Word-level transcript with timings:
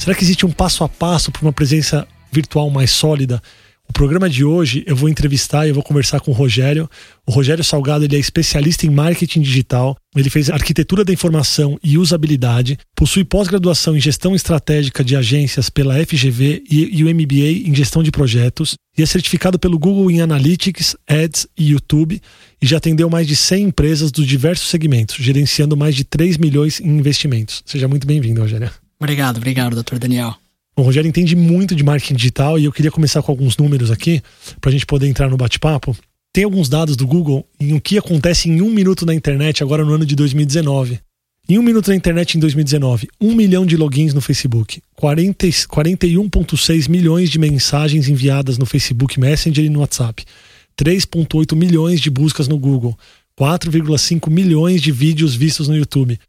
Será 0.00 0.14
que 0.14 0.24
existe 0.24 0.46
um 0.46 0.50
passo 0.50 0.82
a 0.82 0.88
passo 0.88 1.30
para 1.30 1.42
uma 1.42 1.52
presença 1.52 2.08
virtual 2.32 2.70
mais 2.70 2.90
sólida? 2.90 3.38
O 3.86 3.92
programa 3.92 4.30
de 4.30 4.42
hoje 4.42 4.82
eu 4.86 4.96
vou 4.96 5.10
entrevistar 5.10 5.66
e 5.66 5.68
eu 5.68 5.74
vou 5.74 5.82
conversar 5.82 6.20
com 6.20 6.30
o 6.30 6.34
Rogério. 6.34 6.88
O 7.26 7.30
Rogério 7.30 7.62
Salgado 7.62 8.06
ele 8.06 8.16
é 8.16 8.18
especialista 8.18 8.86
em 8.86 8.88
marketing 8.88 9.42
digital. 9.42 9.94
Ele 10.16 10.30
fez 10.30 10.48
arquitetura 10.48 11.04
da 11.04 11.12
informação 11.12 11.78
e 11.84 11.98
usabilidade, 11.98 12.78
possui 12.96 13.24
pós-graduação 13.24 13.94
em 13.94 14.00
gestão 14.00 14.34
estratégica 14.34 15.04
de 15.04 15.14
agências 15.14 15.68
pela 15.68 16.02
FGV 16.02 16.64
e, 16.70 16.98
e 16.98 17.04
o 17.04 17.14
MBA 17.14 17.68
em 17.68 17.74
gestão 17.74 18.02
de 18.02 18.10
projetos 18.10 18.76
e 18.96 19.02
é 19.02 19.06
certificado 19.06 19.58
pelo 19.58 19.78
Google 19.78 20.10
em 20.10 20.22
Analytics, 20.22 20.96
Ads 21.06 21.46
e 21.58 21.72
YouTube 21.72 22.22
e 22.62 22.66
já 22.66 22.78
atendeu 22.78 23.10
mais 23.10 23.28
de 23.28 23.36
100 23.36 23.64
empresas 23.64 24.10
dos 24.10 24.26
diversos 24.26 24.70
segmentos, 24.70 25.16
gerenciando 25.16 25.76
mais 25.76 25.94
de 25.94 26.04
3 26.04 26.38
milhões 26.38 26.80
em 26.80 26.88
investimentos. 26.88 27.62
Seja 27.66 27.86
muito 27.86 28.06
bem-vindo, 28.06 28.40
Rogério. 28.40 28.70
Obrigado, 29.00 29.38
obrigado, 29.38 29.74
doutor 29.74 29.98
Daniel. 29.98 30.36
O 30.76 30.82
Rogério 30.82 31.08
entende 31.08 31.34
muito 31.34 31.74
de 31.74 31.82
marketing 31.82 32.14
digital 32.14 32.58
e 32.58 32.66
eu 32.66 32.72
queria 32.72 32.90
começar 32.90 33.22
com 33.22 33.32
alguns 33.32 33.56
números 33.56 33.90
aqui 33.90 34.22
para 34.60 34.68
a 34.68 34.72
gente 34.72 34.84
poder 34.84 35.08
entrar 35.08 35.30
no 35.30 35.38
bate-papo. 35.38 35.96
Tem 36.32 36.44
alguns 36.44 36.68
dados 36.68 36.96
do 36.96 37.06
Google 37.06 37.46
em 37.58 37.72
o 37.74 37.80
que 37.80 37.98
acontece 37.98 38.48
em 38.48 38.62
um 38.62 38.70
minuto 38.70 39.04
na 39.04 39.14
internet 39.14 39.62
agora 39.62 39.84
no 39.84 39.92
ano 39.92 40.06
de 40.06 40.14
2019. 40.14 41.00
Em 41.48 41.58
um 41.58 41.62
minuto 41.62 41.88
na 41.88 41.96
internet 41.96 42.36
em 42.36 42.40
2019, 42.40 43.08
um 43.20 43.34
milhão 43.34 43.66
de 43.66 43.76
logins 43.76 44.14
no 44.14 44.20
Facebook, 44.20 44.80
41,6 44.96 46.88
milhões 46.88 47.28
de 47.28 47.40
mensagens 47.40 48.08
enviadas 48.08 48.56
no 48.58 48.66
Facebook 48.66 49.18
Messenger 49.18 49.64
e 49.64 49.68
no 49.68 49.80
WhatsApp, 49.80 50.24
3,8 50.78 51.56
milhões 51.56 52.00
de 52.00 52.08
buscas 52.08 52.46
no 52.46 52.56
Google, 52.56 52.96
4,5 53.36 54.30
milhões 54.30 54.80
de 54.80 54.92
vídeos 54.92 55.34
vistos 55.34 55.66
no 55.66 55.76
YouTube, 55.76 56.20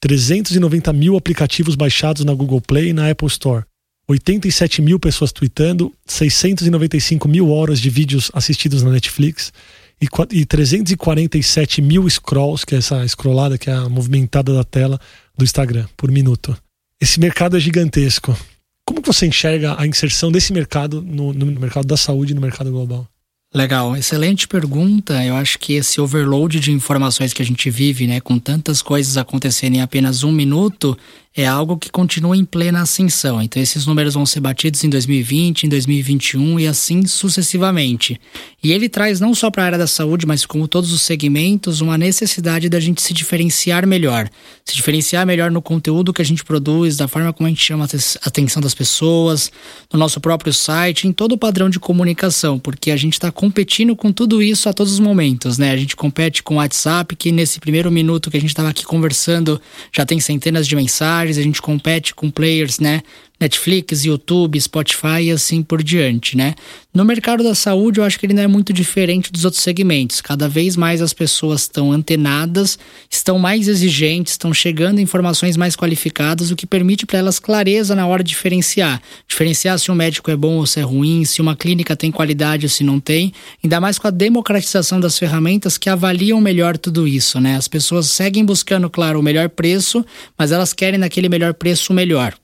390 0.00 0.92
mil 0.92 1.16
aplicativos 1.16 1.74
baixados 1.74 2.24
na 2.24 2.32
Google 2.32 2.60
Play 2.60 2.88
e 2.88 2.92
na 2.92 3.10
Apple 3.10 3.28
Store, 3.28 3.64
87 4.08 4.82
mil 4.82 4.98
pessoas 4.98 5.30
tweetando, 5.30 5.92
695 6.06 7.28
mil 7.28 7.50
horas 7.50 7.78
de 7.78 7.88
vídeos 7.88 8.30
assistidos 8.34 8.82
na 8.82 8.90
Netflix 8.90 9.52
e, 10.00 10.44
347 10.46 11.82
mil 11.82 12.08
scrolls, 12.08 12.64
que 12.64 12.74
é 12.74 12.78
essa 12.78 13.06
scrollada, 13.06 13.58
que 13.58 13.70
é 13.70 13.74
a 13.74 13.88
movimentada 13.88 14.52
da 14.54 14.64
tela 14.64 14.98
do 15.36 15.44
Instagram 15.44 15.86
por 15.96 16.10
minuto. 16.10 16.56
Esse 17.00 17.20
mercado 17.20 17.56
é 17.56 17.60
gigantesco. 17.60 18.36
Como 18.84 19.00
você 19.02 19.26
enxerga 19.26 19.76
a 19.78 19.86
inserção 19.86 20.32
desse 20.32 20.52
mercado 20.52 21.00
no, 21.00 21.32
no 21.32 21.46
mercado 21.46 21.86
da 21.86 21.96
saúde 21.96 22.32
e 22.32 22.34
no 22.34 22.40
mercado 22.40 22.72
global? 22.72 23.06
Legal, 23.52 23.96
excelente 23.96 24.46
pergunta. 24.46 25.24
Eu 25.24 25.34
acho 25.34 25.58
que 25.58 25.72
esse 25.72 26.00
overload 26.00 26.60
de 26.60 26.70
informações 26.70 27.32
que 27.32 27.42
a 27.42 27.44
gente 27.44 27.68
vive, 27.68 28.06
né, 28.06 28.20
com 28.20 28.38
tantas 28.38 28.80
coisas 28.80 29.16
acontecendo 29.16 29.74
em 29.74 29.82
apenas 29.82 30.22
um 30.22 30.30
minuto, 30.30 30.96
é 31.36 31.46
algo 31.46 31.78
que 31.78 31.90
continua 31.90 32.36
em 32.36 32.44
plena 32.44 32.82
ascensão. 32.82 33.40
Então, 33.40 33.62
esses 33.62 33.86
números 33.86 34.14
vão 34.14 34.26
ser 34.26 34.40
batidos 34.40 34.82
em 34.82 34.90
2020, 34.90 35.64
em 35.64 35.68
2021 35.68 36.58
e 36.58 36.66
assim 36.66 37.06
sucessivamente. 37.06 38.20
E 38.62 38.72
ele 38.72 38.88
traz 38.88 39.20
não 39.20 39.32
só 39.32 39.48
para 39.48 39.62
a 39.62 39.66
área 39.66 39.78
da 39.78 39.86
saúde, 39.86 40.26
mas 40.26 40.44
como 40.44 40.66
todos 40.66 40.92
os 40.92 41.02
segmentos, 41.02 41.80
uma 41.80 41.96
necessidade 41.96 42.68
da 42.68 42.80
gente 42.80 43.00
se 43.00 43.14
diferenciar 43.14 43.86
melhor. 43.86 44.28
Se 44.64 44.74
diferenciar 44.74 45.24
melhor 45.24 45.52
no 45.52 45.62
conteúdo 45.62 46.12
que 46.12 46.20
a 46.20 46.24
gente 46.24 46.44
produz, 46.44 46.96
da 46.96 47.06
forma 47.06 47.32
como 47.32 47.46
a 47.46 47.50
gente 47.50 47.62
chama 47.62 47.84
a 47.84 48.28
atenção 48.28 48.60
das 48.60 48.74
pessoas, 48.74 49.52
no 49.92 50.00
nosso 50.00 50.20
próprio 50.20 50.52
site, 50.52 51.06
em 51.06 51.12
todo 51.12 51.32
o 51.32 51.38
padrão 51.38 51.70
de 51.70 51.78
comunicação, 51.78 52.58
porque 52.58 52.90
a 52.90 52.96
gente 52.96 53.14
está 53.14 53.30
competindo 53.30 53.94
com 53.94 54.12
tudo 54.12 54.42
isso 54.42 54.68
a 54.68 54.72
todos 54.72 54.94
os 54.94 55.00
momentos, 55.00 55.58
né? 55.58 55.70
A 55.70 55.76
gente 55.76 55.94
compete 55.94 56.42
com 56.42 56.54
o 56.54 56.56
WhatsApp, 56.58 57.14
que 57.14 57.30
nesse 57.30 57.60
primeiro 57.60 57.90
minuto 57.90 58.32
que 58.32 58.36
a 58.36 58.40
gente 58.40 58.50
estava 58.50 58.68
aqui 58.68 58.84
conversando 58.84 59.60
já 59.92 60.04
tem 60.04 60.18
centenas 60.18 60.66
de 60.66 60.74
mensagens 60.74 61.19
a 61.28 61.42
gente 61.42 61.60
compete 61.60 62.14
com 62.14 62.30
players, 62.30 62.78
né? 62.78 63.02
Netflix, 63.40 64.04
YouTube, 64.04 64.60
Spotify 64.60 65.22
e 65.22 65.30
assim 65.30 65.62
por 65.62 65.82
diante, 65.82 66.36
né? 66.36 66.54
No 66.92 67.04
mercado 67.04 67.44
da 67.44 67.54
saúde, 67.54 68.00
eu 68.00 68.04
acho 68.04 68.18
que 68.18 68.26
ele 68.26 68.34
não 68.34 68.42
é 68.42 68.46
muito 68.48 68.72
diferente 68.72 69.32
dos 69.32 69.44
outros 69.44 69.62
segmentos. 69.62 70.20
Cada 70.20 70.48
vez 70.48 70.76
mais 70.76 71.00
as 71.00 71.12
pessoas 71.12 71.62
estão 71.62 71.92
antenadas, 71.92 72.78
estão 73.08 73.38
mais 73.38 73.68
exigentes, 73.68 74.32
estão 74.32 74.52
chegando 74.52 75.00
informações 75.00 75.56
mais 75.56 75.76
qualificadas, 75.76 76.50
o 76.50 76.56
que 76.56 76.66
permite 76.66 77.06
para 77.06 77.20
elas 77.20 77.38
clareza 77.38 77.94
na 77.94 78.06
hora 78.06 78.24
de 78.24 78.30
diferenciar. 78.30 79.00
Diferenciar 79.26 79.78
se 79.78 79.90
um 79.90 79.94
médico 79.94 80.30
é 80.32 80.36
bom 80.36 80.56
ou 80.56 80.66
se 80.66 80.80
é 80.80 80.82
ruim, 80.82 81.24
se 81.24 81.40
uma 81.40 81.54
clínica 81.54 81.96
tem 81.96 82.10
qualidade 82.10 82.66
ou 82.66 82.70
se 82.70 82.82
não 82.82 82.98
tem, 82.98 83.32
ainda 83.62 83.80
mais 83.80 83.96
com 83.96 84.08
a 84.08 84.10
democratização 84.10 84.98
das 85.00 85.16
ferramentas 85.16 85.78
que 85.78 85.88
avaliam 85.88 86.40
melhor 86.40 86.76
tudo 86.76 87.06
isso, 87.06 87.40
né? 87.40 87.56
As 87.56 87.68
pessoas 87.68 88.06
seguem 88.06 88.44
buscando, 88.44 88.90
claro, 88.90 89.20
o 89.20 89.22
melhor 89.22 89.48
preço, 89.48 90.04
mas 90.36 90.50
elas 90.52 90.72
querem 90.72 90.98
naquele 90.98 91.28
melhor 91.28 91.54
preço 91.54 91.92
o 91.92 91.96
melhor 91.96 92.34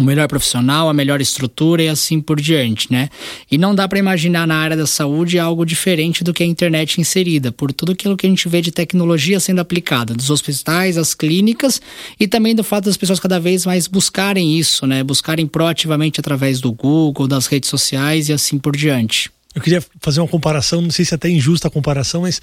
o 0.00 0.04
melhor 0.04 0.26
profissional, 0.26 0.88
a 0.88 0.94
melhor 0.94 1.20
estrutura 1.20 1.82
e 1.82 1.88
assim 1.88 2.20
por 2.20 2.40
diante, 2.40 2.90
né? 2.90 3.08
E 3.50 3.58
não 3.58 3.74
dá 3.74 3.86
para 3.86 3.98
imaginar 3.98 4.46
na 4.46 4.56
área 4.56 4.76
da 4.76 4.86
saúde 4.86 5.38
algo 5.38 5.64
diferente 5.64 6.24
do 6.24 6.32
que 6.32 6.42
a 6.42 6.46
internet 6.46 7.00
inserida, 7.00 7.52
por 7.52 7.72
tudo 7.72 7.92
aquilo 7.92 8.16
que 8.16 8.26
a 8.26 8.30
gente 8.30 8.48
vê 8.48 8.62
de 8.62 8.72
tecnologia 8.72 9.38
sendo 9.38 9.60
aplicada, 9.60 10.14
dos 10.14 10.30
hospitais, 10.30 10.96
as 10.96 11.14
clínicas 11.14 11.80
e 12.18 12.26
também 12.26 12.54
do 12.54 12.64
fato 12.64 12.86
das 12.86 12.96
pessoas 12.96 13.20
cada 13.20 13.38
vez 13.38 13.66
mais 13.66 13.86
buscarem 13.86 14.58
isso, 14.58 14.86
né? 14.86 15.04
Buscarem 15.04 15.46
proativamente 15.46 16.18
através 16.18 16.60
do 16.60 16.72
Google, 16.72 17.28
das 17.28 17.46
redes 17.46 17.68
sociais 17.68 18.28
e 18.28 18.32
assim 18.32 18.58
por 18.58 18.74
diante. 18.74 19.30
Eu 19.54 19.60
queria 19.60 19.82
fazer 20.00 20.20
uma 20.20 20.28
comparação, 20.28 20.80
não 20.80 20.90
sei 20.90 21.04
se 21.04 21.12
é 21.12 21.16
até 21.16 21.28
injusta 21.28 21.68
a 21.68 21.70
comparação, 21.70 22.22
mas 22.22 22.40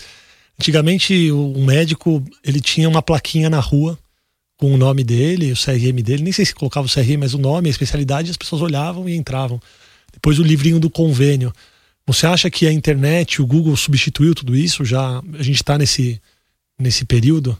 antigamente 0.59 1.31
o 1.31 1.59
médico 1.59 2.24
ele 2.44 2.62
tinha 2.62 2.88
uma 2.88 3.01
plaquinha 3.01 3.50
na 3.50 3.59
rua 3.59 3.97
com 4.57 4.73
o 4.73 4.78
nome 4.78 5.03
dele, 5.03 5.51
o 5.51 5.56
CRM 5.56 6.01
dele, 6.01 6.23
nem 6.23 6.34
sei 6.34 6.45
se 6.45 6.56
colocava 6.56 6.88
o 6.88 6.90
CRM, 6.90 7.18
mas 7.19 7.34
o 7.34 7.38
nome, 7.38 7.69
a 7.69 7.72
especialidade, 7.72 8.31
as 8.31 8.38
pessoas 8.38 8.62
olhavam 8.62 9.07
e 9.07 9.16
entravam. 9.16 9.62
Depois 10.12 10.40
o 10.40 10.44
livrinho 10.44 10.79
do 10.79 10.90
convênio. 10.90 11.53
Você 12.07 12.25
acha 12.25 12.50
que 12.50 12.66
a 12.66 12.73
internet, 12.73 13.41
o 13.41 13.45
Google 13.45 13.75
substituiu 13.75 14.34
tudo 14.34 14.56
isso? 14.56 14.84
Já 14.84 15.22
a 15.38 15.44
gente 15.44 15.57
está 15.57 15.78
nesse, 15.78 16.19
nesse 16.79 17.06
período? 17.06 17.57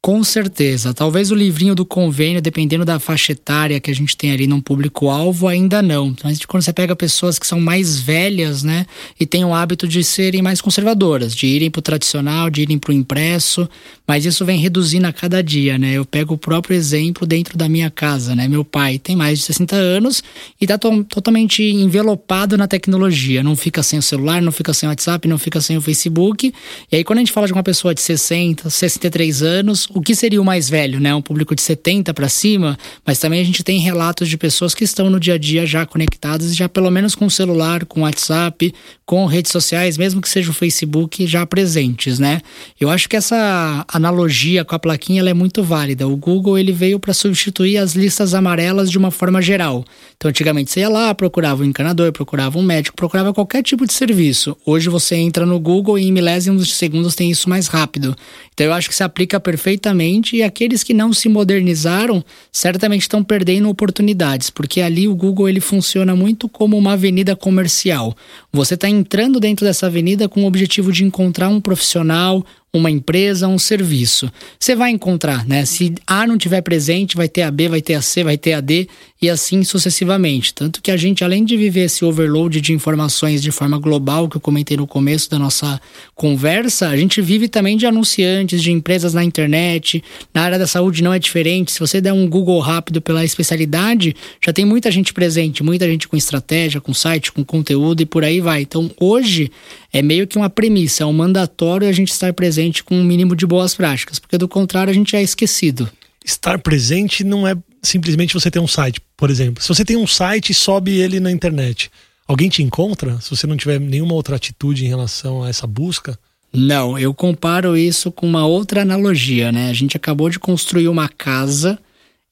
Com 0.00 0.22
certeza. 0.22 0.94
Talvez 0.94 1.30
o 1.30 1.34
livrinho 1.34 1.74
do 1.74 1.84
convênio, 1.84 2.40
dependendo 2.40 2.84
da 2.84 3.00
faixa 3.00 3.32
etária 3.32 3.80
que 3.80 3.90
a 3.90 3.94
gente 3.94 4.16
tem 4.16 4.30
ali 4.30 4.46
num 4.46 4.60
público-alvo, 4.60 5.48
ainda 5.48 5.82
não. 5.82 6.14
Mas 6.22 6.38
quando 6.46 6.62
você 6.62 6.72
pega 6.72 6.94
pessoas 6.94 7.38
que 7.38 7.46
são 7.46 7.60
mais 7.60 8.00
velhas, 8.00 8.62
né, 8.62 8.86
e 9.18 9.26
têm 9.26 9.44
o 9.44 9.52
hábito 9.52 9.88
de 9.88 10.02
serem 10.04 10.40
mais 10.40 10.60
conservadoras, 10.60 11.34
de 11.34 11.46
irem 11.46 11.70
para 11.70 11.80
o 11.80 11.82
tradicional, 11.82 12.48
de 12.48 12.62
irem 12.62 12.78
para 12.78 12.92
o 12.92 12.94
impresso, 12.94 13.68
mas 14.08 14.24
isso 14.24 14.42
vem 14.42 14.58
reduzindo 14.58 15.06
a 15.06 15.12
cada 15.12 15.42
dia, 15.42 15.76
né? 15.76 15.92
Eu 15.92 16.06
pego 16.06 16.32
o 16.32 16.38
próprio 16.38 16.74
exemplo 16.74 17.26
dentro 17.26 17.58
da 17.58 17.68
minha 17.68 17.90
casa, 17.90 18.34
né? 18.34 18.48
Meu 18.48 18.64
pai 18.64 18.98
tem 18.98 19.14
mais 19.14 19.38
de 19.38 19.44
60 19.44 19.76
anos 19.76 20.22
e 20.58 20.64
está 20.64 20.78
to 20.78 21.04
totalmente 21.04 21.62
envelopado 21.62 22.56
na 22.56 22.66
tecnologia. 22.66 23.42
Não 23.42 23.54
fica 23.54 23.82
sem 23.82 23.98
o 23.98 24.02
celular, 24.02 24.40
não 24.40 24.50
fica 24.50 24.72
sem 24.72 24.88
o 24.88 24.90
WhatsApp, 24.90 25.28
não 25.28 25.36
fica 25.36 25.60
sem 25.60 25.76
o 25.76 25.82
Facebook. 25.82 26.54
E 26.90 26.96
aí, 26.96 27.04
quando 27.04 27.18
a 27.18 27.20
gente 27.20 27.32
fala 27.32 27.46
de 27.46 27.52
uma 27.52 27.62
pessoa 27.62 27.94
de 27.94 28.00
60, 28.00 28.70
63 28.70 29.42
anos, 29.42 29.86
o 29.92 30.00
que 30.00 30.14
seria 30.14 30.40
o 30.40 30.44
mais 30.44 30.70
velho, 30.70 30.98
né? 30.98 31.14
Um 31.14 31.20
público 31.20 31.54
de 31.54 31.60
70 31.60 32.14
para 32.14 32.30
cima, 32.30 32.78
mas 33.04 33.18
também 33.18 33.42
a 33.42 33.44
gente 33.44 33.62
tem 33.62 33.78
relatos 33.78 34.26
de 34.26 34.38
pessoas 34.38 34.74
que 34.74 34.84
estão 34.84 35.10
no 35.10 35.20
dia 35.20 35.34
a 35.34 35.38
dia 35.38 35.66
já 35.66 35.84
conectadas, 35.84 36.56
já 36.56 36.66
pelo 36.66 36.90
menos 36.90 37.14
com 37.14 37.26
o 37.26 37.30
celular, 37.30 37.84
com 37.84 38.00
o 38.00 38.02
WhatsApp, 38.04 38.72
com 39.04 39.26
redes 39.26 39.52
sociais, 39.52 39.98
mesmo 39.98 40.22
que 40.22 40.28
seja 40.28 40.50
o 40.50 40.54
Facebook, 40.54 41.26
já 41.26 41.44
presentes, 41.44 42.18
né? 42.18 42.40
Eu 42.80 42.88
acho 42.88 43.06
que 43.06 43.16
essa 43.16 43.84
analogia 43.98 44.64
com 44.64 44.74
a 44.74 44.78
plaquinha 44.78 45.22
é 45.22 45.34
muito 45.34 45.62
válida. 45.62 46.08
O 46.08 46.16
Google 46.16 46.58
ele 46.58 46.72
veio 46.72 46.98
para 46.98 47.12
substituir 47.12 47.76
as 47.76 47.94
listas 47.94 48.32
amarelas 48.32 48.90
de 48.90 48.96
uma 48.96 49.10
forma 49.10 49.42
geral. 49.42 49.84
Então, 50.16 50.30
antigamente 50.30 50.70
você 50.70 50.80
ia 50.80 50.88
lá, 50.88 51.14
procurava 51.14 51.62
um 51.62 51.66
encanador, 51.66 52.10
procurava 52.12 52.58
um 52.58 52.62
médico, 52.62 52.96
procurava 52.96 53.34
qualquer 53.34 53.62
tipo 53.62 53.86
de 53.86 53.92
serviço. 53.92 54.56
Hoje 54.64 54.88
você 54.88 55.16
entra 55.16 55.44
no 55.44 55.60
Google 55.60 55.98
e 55.98 56.08
em 56.08 56.12
milésimos 56.12 56.66
de 56.66 56.72
segundos 56.72 57.14
tem 57.14 57.30
isso 57.30 57.48
mais 57.48 57.66
rápido. 57.66 58.16
Então, 58.54 58.66
eu 58.66 58.72
acho 58.72 58.88
que 58.88 58.94
se 58.94 59.04
aplica 59.04 59.38
perfeitamente 59.38 60.36
e 60.36 60.42
aqueles 60.42 60.82
que 60.82 60.94
não 60.94 61.12
se 61.12 61.28
modernizaram 61.28 62.24
certamente 62.50 63.02
estão 63.02 63.22
perdendo 63.22 63.68
oportunidades, 63.68 64.50
porque 64.50 64.80
ali 64.80 65.06
o 65.06 65.14
Google 65.14 65.48
ele 65.48 65.60
funciona 65.60 66.16
muito 66.16 66.48
como 66.48 66.76
uma 66.76 66.94
avenida 66.94 67.36
comercial. 67.36 68.16
Você 68.52 68.74
está 68.74 68.88
entrando 68.88 69.38
dentro 69.38 69.64
dessa 69.66 69.86
avenida 69.86 70.28
com 70.28 70.42
o 70.42 70.46
objetivo 70.46 70.90
de 70.90 71.04
encontrar 71.04 71.48
um 71.48 71.60
profissional, 71.60 72.44
uma 72.72 72.90
empresa, 72.90 73.48
um 73.48 73.58
serviço. 73.58 74.30
Você 74.58 74.76
vai 74.76 74.90
encontrar, 74.90 75.46
né? 75.46 75.64
Se 75.64 75.94
A 76.06 76.26
não 76.26 76.36
tiver 76.36 76.60
presente, 76.60 77.16
vai 77.16 77.28
ter 77.28 77.42
a 77.42 77.50
B, 77.50 77.68
vai 77.68 77.80
ter 77.80 77.94
a 77.94 78.02
C, 78.02 78.22
vai 78.22 78.36
ter 78.36 78.52
a 78.52 78.60
D 78.60 78.86
e 79.20 79.28
assim 79.28 79.64
sucessivamente. 79.64 80.54
Tanto 80.54 80.80
que 80.80 80.90
a 80.90 80.96
gente, 80.96 81.24
além 81.24 81.44
de 81.44 81.56
viver 81.56 81.86
esse 81.86 82.04
overload 82.04 82.60
de 82.60 82.72
informações 82.72 83.42
de 83.42 83.50
forma 83.50 83.78
global, 83.78 84.28
que 84.28 84.36
eu 84.36 84.40
comentei 84.40 84.76
no 84.76 84.86
começo 84.86 85.30
da 85.30 85.38
nossa 85.38 85.80
conversa, 86.14 86.88
a 86.88 86.96
gente 86.96 87.20
vive 87.20 87.48
também 87.48 87.76
de 87.76 87.86
anunciantes, 87.86 88.62
de 88.62 88.70
empresas 88.70 89.14
na 89.14 89.24
internet. 89.24 90.04
Na 90.32 90.42
área 90.42 90.58
da 90.58 90.66
saúde 90.66 91.02
não 91.02 91.12
é 91.12 91.18
diferente. 91.18 91.72
Se 91.72 91.80
você 91.80 92.00
der 92.00 92.12
um 92.12 92.28
Google 92.28 92.60
rápido 92.60 93.00
pela 93.00 93.24
especialidade, 93.24 94.14
já 94.44 94.52
tem 94.52 94.64
muita 94.64 94.90
gente 94.90 95.12
presente, 95.12 95.62
muita 95.62 95.86
gente 95.86 96.06
com 96.06 96.16
estratégia, 96.16 96.80
com 96.80 96.92
site, 96.94 97.32
com 97.32 97.44
conteúdo 97.44 98.02
e 98.02 98.06
por 98.06 98.22
aí 98.22 98.40
vai. 98.40 98.62
Então, 98.62 98.90
hoje 99.00 99.50
é 99.92 100.02
meio 100.02 100.26
que 100.26 100.36
uma 100.36 100.50
premissa, 100.50 101.02
é 101.02 101.06
um 101.06 101.12
mandatório 101.12 101.88
a 101.88 101.92
gente 101.92 102.10
estar 102.12 102.32
presente 102.34 102.67
com 102.82 102.94
um 102.94 103.04
mínimo 103.04 103.34
de 103.34 103.46
boas 103.46 103.74
práticas, 103.74 104.18
porque 104.18 104.38
do 104.38 104.48
contrário 104.48 104.90
a 104.90 104.94
gente 104.94 105.16
é 105.16 105.22
esquecido. 105.22 105.88
Estar 106.24 106.58
presente 106.58 107.24
não 107.24 107.46
é 107.46 107.56
simplesmente 107.82 108.34
você 108.34 108.50
ter 108.50 108.58
um 108.58 108.66
site, 108.66 109.00
por 109.16 109.30
exemplo. 109.30 109.62
Se 109.62 109.68
você 109.68 109.84
tem 109.84 109.96
um 109.96 110.06
site 110.06 110.50
e 110.50 110.54
sobe 110.54 110.98
ele 110.98 111.20
na 111.20 111.30
internet, 111.30 111.90
alguém 112.26 112.48
te 112.48 112.62
encontra? 112.62 113.20
Se 113.20 113.30
você 113.30 113.46
não 113.46 113.56
tiver 113.56 113.80
nenhuma 113.80 114.14
outra 114.14 114.36
atitude 114.36 114.84
em 114.84 114.88
relação 114.88 115.42
a 115.42 115.48
essa 115.48 115.66
busca? 115.66 116.18
Não, 116.52 116.98
eu 116.98 117.12
comparo 117.12 117.76
isso 117.76 118.10
com 118.10 118.26
uma 118.26 118.46
outra 118.46 118.82
analogia, 118.82 119.52
né? 119.52 119.70
A 119.70 119.74
gente 119.74 119.96
acabou 119.96 120.30
de 120.30 120.38
construir 120.38 120.88
uma 120.88 121.08
casa 121.08 121.78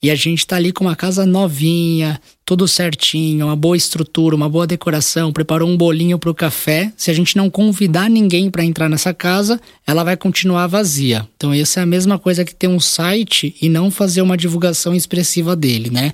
e 0.07 0.11
a 0.11 0.15
gente 0.15 0.39
está 0.39 0.55
ali 0.55 0.73
com 0.73 0.85
uma 0.85 0.95
casa 0.95 1.27
novinha, 1.27 2.21
tudo 2.45 2.69
certinho, 2.69 3.47
uma 3.47 3.57
boa 3.57 3.77
estrutura, 3.77 4.37
uma 4.37 4.49
boa 4.49 4.65
decoração, 4.65 5.33
preparou 5.33 5.69
um 5.69 5.77
bolinho 5.77 6.17
para 6.17 6.31
o 6.31 6.35
café. 6.35 6.93
Se 6.97 7.11
a 7.11 7.15
gente 7.15 7.37
não 7.37 7.51
convidar 7.51 8.09
ninguém 8.09 8.49
para 8.49 8.63
entrar 8.63 8.89
nessa 8.89 9.13
casa, 9.13 9.61
ela 9.85 10.05
vai 10.05 10.17
continuar 10.17 10.69
vazia. 10.69 11.27
Então, 11.35 11.53
essa 11.53 11.81
é 11.81 11.83
a 11.83 11.87
mesma 11.87 12.21
coisa 12.21 12.45
que 12.45 12.55
ter 12.55 12.69
um 12.69 12.79
site 12.79 13.57
e 13.61 13.69
não 13.69 13.91
fazer 13.91 14.23
uma 14.23 14.37
divulgação 14.37 14.95
expressiva 14.95 15.57
dele, 15.57 15.91
né? 15.91 16.13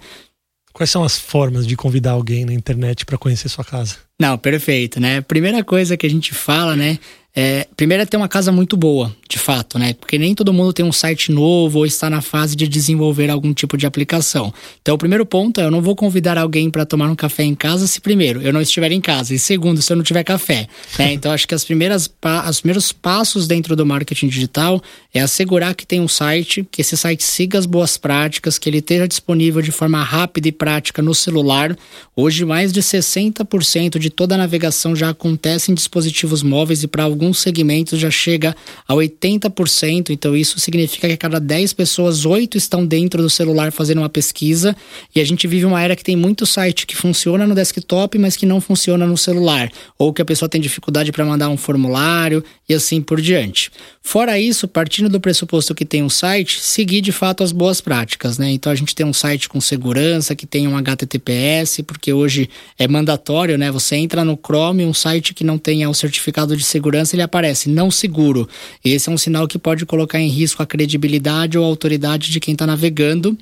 Quais 0.72 0.88
são 0.88 1.04
as 1.04 1.18
formas 1.18 1.66
de 1.66 1.76
convidar 1.76 2.12
alguém 2.12 2.46
na 2.46 2.54
internet 2.54 3.04
para 3.04 3.18
conhecer 3.18 3.50
sua 3.50 3.62
casa? 3.62 3.96
Não, 4.18 4.38
perfeito, 4.38 4.98
né? 4.98 5.20
Primeira 5.20 5.62
coisa 5.62 5.98
que 5.98 6.06
a 6.06 6.10
gente 6.10 6.32
fala, 6.32 6.74
né? 6.74 6.98
É, 7.34 7.66
primeiro 7.74 8.02
é 8.02 8.06
ter 8.06 8.18
uma 8.18 8.28
casa 8.28 8.52
muito 8.52 8.76
boa, 8.76 9.10
de 9.26 9.38
fato, 9.38 9.78
né? 9.78 9.94
Porque 9.94 10.18
nem 10.18 10.34
todo 10.34 10.52
mundo 10.52 10.70
tem 10.70 10.84
um 10.84 10.92
site 10.92 11.32
novo 11.32 11.78
ou 11.78 11.86
está 11.86 12.10
na 12.10 12.20
fase 12.20 12.54
de 12.54 12.68
desenvolver 12.68 13.30
algum 13.30 13.54
tipo 13.54 13.78
de 13.78 13.86
aplicação. 13.86 14.52
Então, 14.82 14.94
o 14.94 14.98
primeiro 14.98 15.24
ponto 15.24 15.58
é: 15.58 15.64
eu 15.64 15.70
não 15.70 15.80
vou 15.80 15.96
convidar 15.96 16.36
alguém 16.36 16.70
para 16.70 16.84
tomar 16.84 17.08
um 17.08 17.14
café 17.14 17.42
em 17.42 17.54
casa 17.54 17.86
se, 17.86 18.02
primeiro, 18.02 18.42
eu 18.42 18.52
não 18.52 18.60
estiver 18.60 18.92
em 18.92 19.00
casa, 19.00 19.34
e 19.34 19.38
segundo, 19.38 19.80
se 19.80 19.90
eu 19.90 19.96
não 19.96 20.04
tiver 20.04 20.22
café. 20.24 20.68
Né? 20.98 21.14
Então, 21.14 21.32
acho 21.32 21.48
que 21.48 21.54
as 21.54 21.64
primeiras, 21.64 22.10
os 22.50 22.60
primeiros 22.60 22.92
passos 22.92 23.46
dentro 23.46 23.74
do 23.74 23.86
marketing 23.86 24.28
digital 24.28 24.82
é 25.14 25.20
assegurar 25.20 25.74
que 25.74 25.86
tem 25.86 26.00
um 26.00 26.08
site, 26.08 26.66
que 26.70 26.82
esse 26.82 26.98
site 26.98 27.24
siga 27.24 27.58
as 27.58 27.64
boas 27.64 27.96
práticas, 27.96 28.58
que 28.58 28.68
ele 28.68 28.78
esteja 28.78 29.08
disponível 29.08 29.62
de 29.62 29.72
forma 29.72 30.02
rápida 30.02 30.48
e 30.48 30.52
prática 30.52 31.00
no 31.00 31.14
celular. 31.14 31.74
Hoje, 32.14 32.44
mais 32.44 32.74
de 32.74 32.82
60% 32.82 33.98
de 33.98 34.10
toda 34.10 34.34
a 34.34 34.38
navegação 34.38 34.94
já 34.94 35.08
acontece 35.08 35.72
em 35.72 35.74
dispositivos 35.74 36.42
móveis 36.42 36.82
e 36.82 36.86
para 36.86 37.04
alguns 37.04 37.21
alguns 37.22 37.38
segmentos 37.38 38.00
já 38.00 38.10
chega 38.10 38.54
a 38.86 38.94
80%, 38.94 40.10
então 40.10 40.36
isso 40.36 40.58
significa 40.58 41.06
que 41.06 41.14
a 41.14 41.16
cada 41.16 41.38
10 41.38 41.72
pessoas, 41.72 42.26
8 42.26 42.58
estão 42.58 42.84
dentro 42.84 43.22
do 43.22 43.30
celular 43.30 43.70
fazendo 43.70 43.98
uma 43.98 44.08
pesquisa, 44.08 44.74
e 45.14 45.20
a 45.20 45.24
gente 45.24 45.46
vive 45.46 45.64
uma 45.64 45.80
era 45.80 45.94
que 45.94 46.02
tem 46.02 46.16
muito 46.16 46.44
site 46.44 46.84
que 46.84 46.96
funciona 46.96 47.46
no 47.46 47.54
desktop, 47.54 48.18
mas 48.18 48.36
que 48.36 48.44
não 48.44 48.60
funciona 48.60 49.06
no 49.06 49.16
celular, 49.16 49.70
ou 49.96 50.12
que 50.12 50.20
a 50.20 50.24
pessoa 50.24 50.48
tem 50.48 50.60
dificuldade 50.60 51.12
para 51.12 51.24
mandar 51.24 51.48
um 51.48 51.56
formulário 51.56 52.42
e 52.68 52.74
assim 52.74 53.00
por 53.00 53.20
diante. 53.20 53.70
Fora 54.02 54.38
isso, 54.38 54.66
partindo 54.66 55.08
do 55.08 55.20
pressuposto 55.20 55.74
que 55.74 55.84
tem 55.84 56.02
um 56.02 56.10
site, 56.10 56.60
seguir 56.60 57.00
de 57.00 57.12
fato 57.12 57.44
as 57.44 57.52
boas 57.52 57.80
práticas, 57.80 58.36
né? 58.36 58.50
Então 58.50 58.72
a 58.72 58.74
gente 58.74 58.94
tem 58.94 59.06
um 59.06 59.12
site 59.12 59.48
com 59.48 59.60
segurança, 59.60 60.34
que 60.34 60.46
tem 60.46 60.66
um 60.66 60.76
HTTPS, 60.76 61.82
porque 61.84 62.12
hoje 62.12 62.50
é 62.76 62.88
mandatório, 62.88 63.56
né? 63.56 63.70
Você 63.70 63.94
entra 63.94 64.24
no 64.24 64.36
Chrome, 64.36 64.84
um 64.84 64.94
site 64.94 65.32
que 65.32 65.44
não 65.44 65.56
tenha 65.56 65.88
o 65.88 65.94
certificado 65.94 66.56
de 66.56 66.64
segurança 66.64 67.11
ele 67.14 67.22
aparece 67.22 67.68
não 67.68 67.90
seguro. 67.90 68.48
Esse 68.84 69.08
é 69.08 69.12
um 69.12 69.18
sinal 69.18 69.46
que 69.46 69.58
pode 69.58 69.86
colocar 69.86 70.20
em 70.20 70.28
risco 70.28 70.62
a 70.62 70.66
credibilidade 70.66 71.58
ou 71.58 71.64
a 71.64 71.68
autoridade 71.68 72.30
de 72.30 72.40
quem 72.40 72.52
está 72.52 72.66
navegando. 72.66 73.36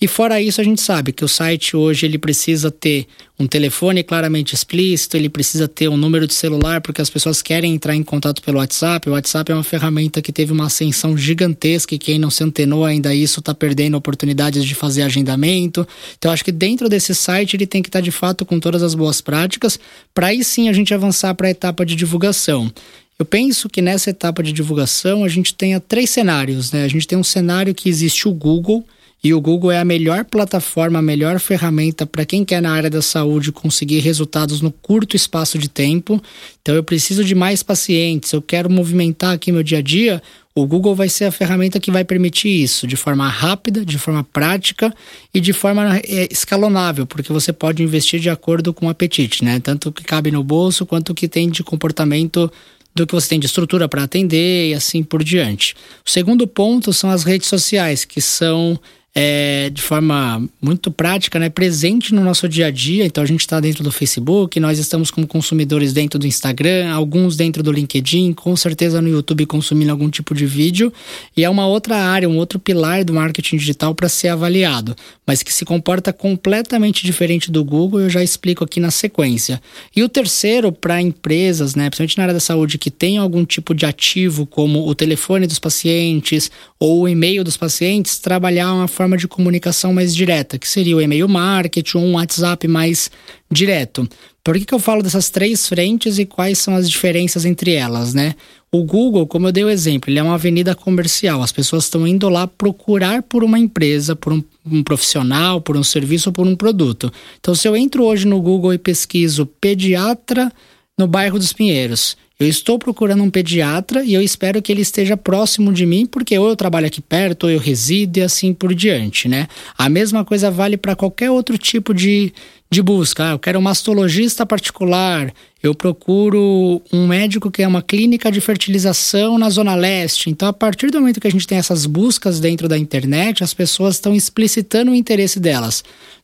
E 0.00 0.06
fora 0.06 0.40
isso, 0.40 0.60
a 0.60 0.64
gente 0.64 0.80
sabe 0.80 1.12
que 1.12 1.24
o 1.24 1.28
site 1.28 1.76
hoje 1.76 2.06
ele 2.06 2.18
precisa 2.18 2.70
ter 2.70 3.08
um 3.36 3.48
telefone 3.48 4.04
claramente 4.04 4.54
explícito, 4.54 5.16
ele 5.16 5.28
precisa 5.28 5.66
ter 5.66 5.88
um 5.88 5.96
número 5.96 6.24
de 6.24 6.34
celular, 6.34 6.80
porque 6.80 7.02
as 7.02 7.10
pessoas 7.10 7.42
querem 7.42 7.74
entrar 7.74 7.96
em 7.96 8.04
contato 8.04 8.40
pelo 8.40 8.58
WhatsApp. 8.58 9.08
O 9.08 9.12
WhatsApp 9.12 9.50
é 9.50 9.54
uma 9.54 9.64
ferramenta 9.64 10.22
que 10.22 10.32
teve 10.32 10.52
uma 10.52 10.66
ascensão 10.66 11.18
gigantesca 11.18 11.96
e 11.96 11.98
quem 11.98 12.16
não 12.16 12.30
se 12.30 12.44
antenou 12.44 12.84
ainda 12.84 13.12
isso 13.12 13.40
está 13.40 13.52
perdendo 13.52 13.96
oportunidades 13.96 14.64
de 14.64 14.74
fazer 14.74 15.02
agendamento. 15.02 15.86
Então, 16.16 16.30
acho 16.30 16.44
que 16.44 16.52
dentro 16.52 16.88
desse 16.88 17.12
site 17.12 17.56
ele 17.56 17.66
tem 17.66 17.82
que 17.82 17.88
estar 17.88 17.98
tá, 17.98 18.04
de 18.04 18.12
fato 18.12 18.44
com 18.44 18.60
todas 18.60 18.84
as 18.84 18.94
boas 18.94 19.20
práticas, 19.20 19.80
para 20.14 20.28
aí 20.28 20.44
sim 20.44 20.68
a 20.68 20.72
gente 20.72 20.94
avançar 20.94 21.34
para 21.34 21.48
a 21.48 21.50
etapa 21.50 21.84
de 21.84 21.96
divulgação. 21.96 22.72
Eu 23.18 23.26
penso 23.26 23.68
que 23.68 23.82
nessa 23.82 24.10
etapa 24.10 24.42
de 24.42 24.52
divulgação 24.52 25.24
a 25.24 25.28
gente 25.28 25.52
tenha 25.52 25.80
três 25.80 26.08
cenários, 26.10 26.70
né? 26.70 26.84
A 26.84 26.88
gente 26.88 27.06
tem 27.06 27.18
um 27.18 27.24
cenário 27.24 27.74
que 27.74 27.88
existe 27.88 28.28
o 28.28 28.32
Google, 28.32 28.84
e 29.22 29.34
o 29.34 29.40
Google 29.40 29.72
é 29.72 29.80
a 29.80 29.84
melhor 29.84 30.24
plataforma, 30.24 31.00
a 31.00 31.02
melhor 31.02 31.40
ferramenta 31.40 32.06
para 32.06 32.24
quem 32.24 32.44
quer 32.44 32.62
na 32.62 32.70
área 32.70 32.88
da 32.88 33.02
saúde 33.02 33.50
conseguir 33.50 33.98
resultados 33.98 34.60
no 34.60 34.70
curto 34.70 35.16
espaço 35.16 35.58
de 35.58 35.68
tempo. 35.68 36.22
Então 36.62 36.74
eu 36.74 36.84
preciso 36.84 37.24
de 37.24 37.34
mais 37.34 37.62
pacientes, 37.62 38.32
eu 38.32 38.40
quero 38.40 38.70
movimentar 38.70 39.34
aqui 39.34 39.50
meu 39.50 39.64
dia 39.64 39.78
a 39.78 39.82
dia. 39.82 40.22
O 40.54 40.66
Google 40.66 40.94
vai 40.94 41.08
ser 41.08 41.24
a 41.24 41.32
ferramenta 41.32 41.80
que 41.80 41.90
vai 41.90 42.04
permitir 42.04 42.48
isso 42.48 42.86
de 42.86 42.96
forma 42.96 43.28
rápida, 43.28 43.84
de 43.84 43.98
forma 43.98 44.22
prática 44.22 44.94
e 45.34 45.40
de 45.40 45.52
forma 45.52 45.98
é, 45.98 46.28
escalonável, 46.30 47.06
porque 47.06 47.32
você 47.32 47.52
pode 47.52 47.82
investir 47.82 48.20
de 48.20 48.30
acordo 48.30 48.72
com 48.72 48.86
o 48.86 48.88
apetite, 48.88 49.44
né? 49.44 49.58
Tanto 49.58 49.88
o 49.88 49.92
que 49.92 50.04
cabe 50.04 50.30
no 50.30 50.44
bolso 50.44 50.86
quanto 50.86 51.10
o 51.10 51.14
que 51.14 51.28
tem 51.28 51.50
de 51.50 51.64
comportamento 51.64 52.50
do 52.98 53.06
que 53.06 53.14
você 53.14 53.28
tem 53.28 53.40
de 53.40 53.46
estrutura 53.46 53.88
para 53.88 54.02
atender 54.02 54.70
e 54.70 54.74
assim 54.74 55.02
por 55.02 55.22
diante. 55.22 55.74
O 56.06 56.10
segundo 56.10 56.46
ponto 56.46 56.92
são 56.92 57.10
as 57.10 57.24
redes 57.24 57.48
sociais, 57.48 58.04
que 58.04 58.20
são 58.20 58.78
é, 59.20 59.68
de 59.70 59.82
forma 59.82 60.48
muito 60.62 60.92
prática, 60.92 61.40
né, 61.40 61.48
presente 61.48 62.14
no 62.14 62.22
nosso 62.22 62.48
dia 62.48 62.66
a 62.66 62.70
dia. 62.70 63.04
Então 63.04 63.24
a 63.24 63.26
gente 63.26 63.40
está 63.40 63.58
dentro 63.58 63.82
do 63.82 63.90
Facebook, 63.90 64.60
nós 64.60 64.78
estamos 64.78 65.10
como 65.10 65.26
consumidores 65.26 65.92
dentro 65.92 66.20
do 66.20 66.26
Instagram, 66.26 66.88
alguns 66.92 67.36
dentro 67.36 67.60
do 67.60 67.72
LinkedIn, 67.72 68.32
com 68.32 68.54
certeza 68.54 69.02
no 69.02 69.08
YouTube 69.08 69.44
consumindo 69.46 69.90
algum 69.90 70.08
tipo 70.08 70.36
de 70.36 70.46
vídeo. 70.46 70.92
E 71.36 71.42
é 71.42 71.50
uma 71.50 71.66
outra 71.66 71.96
área, 71.96 72.28
um 72.28 72.36
outro 72.36 72.60
pilar 72.60 73.04
do 73.04 73.12
marketing 73.12 73.56
digital 73.56 73.92
para 73.92 74.08
ser 74.08 74.28
avaliado, 74.28 74.94
mas 75.26 75.42
que 75.42 75.52
se 75.52 75.64
comporta 75.64 76.12
completamente 76.12 77.04
diferente 77.04 77.50
do 77.50 77.64
Google. 77.64 78.02
Eu 78.02 78.10
já 78.10 78.22
explico 78.22 78.62
aqui 78.62 78.78
na 78.78 78.92
sequência. 78.92 79.60
E 79.96 80.04
o 80.04 80.08
terceiro 80.08 80.70
para 80.70 81.02
empresas, 81.02 81.74
né, 81.74 81.90
principalmente 81.90 82.18
na 82.18 82.22
área 82.22 82.34
da 82.34 82.40
saúde, 82.40 82.78
que 82.78 82.88
tem 82.88 83.18
algum 83.18 83.44
tipo 83.44 83.74
de 83.74 83.84
ativo 83.84 84.46
como 84.46 84.86
o 84.86 84.94
telefone 84.94 85.44
dos 85.44 85.58
pacientes 85.58 86.52
ou 86.78 87.00
o 87.00 87.08
e-mail 87.08 87.42
dos 87.42 87.56
pacientes, 87.56 88.18
trabalhar 88.20 88.72
uma 88.72 88.86
forma 88.86 89.07
de 89.16 89.28
comunicação 89.28 89.92
mais 89.92 90.14
direta, 90.14 90.58
que 90.58 90.68
seria 90.68 90.96
o 90.96 91.00
e-mail 91.00 91.28
marketing 91.28 91.98
ou 91.98 92.04
um 92.04 92.12
WhatsApp 92.14 92.66
mais 92.68 93.10
direto. 93.50 94.08
Por 94.44 94.58
que, 94.58 94.64
que 94.64 94.74
eu 94.74 94.78
falo 94.78 95.02
dessas 95.02 95.30
três 95.30 95.68
frentes 95.68 96.18
e 96.18 96.24
quais 96.24 96.58
são 96.58 96.74
as 96.74 96.88
diferenças 96.88 97.44
entre 97.44 97.72
elas, 97.72 98.14
né? 98.14 98.34
O 98.70 98.82
Google, 98.84 99.26
como 99.26 99.48
eu 99.48 99.52
dei 99.52 99.64
o 99.64 99.70
exemplo, 99.70 100.10
ele 100.10 100.18
é 100.18 100.22
uma 100.22 100.34
avenida 100.34 100.74
comercial. 100.74 101.42
As 101.42 101.52
pessoas 101.52 101.84
estão 101.84 102.06
indo 102.06 102.28
lá 102.28 102.46
procurar 102.46 103.22
por 103.22 103.42
uma 103.42 103.58
empresa, 103.58 104.14
por 104.14 104.32
um, 104.32 104.42
um 104.70 104.82
profissional, 104.82 105.60
por 105.60 105.76
um 105.76 105.82
serviço 105.82 106.28
ou 106.28 106.32
por 106.32 106.46
um 106.46 106.54
produto. 106.54 107.10
Então, 107.38 107.54
se 107.54 107.66
eu 107.66 107.74
entro 107.74 108.04
hoje 108.04 108.26
no 108.26 108.40
Google 108.40 108.74
e 108.74 108.78
pesquiso 108.78 109.46
pediatra 109.46 110.52
no 110.98 111.06
bairro 111.06 111.38
dos 111.38 111.52
Pinheiros 111.52 112.16
eu 112.38 112.46
estou 112.46 112.78
procurando 112.78 113.24
um 113.24 113.30
pediatra 113.30 114.04
e 114.04 114.14
eu 114.14 114.22
espero 114.22 114.62
que 114.62 114.70
ele 114.70 114.82
esteja 114.82 115.16
próximo 115.16 115.72
de 115.72 115.84
mim, 115.84 116.06
porque 116.06 116.38
ou 116.38 116.48
eu 116.48 116.54
trabalho 116.54 116.86
aqui 116.86 117.00
perto, 117.00 117.44
ou 117.44 117.50
eu 117.50 117.58
resido 117.58 118.18
e 118.18 118.22
assim 118.22 118.54
por 118.54 118.72
diante, 118.72 119.26
né? 119.28 119.48
A 119.76 119.88
mesma 119.88 120.24
coisa 120.24 120.48
vale 120.48 120.76
para 120.76 120.94
qualquer 120.94 121.32
outro 121.32 121.58
tipo 121.58 121.92
de, 121.92 122.32
de 122.70 122.80
busca. 122.80 123.30
Ah, 123.30 123.30
eu 123.32 123.40
quero 123.40 123.58
um 123.58 123.62
mastologista 123.62 124.46
particular, 124.46 125.34
eu 125.60 125.74
procuro 125.74 126.80
um 126.92 127.08
médico 127.08 127.50
que 127.50 127.60
é 127.60 127.66
uma 127.66 127.82
clínica 127.82 128.30
de 128.30 128.40
fertilização 128.40 129.36
na 129.36 129.50
Zona 129.50 129.74
Leste. 129.74 130.30
Então, 130.30 130.46
a 130.46 130.52
partir 130.52 130.92
do 130.92 131.00
momento 131.00 131.20
que 131.20 131.26
a 131.26 131.32
gente 131.32 131.46
tem 131.46 131.58
essas 131.58 131.86
buscas 131.86 132.38
dentro 132.38 132.68
da 132.68 132.78
internet, 132.78 133.42
as 133.42 133.52
pessoas 133.52 133.96
estão 133.96 134.14
explicitando 134.14 134.92
o 134.92 134.94
interesse 134.94 135.40
delas 135.40 135.82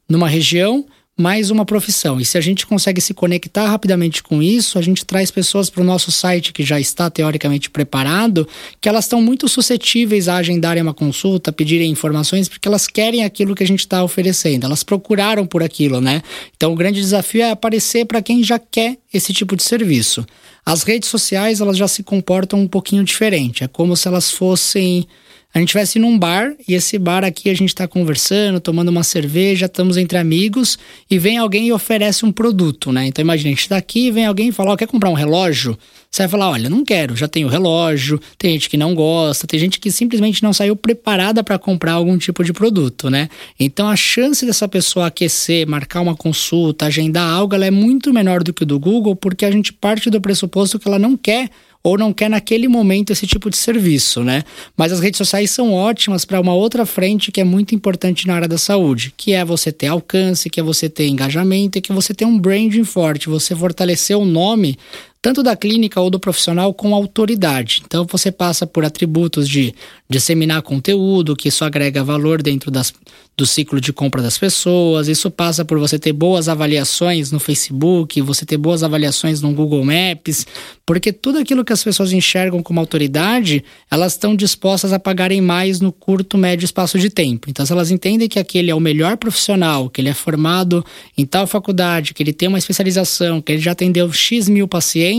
numa 0.08 0.28
região 0.28 0.86
mais 1.16 1.48
uma 1.50 1.64
profissão. 1.64 2.20
E 2.20 2.24
se 2.24 2.36
a 2.36 2.40
gente 2.40 2.66
consegue 2.66 3.00
se 3.00 3.14
conectar 3.14 3.68
rapidamente 3.68 4.22
com 4.22 4.42
isso, 4.42 4.78
a 4.78 4.82
gente 4.82 5.04
traz 5.04 5.30
pessoas 5.30 5.70
para 5.70 5.80
o 5.80 5.84
nosso 5.84 6.10
site 6.10 6.52
que 6.52 6.64
já 6.64 6.80
está 6.80 7.08
teoricamente 7.08 7.70
preparado, 7.70 8.48
que 8.80 8.88
elas 8.88 9.04
estão 9.04 9.22
muito 9.22 9.48
suscetíveis 9.48 10.28
a 10.28 10.36
agendarem 10.36 10.82
uma 10.82 10.92
consulta, 10.92 11.52
pedirem 11.52 11.90
informações, 11.90 12.48
porque 12.48 12.66
elas 12.66 12.88
querem 12.88 13.24
aquilo 13.24 13.54
que 13.54 13.62
a 13.62 13.66
gente 13.66 13.80
está 13.80 14.02
oferecendo. 14.02 14.66
Elas 14.66 14.82
procuraram 14.82 15.46
por 15.46 15.62
aquilo, 15.62 16.00
né? 16.00 16.20
Então 16.56 16.72
o 16.72 16.76
grande 16.76 17.00
desafio 17.00 17.42
é 17.42 17.50
aparecer 17.50 18.06
para 18.06 18.20
quem 18.20 18.42
já 18.42 18.58
quer 18.58 18.96
esse 19.12 19.32
tipo 19.32 19.54
de 19.54 19.62
serviço. 19.62 20.26
As 20.66 20.82
redes 20.82 21.08
sociais 21.08 21.60
elas 21.60 21.76
já 21.76 21.86
se 21.86 22.02
comportam 22.02 22.58
um 22.58 22.66
pouquinho 22.66 23.04
diferente. 23.04 23.62
É 23.62 23.68
como 23.68 23.96
se 23.96 24.08
elas 24.08 24.32
fossem 24.32 25.06
a 25.54 25.60
gente 25.60 25.68
estivesse 25.68 26.00
num 26.00 26.18
bar 26.18 26.52
e 26.66 26.74
esse 26.74 26.98
bar 26.98 27.22
aqui 27.22 27.48
a 27.48 27.54
gente 27.54 27.68
está 27.68 27.86
conversando, 27.86 28.58
tomando 28.58 28.88
uma 28.88 29.04
cerveja, 29.04 29.66
estamos 29.66 29.96
entre 29.96 30.18
amigos 30.18 30.76
e 31.08 31.16
vem 31.16 31.38
alguém 31.38 31.68
e 31.68 31.72
oferece 31.72 32.26
um 32.26 32.32
produto, 32.32 32.90
né? 32.90 33.06
Então 33.06 33.22
imagina, 33.22 33.50
a 33.50 33.52
gente 33.52 33.60
está 33.60 33.76
aqui 33.76 34.08
e 34.08 34.10
vem 34.10 34.26
alguém 34.26 34.48
e 34.48 34.52
fala: 34.52 34.72
oh, 34.72 34.76
quer 34.76 34.88
comprar 34.88 35.10
um 35.10 35.14
relógio? 35.14 35.78
Você 36.10 36.22
vai 36.22 36.28
falar: 36.28 36.50
olha, 36.50 36.68
não 36.68 36.84
quero, 36.84 37.14
já 37.14 37.28
tenho 37.28 37.46
relógio. 37.46 38.20
Tem 38.36 38.50
gente 38.50 38.68
que 38.68 38.76
não 38.76 38.96
gosta, 38.96 39.46
tem 39.46 39.60
gente 39.60 39.78
que 39.78 39.92
simplesmente 39.92 40.42
não 40.42 40.52
saiu 40.52 40.74
preparada 40.74 41.44
para 41.44 41.56
comprar 41.56 41.92
algum 41.92 42.18
tipo 42.18 42.42
de 42.42 42.52
produto, 42.52 43.08
né? 43.08 43.28
Então 43.58 43.88
a 43.88 43.94
chance 43.94 44.44
dessa 44.44 44.66
pessoa 44.66 45.06
aquecer, 45.06 45.68
marcar 45.68 46.00
uma 46.00 46.16
consulta, 46.16 46.86
agendar 46.86 47.30
algo, 47.30 47.54
ela 47.54 47.66
é 47.66 47.70
muito 47.70 48.12
menor 48.12 48.42
do 48.42 48.52
que 48.52 48.64
o 48.64 48.66
do 48.66 48.80
Google, 48.80 49.14
porque 49.14 49.44
a 49.44 49.52
gente 49.52 49.72
parte 49.72 50.10
do 50.10 50.20
pressuposto 50.20 50.80
que 50.80 50.88
ela 50.88 50.98
não 50.98 51.16
quer 51.16 51.48
ou 51.84 51.98
não 51.98 52.14
quer 52.14 52.30
naquele 52.30 52.66
momento 52.66 53.10
esse 53.10 53.26
tipo 53.26 53.50
de 53.50 53.58
serviço, 53.58 54.24
né? 54.24 54.42
Mas 54.74 54.90
as 54.90 55.00
redes 55.00 55.18
sociais 55.18 55.50
são 55.50 55.74
ótimas 55.74 56.24
para 56.24 56.40
uma 56.40 56.54
outra 56.54 56.86
frente 56.86 57.30
que 57.30 57.42
é 57.42 57.44
muito 57.44 57.74
importante 57.74 58.26
na 58.26 58.34
área 58.34 58.48
da 58.48 58.56
saúde, 58.56 59.12
que 59.14 59.34
é 59.34 59.44
você 59.44 59.70
ter 59.70 59.88
alcance, 59.88 60.48
que 60.48 60.58
é 60.58 60.62
você 60.62 60.88
ter 60.88 61.06
engajamento 61.06 61.76
e 61.76 61.82
que 61.82 61.92
você 61.92 62.14
ter 62.14 62.24
um 62.24 62.38
branding 62.38 62.84
forte, 62.84 63.28
você 63.28 63.54
fortalecer 63.54 64.16
o 64.16 64.24
nome 64.24 64.78
tanto 65.24 65.42
da 65.42 65.56
clínica 65.56 65.98
ou 65.98 66.10
do 66.10 66.20
profissional 66.20 66.74
com 66.74 66.94
autoridade. 66.94 67.82
Então 67.86 68.04
você 68.04 68.30
passa 68.30 68.66
por 68.66 68.84
atributos 68.84 69.48
de 69.48 69.74
disseminar 70.06 70.60
conteúdo, 70.60 71.34
que 71.34 71.48
isso 71.48 71.64
agrega 71.64 72.04
valor 72.04 72.42
dentro 72.42 72.70
das, 72.70 72.92
do 73.34 73.46
ciclo 73.46 73.80
de 73.80 73.90
compra 73.90 74.20
das 74.20 74.36
pessoas. 74.36 75.08
Isso 75.08 75.30
passa 75.30 75.64
por 75.64 75.78
você 75.78 75.98
ter 75.98 76.12
boas 76.12 76.46
avaliações 76.46 77.32
no 77.32 77.40
Facebook, 77.40 78.20
você 78.20 78.44
ter 78.44 78.58
boas 78.58 78.82
avaliações 78.82 79.40
no 79.40 79.50
Google 79.54 79.82
Maps, 79.82 80.46
porque 80.84 81.10
tudo 81.10 81.38
aquilo 81.38 81.64
que 81.64 81.72
as 81.72 81.82
pessoas 81.82 82.12
enxergam 82.12 82.62
como 82.62 82.78
autoridade, 82.78 83.64
elas 83.90 84.12
estão 84.12 84.36
dispostas 84.36 84.92
a 84.92 84.98
pagarem 84.98 85.40
mais 85.40 85.80
no 85.80 85.90
curto, 85.90 86.36
médio 86.36 86.66
espaço 86.66 86.98
de 86.98 87.08
tempo. 87.08 87.48
Então, 87.48 87.64
se 87.64 87.72
elas 87.72 87.90
entendem 87.90 88.28
que 88.28 88.38
aquele 88.38 88.70
é 88.70 88.74
o 88.74 88.80
melhor 88.80 89.16
profissional, 89.16 89.88
que 89.88 90.02
ele 90.02 90.10
é 90.10 90.14
formado 90.14 90.84
em 91.16 91.24
tal 91.24 91.46
faculdade, 91.46 92.12
que 92.12 92.22
ele 92.22 92.32
tem 92.34 92.48
uma 92.48 92.58
especialização, 92.58 93.40
que 93.40 93.52
ele 93.52 93.62
já 93.62 93.72
atendeu 93.72 94.12
X 94.12 94.48
mil 94.50 94.68
pacientes, 94.68 95.13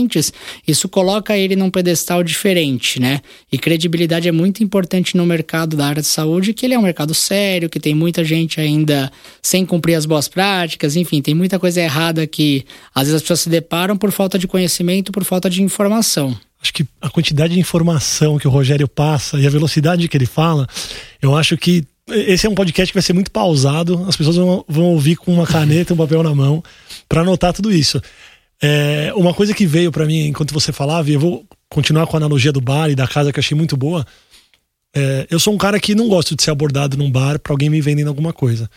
isso 0.66 0.88
coloca 0.88 1.36
ele 1.36 1.56
num 1.56 1.70
pedestal 1.70 2.22
diferente, 2.22 3.00
né? 3.00 3.20
E 3.50 3.58
credibilidade 3.58 4.28
é 4.28 4.32
muito 4.32 4.62
importante 4.62 5.16
no 5.16 5.26
mercado 5.26 5.76
da 5.76 5.86
área 5.86 6.02
de 6.02 6.08
saúde, 6.08 6.52
que 6.54 6.64
ele 6.64 6.74
é 6.74 6.78
um 6.78 6.82
mercado 6.82 7.12
sério, 7.12 7.68
que 7.68 7.80
tem 7.80 7.94
muita 7.94 8.22
gente 8.24 8.60
ainda 8.60 9.10
sem 9.42 9.66
cumprir 9.66 9.94
as 9.94 10.06
boas 10.06 10.28
práticas, 10.28 10.94
enfim, 10.94 11.20
tem 11.20 11.34
muita 11.34 11.58
coisa 11.58 11.80
errada 11.80 12.24
que 12.26 12.64
às 12.94 13.04
vezes 13.04 13.16
as 13.16 13.22
pessoas 13.22 13.40
se 13.40 13.48
deparam 13.48 13.96
por 13.96 14.12
falta 14.12 14.38
de 14.38 14.46
conhecimento, 14.46 15.10
por 15.10 15.24
falta 15.24 15.50
de 15.50 15.56
de 15.56 15.62
informação. 15.62 16.36
Acho 16.60 16.72
que 16.72 16.86
a 17.00 17.10
quantidade 17.10 17.54
de 17.54 17.60
informação 17.60 18.38
que 18.38 18.48
o 18.48 18.50
Rogério 18.50 18.88
passa 18.88 19.38
e 19.38 19.46
a 19.46 19.50
velocidade 19.50 20.08
que 20.08 20.16
ele 20.16 20.26
fala, 20.26 20.66
eu 21.20 21.36
acho 21.36 21.56
que 21.56 21.84
esse 22.08 22.46
é 22.46 22.50
um 22.50 22.54
podcast 22.54 22.92
que 22.92 22.96
vai 22.96 23.02
ser 23.02 23.12
muito 23.12 23.30
pausado. 23.30 24.04
As 24.06 24.16
pessoas 24.16 24.36
vão, 24.36 24.64
vão 24.68 24.84
ouvir 24.84 25.16
com 25.16 25.32
uma 25.32 25.46
caneta, 25.46 25.92
um 25.92 25.96
papel 25.96 26.22
na 26.22 26.34
mão, 26.34 26.62
para 27.08 27.22
anotar 27.22 27.52
tudo 27.52 27.72
isso. 27.72 28.00
É, 28.62 29.12
uma 29.14 29.34
coisa 29.34 29.52
que 29.54 29.66
veio 29.66 29.92
para 29.92 30.06
mim 30.06 30.26
enquanto 30.26 30.54
você 30.54 30.72
falava, 30.72 31.10
e 31.10 31.14
eu 31.14 31.20
vou 31.20 31.46
continuar 31.68 32.06
com 32.06 32.16
a 32.16 32.20
analogia 32.20 32.52
do 32.52 32.60
bar 32.60 32.90
e 32.90 32.94
da 32.94 33.06
casa 33.06 33.32
que 33.32 33.38
eu 33.38 33.42
achei 33.42 33.56
muito 33.56 33.76
boa. 33.76 34.06
É, 34.94 35.26
eu 35.30 35.38
sou 35.38 35.52
um 35.52 35.58
cara 35.58 35.78
que 35.78 35.94
não 35.94 36.08
gosto 36.08 36.34
de 36.34 36.42
ser 36.42 36.50
abordado 36.50 36.96
num 36.96 37.10
bar 37.10 37.38
para 37.38 37.52
alguém 37.52 37.68
me 37.68 37.80
vendendo 37.80 38.08
alguma 38.08 38.32
coisa. 38.32 38.70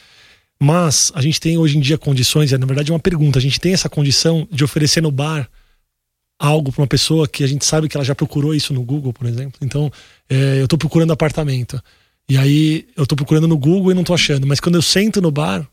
Mas 0.62 1.12
a 1.15 1.21
gente 1.21 1.39
tem 1.39 1.57
hoje 1.57 1.77
em 1.77 1.81
dia 1.81 1.98
condições, 1.98 2.51
é 2.51 2.57
na 2.57 2.65
verdade 2.65 2.91
uma 2.91 3.00
pergunta, 3.00 3.39
a 3.39 3.41
gente 3.41 3.59
tem 3.59 3.71
essa 3.71 3.88
condição 3.88 4.45
de 4.51 4.63
oferecer 4.63 5.01
no 5.01 5.12
bar 5.12 5.50
algo 6.38 6.71
para 6.71 6.81
uma 6.81 6.88
pessoa 6.88 7.27
que 7.27 7.43
a 7.43 7.48
gente 7.48 7.65
sabe 7.65 7.88
que 7.88 7.95
ela 7.95 8.03
já 8.03 8.15
procurou 8.15 8.53
isso 8.53 8.74
no 8.74 8.83
Google, 8.83 9.13
por 9.13 9.27
exemplo. 9.27 9.59
Então, 9.62 9.91
é, 10.29 10.59
eu 10.59 10.65
estou 10.65 10.79
procurando 10.79 11.12
apartamento. 11.12 11.81
E 12.29 12.38
aí 12.38 12.88
eu 12.95 13.03
estou 13.03 13.15
procurando 13.15 13.48
no 13.48 13.57
Google 13.57 13.91
e 13.91 13.93
não 13.93 14.01
estou 14.01 14.13
achando. 14.13 14.48
Mas 14.48 14.59
quando 14.59 14.75
eu 14.75 14.81
sento 14.81 15.21
no 15.21 15.31
bar, 15.31 15.67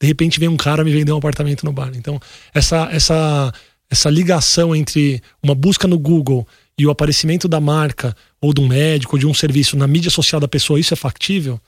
de 0.00 0.06
repente 0.06 0.38
vem 0.38 0.48
um 0.48 0.56
cara 0.56 0.84
me 0.84 0.92
vender 0.92 1.12
um 1.12 1.16
apartamento 1.16 1.64
no 1.64 1.72
bar. 1.72 1.90
Então, 1.94 2.20
essa, 2.52 2.88
essa, 2.92 3.52
essa 3.90 4.10
ligação 4.10 4.74
entre 4.74 5.22
uma 5.42 5.54
busca 5.54 5.88
no 5.88 5.98
Google 5.98 6.46
e 6.78 6.86
o 6.86 6.90
aparecimento 6.90 7.48
da 7.48 7.60
marca, 7.60 8.14
ou 8.40 8.52
de 8.52 8.60
um 8.60 8.68
médico, 8.68 9.16
ou 9.16 9.20
de 9.20 9.26
um 9.26 9.32
serviço 9.32 9.76
na 9.76 9.86
mídia 9.86 10.10
social 10.10 10.40
da 10.40 10.48
pessoa, 10.48 10.78
isso 10.78 10.92
é 10.92 10.96
factível? 10.96 11.58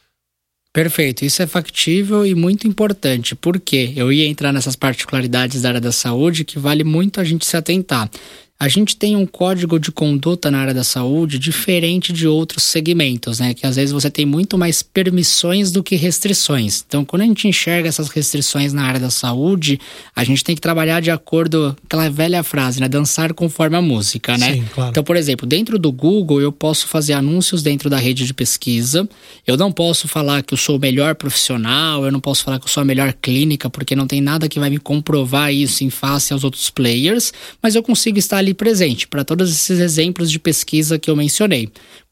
Perfeito, 0.70 1.24
isso 1.24 1.42
é 1.42 1.46
factível 1.46 2.26
e 2.26 2.34
muito 2.34 2.68
importante, 2.68 3.34
porque 3.34 3.92
eu 3.96 4.12
ia 4.12 4.26
entrar 4.26 4.52
nessas 4.52 4.76
particularidades 4.76 5.62
da 5.62 5.70
área 5.70 5.80
da 5.80 5.90
saúde 5.90 6.44
que 6.44 6.58
vale 6.58 6.84
muito 6.84 7.20
a 7.20 7.24
gente 7.24 7.46
se 7.46 7.56
atentar 7.56 8.10
a 8.60 8.66
gente 8.66 8.96
tem 8.96 9.14
um 9.14 9.24
código 9.24 9.78
de 9.78 9.92
conduta 9.92 10.50
na 10.50 10.58
área 10.58 10.74
da 10.74 10.82
saúde 10.82 11.38
diferente 11.38 12.12
de 12.12 12.26
outros 12.26 12.64
segmentos, 12.64 13.38
né? 13.38 13.54
Que 13.54 13.64
às 13.64 13.76
vezes 13.76 13.92
você 13.92 14.10
tem 14.10 14.26
muito 14.26 14.58
mais 14.58 14.82
permissões 14.82 15.70
do 15.70 15.80
que 15.80 15.94
restrições. 15.94 16.84
Então, 16.84 17.04
quando 17.04 17.22
a 17.22 17.24
gente 17.26 17.46
enxerga 17.46 17.88
essas 17.88 18.08
restrições 18.08 18.72
na 18.72 18.82
área 18.82 18.98
da 18.98 19.10
saúde, 19.10 19.78
a 20.14 20.24
gente 20.24 20.42
tem 20.42 20.56
que 20.56 20.60
trabalhar 20.60 20.98
de 20.98 21.08
acordo 21.08 21.76
com 21.78 21.86
aquela 21.86 22.10
velha 22.10 22.42
frase, 22.42 22.80
né? 22.80 22.88
Dançar 22.88 23.32
conforme 23.32 23.76
a 23.76 23.82
música, 23.82 24.36
né? 24.36 24.54
Sim, 24.54 24.64
claro. 24.74 24.90
Então, 24.90 25.04
por 25.04 25.14
exemplo, 25.14 25.46
dentro 25.46 25.78
do 25.78 25.92
Google, 25.92 26.40
eu 26.40 26.50
posso 26.50 26.88
fazer 26.88 27.12
anúncios 27.12 27.62
dentro 27.62 27.88
da 27.88 27.96
rede 27.96 28.26
de 28.26 28.34
pesquisa. 28.34 29.08
Eu 29.46 29.56
não 29.56 29.70
posso 29.70 30.08
falar 30.08 30.42
que 30.42 30.52
eu 30.52 30.58
sou 30.58 30.78
o 30.78 30.80
melhor 30.80 31.14
profissional, 31.14 32.04
eu 32.04 32.10
não 32.10 32.20
posso 32.20 32.42
falar 32.42 32.58
que 32.58 32.64
eu 32.64 32.70
sou 32.70 32.80
a 32.80 32.84
melhor 32.84 33.12
clínica, 33.12 33.70
porque 33.70 33.94
não 33.94 34.08
tem 34.08 34.20
nada 34.20 34.48
que 34.48 34.58
vai 34.58 34.68
me 34.68 34.78
comprovar 34.78 35.54
isso 35.54 35.84
em 35.84 35.90
face 35.90 36.32
aos 36.32 36.42
outros 36.42 36.70
players, 36.70 37.32
mas 37.62 37.76
eu 37.76 37.84
consigo 37.84 38.18
estar 38.18 38.38
ali 38.38 38.47
ali 38.48 38.54
presente 38.54 39.06
para 39.06 39.24
todos 39.24 39.50
esses 39.50 39.78
exemplos 39.78 40.30
de 40.30 40.38
pesquisa 40.38 40.98
que 40.98 41.10
eu 41.10 41.16
mencionei. 41.16 41.68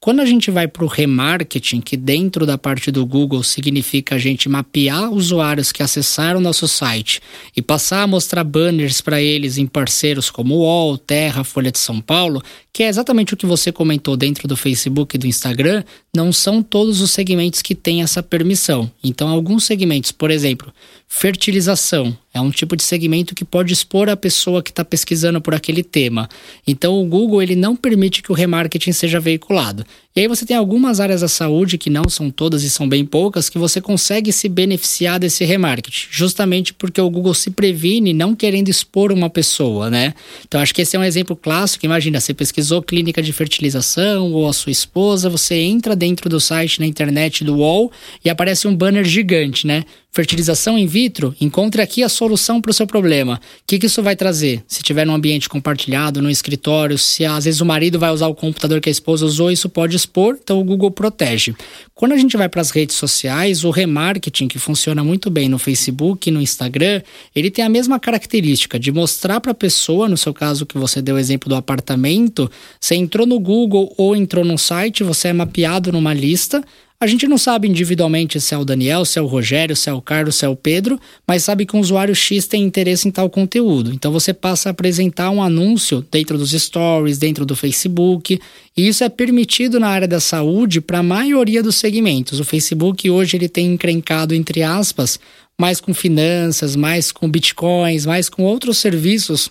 Quando 0.06 0.20
a 0.20 0.24
gente 0.24 0.52
vai 0.52 0.68
para 0.68 0.84
o 0.84 0.86
remarketing, 0.86 1.80
que 1.80 1.96
dentro 1.96 2.46
da 2.46 2.56
parte 2.56 2.92
do 2.92 3.04
Google 3.04 3.42
significa 3.42 4.14
a 4.14 4.18
gente 4.20 4.48
mapear 4.48 5.10
usuários 5.10 5.72
que 5.72 5.82
acessaram 5.82 6.38
nosso 6.38 6.68
site 6.68 7.20
e 7.56 7.60
passar 7.60 8.04
a 8.04 8.06
mostrar 8.06 8.44
banners 8.44 9.00
para 9.00 9.20
eles 9.20 9.58
em 9.58 9.66
parceiros 9.66 10.30
como 10.30 10.58
UOL, 10.58 10.96
Terra, 10.96 11.42
Folha 11.42 11.72
de 11.72 11.80
São 11.80 12.00
Paulo, 12.00 12.40
que 12.72 12.84
é 12.84 12.88
exatamente 12.88 13.34
o 13.34 13.36
que 13.36 13.46
você 13.46 13.72
comentou 13.72 14.16
dentro 14.16 14.46
do 14.46 14.56
Facebook 14.56 15.16
e 15.16 15.18
do 15.18 15.26
Instagram, 15.26 15.82
não 16.14 16.30
são 16.30 16.62
todos 16.62 17.00
os 17.00 17.10
segmentos 17.10 17.60
que 17.60 17.74
têm 17.74 18.02
essa 18.02 18.22
permissão. 18.22 18.88
Então, 19.02 19.28
alguns 19.28 19.64
segmentos, 19.64 20.12
por 20.12 20.30
exemplo, 20.30 20.72
fertilização, 21.08 22.16
é 22.34 22.40
um 22.40 22.50
tipo 22.50 22.76
de 22.76 22.82
segmento 22.82 23.34
que 23.34 23.46
pode 23.46 23.72
expor 23.72 24.10
a 24.10 24.16
pessoa 24.16 24.62
que 24.62 24.68
está 24.68 24.84
pesquisando 24.84 25.40
por 25.40 25.54
aquele 25.54 25.82
tema. 25.82 26.28
Então, 26.66 27.00
o 27.00 27.06
Google 27.06 27.42
ele 27.42 27.56
não 27.56 27.74
permite 27.74 28.22
que 28.22 28.30
o 28.30 28.34
remarketing 28.34 28.92
seja 28.92 29.18
veiculado. 29.18 29.86
E 30.16 30.20
aí 30.20 30.28
você 30.28 30.46
tem 30.46 30.56
algumas 30.56 30.98
áreas 30.98 31.20
da 31.20 31.28
saúde, 31.28 31.76
que 31.76 31.90
não 31.90 32.08
são 32.08 32.30
todas 32.30 32.62
e 32.62 32.70
são 32.70 32.88
bem 32.88 33.04
poucas, 33.04 33.50
que 33.50 33.58
você 33.58 33.82
consegue 33.82 34.32
se 34.32 34.48
beneficiar 34.48 35.20
desse 35.20 35.44
remarketing, 35.44 36.06
justamente 36.10 36.72
porque 36.72 36.98
o 36.98 37.10
Google 37.10 37.34
se 37.34 37.50
previne 37.50 38.14
não 38.14 38.34
querendo 38.34 38.70
expor 38.70 39.12
uma 39.12 39.28
pessoa, 39.28 39.90
né? 39.90 40.14
Então 40.48 40.58
acho 40.58 40.74
que 40.74 40.80
esse 40.80 40.96
é 40.96 40.98
um 40.98 41.04
exemplo 41.04 41.36
clássico. 41.36 41.84
Imagina, 41.84 42.18
você 42.18 42.32
pesquisou 42.32 42.80
clínica 42.80 43.22
de 43.22 43.30
fertilização 43.30 44.32
ou 44.32 44.48
a 44.48 44.54
sua 44.54 44.72
esposa, 44.72 45.28
você 45.28 45.56
entra 45.56 45.94
dentro 45.94 46.30
do 46.30 46.40
site 46.40 46.80
na 46.80 46.86
internet 46.86 47.44
do 47.44 47.56
UOL 47.56 47.92
e 48.24 48.30
aparece 48.30 48.66
um 48.66 48.74
banner 48.74 49.04
gigante, 49.04 49.66
né? 49.66 49.84
Fertilização 50.16 50.78
in 50.78 50.86
vitro, 50.86 51.36
encontre 51.38 51.82
aqui 51.82 52.02
a 52.02 52.08
solução 52.08 52.58
para 52.58 52.70
o 52.70 52.72
seu 52.72 52.86
problema. 52.86 53.34
O 53.34 53.38
que, 53.66 53.78
que 53.78 53.84
isso 53.84 54.02
vai 54.02 54.16
trazer? 54.16 54.64
Se 54.66 54.82
tiver 54.82 55.04
num 55.04 55.14
ambiente 55.14 55.46
compartilhado, 55.46 56.22
no 56.22 56.30
escritório, 56.30 56.96
se 56.96 57.26
às 57.26 57.44
vezes 57.44 57.60
o 57.60 57.66
marido 57.66 57.98
vai 57.98 58.10
usar 58.10 58.26
o 58.26 58.34
computador 58.34 58.80
que 58.80 58.88
a 58.88 58.92
esposa 58.92 59.26
usou, 59.26 59.50
isso 59.50 59.68
pode 59.68 59.94
expor, 59.94 60.38
então 60.42 60.58
o 60.58 60.64
Google 60.64 60.90
protege. 60.90 61.54
Quando 61.94 62.12
a 62.12 62.16
gente 62.16 62.34
vai 62.34 62.48
para 62.48 62.62
as 62.62 62.70
redes 62.70 62.96
sociais, 62.96 63.62
o 63.62 63.70
remarketing, 63.70 64.48
que 64.48 64.58
funciona 64.58 65.04
muito 65.04 65.28
bem 65.28 65.50
no 65.50 65.58
Facebook 65.58 66.30
e 66.30 66.32
no 66.32 66.40
Instagram, 66.40 67.02
ele 67.34 67.50
tem 67.50 67.62
a 67.62 67.68
mesma 67.68 68.00
característica 68.00 68.78
de 68.78 68.90
mostrar 68.90 69.38
para 69.42 69.52
a 69.52 69.54
pessoa, 69.54 70.08
no 70.08 70.16
seu 70.16 70.32
caso 70.32 70.64
que 70.64 70.78
você 70.78 71.02
deu 71.02 71.16
o 71.16 71.18
exemplo 71.18 71.50
do 71.50 71.56
apartamento, 71.56 72.50
você 72.80 72.94
entrou 72.94 73.26
no 73.26 73.38
Google 73.38 73.92
ou 73.98 74.16
entrou 74.16 74.46
num 74.46 74.56
site, 74.56 75.04
você 75.04 75.28
é 75.28 75.32
mapeado 75.34 75.92
numa 75.92 76.14
lista, 76.14 76.64
a 76.98 77.06
gente 77.06 77.26
não 77.28 77.36
sabe 77.36 77.68
individualmente 77.68 78.40
se 78.40 78.54
é 78.54 78.58
o 78.58 78.64
Daniel, 78.64 79.04
se 79.04 79.18
é 79.18 79.22
o 79.22 79.26
Rogério, 79.26 79.76
se 79.76 79.90
é 79.90 79.92
o 79.92 80.00
Carlos, 80.00 80.36
se 80.36 80.46
é 80.46 80.48
o 80.48 80.56
Pedro, 80.56 80.98
mas 81.26 81.44
sabe 81.44 81.66
que 81.66 81.76
um 81.76 81.80
usuário 81.80 82.14
X 82.14 82.46
tem 82.46 82.62
interesse 82.62 83.06
em 83.06 83.10
tal 83.10 83.28
conteúdo. 83.28 83.92
Então 83.92 84.10
você 84.10 84.32
passa 84.32 84.70
a 84.70 84.72
apresentar 84.72 85.30
um 85.30 85.42
anúncio 85.42 86.04
dentro 86.10 86.38
dos 86.38 86.52
stories, 86.52 87.18
dentro 87.18 87.44
do 87.44 87.54
Facebook, 87.54 88.40
e 88.74 88.88
isso 88.88 89.04
é 89.04 89.10
permitido 89.10 89.78
na 89.78 89.88
área 89.88 90.08
da 90.08 90.20
saúde 90.20 90.80
para 90.80 91.00
a 91.00 91.02
maioria 91.02 91.62
dos 91.62 91.76
segmentos. 91.76 92.40
O 92.40 92.44
Facebook 92.44 93.10
hoje 93.10 93.36
ele 93.36 93.48
tem 93.48 93.66
encrencado 93.66 94.34
entre 94.34 94.62
aspas 94.62 95.20
mais 95.58 95.80
com 95.80 95.92
finanças, 95.92 96.76
mais 96.76 97.12
com 97.12 97.30
bitcoins, 97.30 98.06
mais 98.06 98.28
com 98.28 98.42
outros 98.42 98.78
serviços 98.78 99.50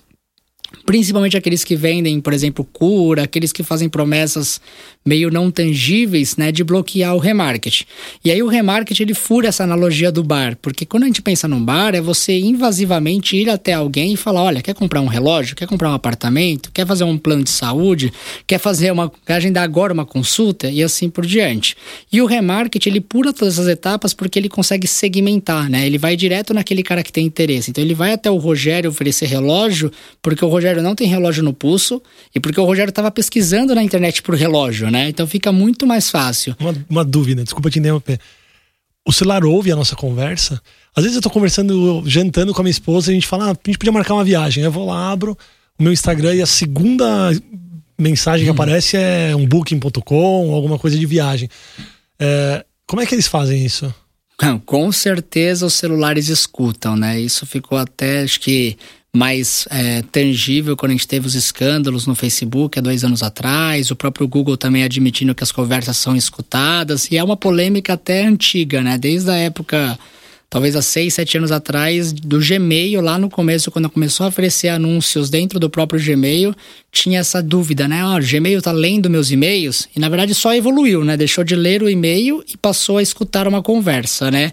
principalmente 0.85 1.37
aqueles 1.37 1.63
que 1.63 1.75
vendem, 1.75 2.19
por 2.19 2.33
exemplo, 2.33 2.65
cura, 2.65 3.23
aqueles 3.23 3.51
que 3.51 3.63
fazem 3.63 3.87
promessas 3.87 4.59
meio 5.07 5.29
não 5.29 5.51
tangíveis, 5.51 6.35
né, 6.35 6.51
de 6.51 6.63
bloquear 6.63 7.15
o 7.15 7.19
remarketing. 7.19 7.85
E 8.23 8.31
aí 8.31 8.41
o 8.41 8.47
remarketing 8.47 9.03
ele 9.03 9.13
fura 9.13 9.49
essa 9.49 9.63
analogia 9.63 10.11
do 10.11 10.23
bar, 10.23 10.57
porque 10.59 10.83
quando 10.83 11.03
a 11.03 11.05
gente 11.05 11.21
pensa 11.21 11.47
num 11.47 11.63
bar 11.63 11.93
é 11.93 12.01
você 12.01 12.39
invasivamente 12.39 13.37
ir 13.37 13.47
até 13.47 13.73
alguém 13.73 14.13
e 14.13 14.17
falar, 14.17 14.41
olha, 14.41 14.63
quer 14.63 14.73
comprar 14.73 15.01
um 15.01 15.05
relógio, 15.05 15.55
quer 15.55 15.67
comprar 15.67 15.91
um 15.91 15.93
apartamento, 15.93 16.71
quer 16.73 16.87
fazer 16.87 17.03
um 17.03 17.19
plano 17.19 17.43
de 17.43 17.51
saúde, 17.51 18.11
quer 18.47 18.57
fazer 18.57 18.91
uma, 18.91 19.11
quer 19.23 19.35
agendar 19.35 19.63
agora 19.63 19.93
uma 19.93 20.07
consulta 20.07 20.71
e 20.71 20.81
assim 20.81 21.07
por 21.07 21.23
diante. 21.23 21.77
E 22.11 22.19
o 22.19 22.25
remarketing 22.25 22.89
ele 22.89 23.01
pula 23.01 23.31
todas 23.31 23.59
essas 23.59 23.67
etapas 23.67 24.11
porque 24.11 24.39
ele 24.39 24.49
consegue 24.49 24.87
segmentar, 24.87 25.69
né? 25.69 25.85
Ele 25.85 25.99
vai 25.99 26.15
direto 26.15 26.51
naquele 26.51 26.81
cara 26.81 27.03
que 27.03 27.13
tem 27.13 27.27
interesse. 27.27 27.69
Então 27.69 27.83
ele 27.83 27.93
vai 27.93 28.13
até 28.13 28.31
o 28.31 28.37
Rogério 28.37 28.89
oferecer 28.89 29.27
relógio, 29.27 29.91
porque 30.19 30.43
o 30.43 30.47
Rogério 30.47 30.81
não 30.81 30.95
tem 30.95 31.07
relógio 31.07 31.43
no 31.43 31.53
pulso 31.53 32.01
e 32.33 32.39
porque 32.39 32.59
o 32.59 32.65
Rogério 32.65 32.89
estava 32.89 33.11
pesquisando 33.11 33.75
na 33.75 33.83
internet 33.83 34.23
por 34.23 34.33
relógio, 34.33 34.89
né? 34.89 34.94
Então 35.09 35.27
fica 35.27 35.51
muito 35.51 35.85
mais 35.85 36.09
fácil. 36.09 36.55
Uma, 36.59 36.73
uma 36.89 37.05
dúvida, 37.05 37.43
desculpa 37.43 37.69
te 37.69 37.79
interromper. 37.79 38.19
O 39.07 39.13
celular 39.13 39.45
ouve 39.45 39.71
a 39.71 39.75
nossa 39.75 39.95
conversa? 39.95 40.61
Às 40.95 41.03
vezes 41.03 41.15
eu 41.15 41.21
tô 41.21 41.29
conversando, 41.29 42.03
jantando 42.05 42.53
com 42.53 42.61
a 42.61 42.63
minha 42.63 42.71
esposa 42.71 43.11
e 43.11 43.13
a 43.13 43.15
gente 43.15 43.27
fala, 43.27 43.49
ah, 43.49 43.51
a 43.51 43.57
gente 43.65 43.77
podia 43.77 43.91
marcar 43.91 44.13
uma 44.13 44.23
viagem. 44.23 44.63
Eu 44.63 44.71
vou 44.71 44.87
lá, 44.87 45.11
abro 45.11 45.37
o 45.77 45.83
meu 45.83 45.91
Instagram 45.93 46.35
e 46.35 46.41
a 46.41 46.45
segunda 46.45 47.05
mensagem 47.97 48.45
que 48.45 48.51
hum. 48.51 48.53
aparece 48.53 48.97
é 48.97 49.35
um 49.35 49.45
booking.com, 49.45 50.53
alguma 50.53 50.79
coisa 50.79 50.97
de 50.97 51.05
viagem. 51.05 51.49
É, 52.19 52.65
como 52.87 53.01
é 53.01 53.05
que 53.05 53.13
eles 53.13 53.27
fazem 53.27 53.63
isso? 53.65 53.93
Com 54.65 54.91
certeza 54.91 55.65
os 55.65 55.73
celulares 55.73 56.29
escutam, 56.29 56.95
né? 56.95 57.19
Isso 57.19 57.45
ficou 57.45 57.77
até, 57.77 58.21
acho 58.21 58.39
que 58.39 58.77
mais 59.15 59.67
é, 59.71 60.03
tangível 60.11 60.75
quando 60.75 60.91
a 60.91 60.93
gente 60.93 61.07
teve 61.07 61.25
os 61.25 61.35
escândalos 61.35 62.05
no 62.05 62.13
Facebook 62.13 62.77
há 62.77 62.81
dois 62.81 63.03
anos 63.03 63.23
atrás, 63.23 63.89
o 63.89 63.95
próprio 63.95 64.27
Google 64.27 64.57
também 64.57 64.83
admitindo 64.83 65.33
que 65.33 65.43
as 65.43 65.51
conversas 65.51 65.95
são 65.97 66.15
escutadas, 66.15 67.09
e 67.09 67.17
é 67.17 67.23
uma 67.23 67.37
polêmica 67.37 67.93
até 67.93 68.25
antiga, 68.25 68.81
né? 68.81 68.97
Desde 68.97 69.31
a 69.31 69.35
época, 69.35 69.97
talvez 70.49 70.75
há 70.75 70.81
seis, 70.81 71.13
sete 71.13 71.37
anos 71.37 71.51
atrás, 71.51 72.11
do 72.11 72.39
Gmail, 72.39 72.99
lá 72.99 73.17
no 73.17 73.29
começo, 73.29 73.71
quando 73.71 73.89
começou 73.89 74.25
a 74.25 74.29
oferecer 74.29 74.67
anúncios 74.67 75.29
dentro 75.29 75.59
do 75.59 75.69
próprio 75.69 76.03
Gmail, 76.03 76.53
tinha 76.91 77.19
essa 77.19 77.41
dúvida, 77.41 77.87
né? 77.87 78.03
Ó, 78.05 78.15
oh, 78.15 78.17
o 78.17 78.21
Gmail 78.21 78.61
tá 78.61 78.73
lendo 78.73 79.09
meus 79.09 79.31
e-mails, 79.31 79.87
e 79.95 79.99
na 79.99 80.09
verdade 80.09 80.35
só 80.35 80.53
evoluiu, 80.53 81.05
né? 81.05 81.15
Deixou 81.15 81.43
de 81.43 81.55
ler 81.55 81.81
o 81.81 81.89
e-mail 81.89 82.43
e 82.47 82.57
passou 82.57 82.97
a 82.97 83.01
escutar 83.01 83.47
uma 83.47 83.63
conversa, 83.63 84.29
né? 84.29 84.51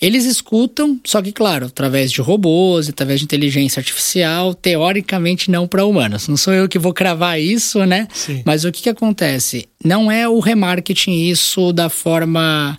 Eles 0.00 0.24
escutam, 0.24 0.98
só 1.04 1.20
que, 1.20 1.30
claro, 1.30 1.66
através 1.66 2.10
de 2.10 2.22
robôs, 2.22 2.88
através 2.88 3.20
de 3.20 3.26
inteligência 3.26 3.80
artificial, 3.80 4.54
teoricamente 4.54 5.50
não 5.50 5.68
para 5.68 5.84
humanos. 5.84 6.26
Não 6.26 6.38
sou 6.38 6.54
eu 6.54 6.68
que 6.68 6.78
vou 6.78 6.94
cravar 6.94 7.38
isso, 7.38 7.84
né? 7.84 8.08
Sim. 8.12 8.42
Mas 8.46 8.64
o 8.64 8.72
que, 8.72 8.82
que 8.82 8.88
acontece? 8.88 9.68
Não 9.84 10.10
é 10.10 10.26
o 10.26 10.40
remarketing 10.40 11.28
isso 11.28 11.70
da 11.70 11.90
forma 11.90 12.78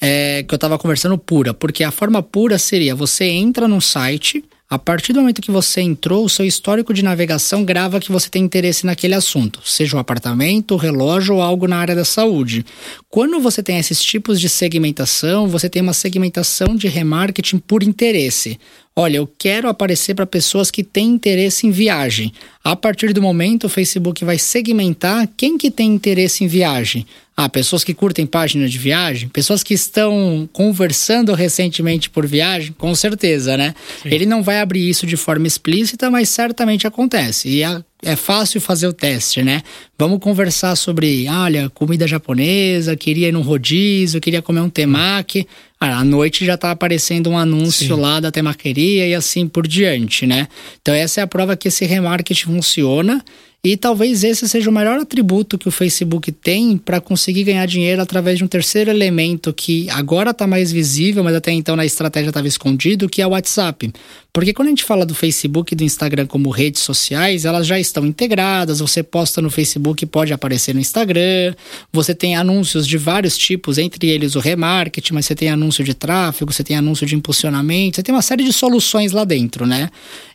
é, 0.00 0.44
que 0.44 0.54
eu 0.54 0.56
estava 0.56 0.78
conversando 0.78 1.18
pura, 1.18 1.52
porque 1.52 1.84
a 1.84 1.90
forma 1.90 2.22
pura 2.22 2.58
seria 2.58 2.94
você 2.94 3.24
entra 3.26 3.68
no 3.68 3.80
site 3.80 4.42
a 4.68 4.78
partir 4.80 5.12
do 5.12 5.20
momento 5.20 5.40
que 5.40 5.50
você 5.50 5.80
entrou, 5.80 6.24
o 6.24 6.28
seu 6.28 6.44
histórico 6.44 6.92
de 6.92 7.04
navegação 7.04 7.64
grava 7.64 8.00
que 8.00 8.10
você 8.10 8.28
tem 8.28 8.42
interesse 8.42 8.84
naquele 8.84 9.14
assunto, 9.14 9.60
seja 9.64 9.96
um 9.96 10.00
apartamento, 10.00 10.74
relógio 10.74 11.36
ou 11.36 11.42
algo 11.42 11.68
na 11.68 11.76
área 11.76 11.94
da 11.94 12.04
saúde. 12.04 12.66
Quando 13.08 13.38
você 13.38 13.62
tem 13.62 13.78
esses 13.78 14.02
tipos 14.02 14.40
de 14.40 14.48
segmentação, 14.48 15.46
você 15.46 15.70
tem 15.70 15.82
uma 15.82 15.92
segmentação 15.92 16.74
de 16.74 16.88
remarketing 16.88 17.58
por 17.58 17.84
interesse. 17.84 18.58
Olha, 18.98 19.18
eu 19.18 19.30
quero 19.38 19.68
aparecer 19.68 20.14
para 20.14 20.24
pessoas 20.24 20.70
que 20.70 20.82
têm 20.82 21.08
interesse 21.08 21.66
em 21.66 21.70
viagem. 21.70 22.32
A 22.64 22.74
partir 22.74 23.12
do 23.12 23.20
momento, 23.20 23.64
o 23.64 23.68
Facebook 23.68 24.24
vai 24.24 24.38
segmentar 24.38 25.28
quem 25.36 25.58
que 25.58 25.70
tem 25.70 25.94
interesse 25.94 26.42
em 26.42 26.46
viagem. 26.46 27.06
Ah, 27.36 27.46
pessoas 27.46 27.84
que 27.84 27.92
curtem 27.92 28.24
páginas 28.24 28.72
de 28.72 28.78
viagem, 28.78 29.28
pessoas 29.28 29.62
que 29.62 29.74
estão 29.74 30.48
conversando 30.50 31.34
recentemente 31.34 32.08
por 32.08 32.26
viagem, 32.26 32.74
com 32.78 32.94
certeza, 32.94 33.54
né? 33.58 33.74
Sim. 34.02 34.08
Ele 34.10 34.24
não 34.24 34.42
vai 34.42 34.60
abrir 34.60 34.88
isso 34.88 35.06
de 35.06 35.18
forma 35.18 35.46
explícita, 35.46 36.10
mas 36.10 36.30
certamente 36.30 36.86
acontece. 36.86 37.50
E 37.50 37.62
a 37.62 37.84
é 38.02 38.14
fácil 38.14 38.60
fazer 38.60 38.86
o 38.86 38.92
teste, 38.92 39.42
né? 39.42 39.62
Vamos 39.98 40.20
conversar 40.20 40.76
sobre, 40.76 41.26
olha, 41.28 41.70
comida 41.70 42.06
japonesa, 42.06 42.96
queria 42.96 43.28
ir 43.28 43.32
num 43.32 43.40
rodízio, 43.40 44.20
queria 44.20 44.42
comer 44.42 44.60
um 44.60 44.68
temaki. 44.68 45.46
Ah, 45.80 45.98
à 45.98 46.04
noite 46.04 46.44
já 46.44 46.56
tá 46.56 46.70
aparecendo 46.70 47.30
um 47.30 47.38
anúncio 47.38 47.94
Sim. 47.94 48.00
lá 48.00 48.20
da 48.20 48.30
temaqueria 48.30 49.06
e 49.06 49.14
assim 49.14 49.46
por 49.48 49.66
diante, 49.66 50.26
né? 50.26 50.48
Então 50.80 50.94
essa 50.94 51.20
é 51.20 51.24
a 51.24 51.26
prova 51.26 51.56
que 51.56 51.68
esse 51.68 51.84
remarketing 51.84 52.44
funciona 52.44 53.22
e 53.68 53.76
talvez 53.76 54.22
esse 54.22 54.48
seja 54.48 54.70
o 54.70 54.72
maior 54.72 54.96
atributo 54.96 55.58
que 55.58 55.66
o 55.66 55.72
Facebook 55.72 56.30
tem 56.30 56.78
para 56.78 57.00
conseguir 57.00 57.42
ganhar 57.42 57.66
dinheiro 57.66 58.00
através 58.00 58.38
de 58.38 58.44
um 58.44 58.46
terceiro 58.46 58.90
elemento 58.90 59.52
que 59.52 59.90
agora 59.90 60.30
está 60.30 60.46
mais 60.46 60.70
visível, 60.70 61.24
mas 61.24 61.34
até 61.34 61.50
então 61.50 61.74
na 61.74 61.84
estratégia 61.84 62.28
estava 62.28 62.46
escondido, 62.46 63.08
que 63.08 63.20
é 63.20 63.26
o 63.26 63.30
WhatsApp. 63.30 63.92
Porque 64.36 64.52
quando 64.52 64.66
a 64.66 64.70
gente 64.70 64.84
fala 64.84 65.06
do 65.06 65.14
Facebook 65.14 65.72
e 65.72 65.74
do 65.74 65.82
Instagram 65.82 66.26
como 66.26 66.50
redes 66.50 66.82
sociais, 66.82 67.46
elas 67.46 67.66
já 67.66 67.80
estão 67.80 68.04
integradas. 68.04 68.80
Você 68.80 69.02
posta 69.02 69.40
no 69.40 69.48
Facebook, 69.48 70.04
pode 70.04 70.30
aparecer 70.30 70.74
no 70.74 70.80
Instagram. 70.82 71.54
Você 71.90 72.14
tem 72.14 72.36
anúncios 72.36 72.86
de 72.86 72.98
vários 72.98 73.38
tipos, 73.38 73.78
entre 73.78 74.10
eles 74.10 74.34
o 74.34 74.38
remarketing, 74.38 75.14
mas 75.14 75.24
você 75.24 75.34
tem 75.34 75.48
anúncio 75.48 75.82
de 75.82 75.94
tráfego, 75.94 76.52
você 76.52 76.62
tem 76.62 76.76
anúncio 76.76 77.06
de 77.06 77.14
impulsionamento, 77.14 77.96
você 77.96 78.02
tem 78.02 78.14
uma 78.14 78.20
série 78.20 78.44
de 78.44 78.52
soluções 78.52 79.10
lá 79.10 79.24
dentro, 79.24 79.64
né? 79.64 79.88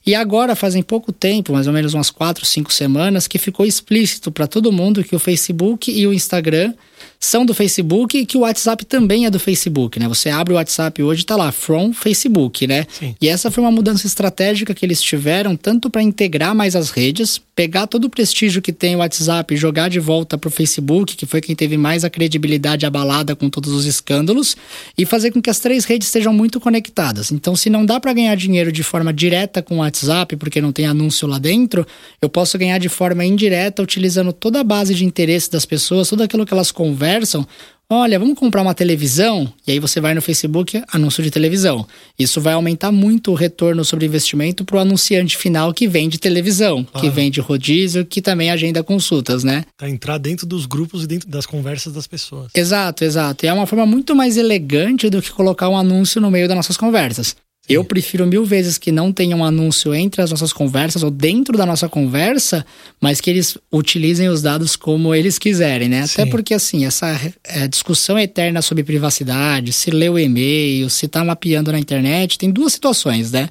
E 0.03 0.15
agora, 0.15 0.55
fazem 0.55 0.81
pouco 0.81 1.11
tempo, 1.11 1.53
mais 1.53 1.67
ou 1.67 1.73
menos 1.73 1.93
umas 1.93 2.09
quatro, 2.09 2.43
cinco 2.43 2.73
semanas, 2.73 3.27
que 3.27 3.37
ficou 3.37 3.67
explícito 3.67 4.31
para 4.31 4.47
todo 4.47 4.71
mundo 4.71 5.03
que 5.03 5.15
o 5.15 5.19
Facebook 5.19 5.91
e 5.91 6.07
o 6.07 6.11
Instagram 6.11 6.73
são 7.19 7.45
do 7.45 7.53
Facebook 7.53 8.17
e 8.17 8.25
que 8.25 8.37
o 8.37 8.41
WhatsApp 8.41 8.85
também 8.85 9.25
é 9.25 9.29
do 9.29 9.39
Facebook, 9.39 9.99
né? 9.99 10.07
Você 10.07 10.29
abre 10.29 10.53
o 10.53 10.57
WhatsApp 10.57 11.01
hoje 11.01 11.25
tá 11.25 11.35
lá, 11.35 11.51
from 11.51 11.93
Facebook, 11.93 12.65
né? 12.65 12.85
Sim. 12.89 13.15
E 13.21 13.27
essa 13.27 13.51
foi 13.51 13.63
uma 13.63 13.71
mudança 13.71 14.07
estratégica 14.07 14.73
que 14.73 14.85
eles 14.85 15.01
tiveram, 15.01 15.55
tanto 15.55 15.89
para 15.89 16.01
integrar 16.01 16.55
mais 16.55 16.75
as 16.75 16.89
redes, 16.89 17.39
pegar 17.61 17.85
todo 17.85 18.05
o 18.05 18.09
prestígio 18.09 18.59
que 18.59 18.73
tem 18.73 18.95
o 18.95 18.99
WhatsApp 18.99 19.53
e 19.53 19.55
jogar 19.55 19.87
de 19.87 19.99
volta 19.99 20.35
pro 20.35 20.49
Facebook, 20.49 21.15
que 21.15 21.27
foi 21.27 21.39
quem 21.39 21.55
teve 21.55 21.77
mais 21.77 22.03
a 22.03 22.09
credibilidade 22.09 22.87
abalada 22.87 23.35
com 23.35 23.51
todos 23.51 23.71
os 23.71 23.85
escândalos, 23.85 24.57
e 24.97 25.05
fazer 25.05 25.29
com 25.29 25.39
que 25.39 25.47
as 25.47 25.59
três 25.59 25.85
redes 25.85 26.07
estejam 26.07 26.33
muito 26.33 26.59
conectadas. 26.59 27.31
Então, 27.31 27.55
se 27.55 27.69
não 27.69 27.85
dá 27.85 27.99
para 27.99 28.13
ganhar 28.13 28.33
dinheiro 28.33 28.71
de 28.71 28.81
forma 28.81 29.13
direta 29.13 29.61
com 29.61 29.75
o 29.75 29.77
WhatsApp, 29.81 30.35
porque 30.37 30.59
não 30.59 30.71
tem 30.71 30.87
anúncio 30.87 31.27
lá 31.27 31.37
dentro, 31.37 31.85
eu 32.19 32.29
posso 32.29 32.57
ganhar 32.57 32.79
de 32.79 32.89
forma 32.89 33.23
indireta 33.23 33.83
utilizando 33.83 34.33
toda 34.33 34.61
a 34.61 34.63
base 34.63 34.95
de 34.95 35.05
interesse 35.05 35.51
das 35.51 35.63
pessoas, 35.63 36.09
tudo 36.09 36.23
aquilo 36.23 36.47
que 36.47 36.53
elas 36.55 36.71
conversam, 36.71 37.47
olha, 37.95 38.17
vamos 38.17 38.37
comprar 38.37 38.61
uma 38.61 38.73
televisão? 38.73 39.51
E 39.67 39.71
aí 39.71 39.79
você 39.79 39.99
vai 39.99 40.13
no 40.13 40.21
Facebook, 40.21 40.81
anúncio 40.91 41.23
de 41.23 41.29
televisão. 41.29 41.85
Isso 42.17 42.39
vai 42.39 42.53
aumentar 42.53 42.91
muito 42.91 43.31
o 43.31 43.35
retorno 43.35 43.83
sobre 43.83 44.05
investimento 44.05 44.63
para 44.63 44.77
o 44.77 44.79
anunciante 44.79 45.37
final 45.37 45.73
que 45.73 45.87
vende 45.87 46.17
televisão, 46.17 46.83
claro. 46.83 46.99
que 46.99 47.13
vende 47.13 47.39
rodízio, 47.39 48.05
que 48.05 48.21
também 48.21 48.49
agenda 48.49 48.83
consultas, 48.83 49.43
né? 49.43 49.65
Para 49.77 49.89
entrar 49.89 50.17
dentro 50.17 50.45
dos 50.45 50.65
grupos 50.65 51.03
e 51.03 51.07
dentro 51.07 51.29
das 51.29 51.45
conversas 51.45 51.93
das 51.93 52.07
pessoas. 52.07 52.51
Exato, 52.55 53.03
exato. 53.03 53.45
E 53.45 53.49
é 53.49 53.53
uma 53.53 53.67
forma 53.67 53.85
muito 53.85 54.15
mais 54.15 54.37
elegante 54.37 55.09
do 55.09 55.21
que 55.21 55.31
colocar 55.31 55.69
um 55.69 55.77
anúncio 55.77 56.21
no 56.21 56.31
meio 56.31 56.47
das 56.47 56.55
nossas 56.55 56.77
conversas. 56.77 57.35
Eu 57.69 57.83
prefiro 57.83 58.25
mil 58.25 58.43
vezes 58.43 58.77
que 58.77 58.91
não 58.91 59.13
tenha 59.13 59.35
um 59.35 59.45
anúncio 59.45 59.93
entre 59.93 60.21
as 60.21 60.31
nossas 60.31 60.51
conversas 60.51 61.03
ou 61.03 61.11
dentro 61.11 61.57
da 61.57 61.65
nossa 61.65 61.87
conversa, 61.87 62.65
mas 62.99 63.21
que 63.21 63.29
eles 63.29 63.57
utilizem 63.71 64.27
os 64.29 64.41
dados 64.41 64.75
como 64.75 65.13
eles 65.13 65.37
quiserem, 65.37 65.87
né? 65.87 66.05
Sim. 66.07 66.21
Até 66.21 66.31
porque, 66.31 66.53
assim, 66.53 66.85
essa 66.85 67.07
é, 67.43 67.67
discussão 67.67 68.17
eterna 68.17 68.61
sobre 68.61 68.83
privacidade, 68.83 69.71
se 69.73 69.91
lê 69.91 70.09
o 70.09 70.17
e-mail, 70.17 70.89
se 70.89 71.07
tá 71.07 71.23
mapeando 71.23 71.71
na 71.71 71.79
internet, 71.79 72.37
tem 72.37 72.49
duas 72.51 72.73
situações, 72.73 73.31
né? 73.31 73.47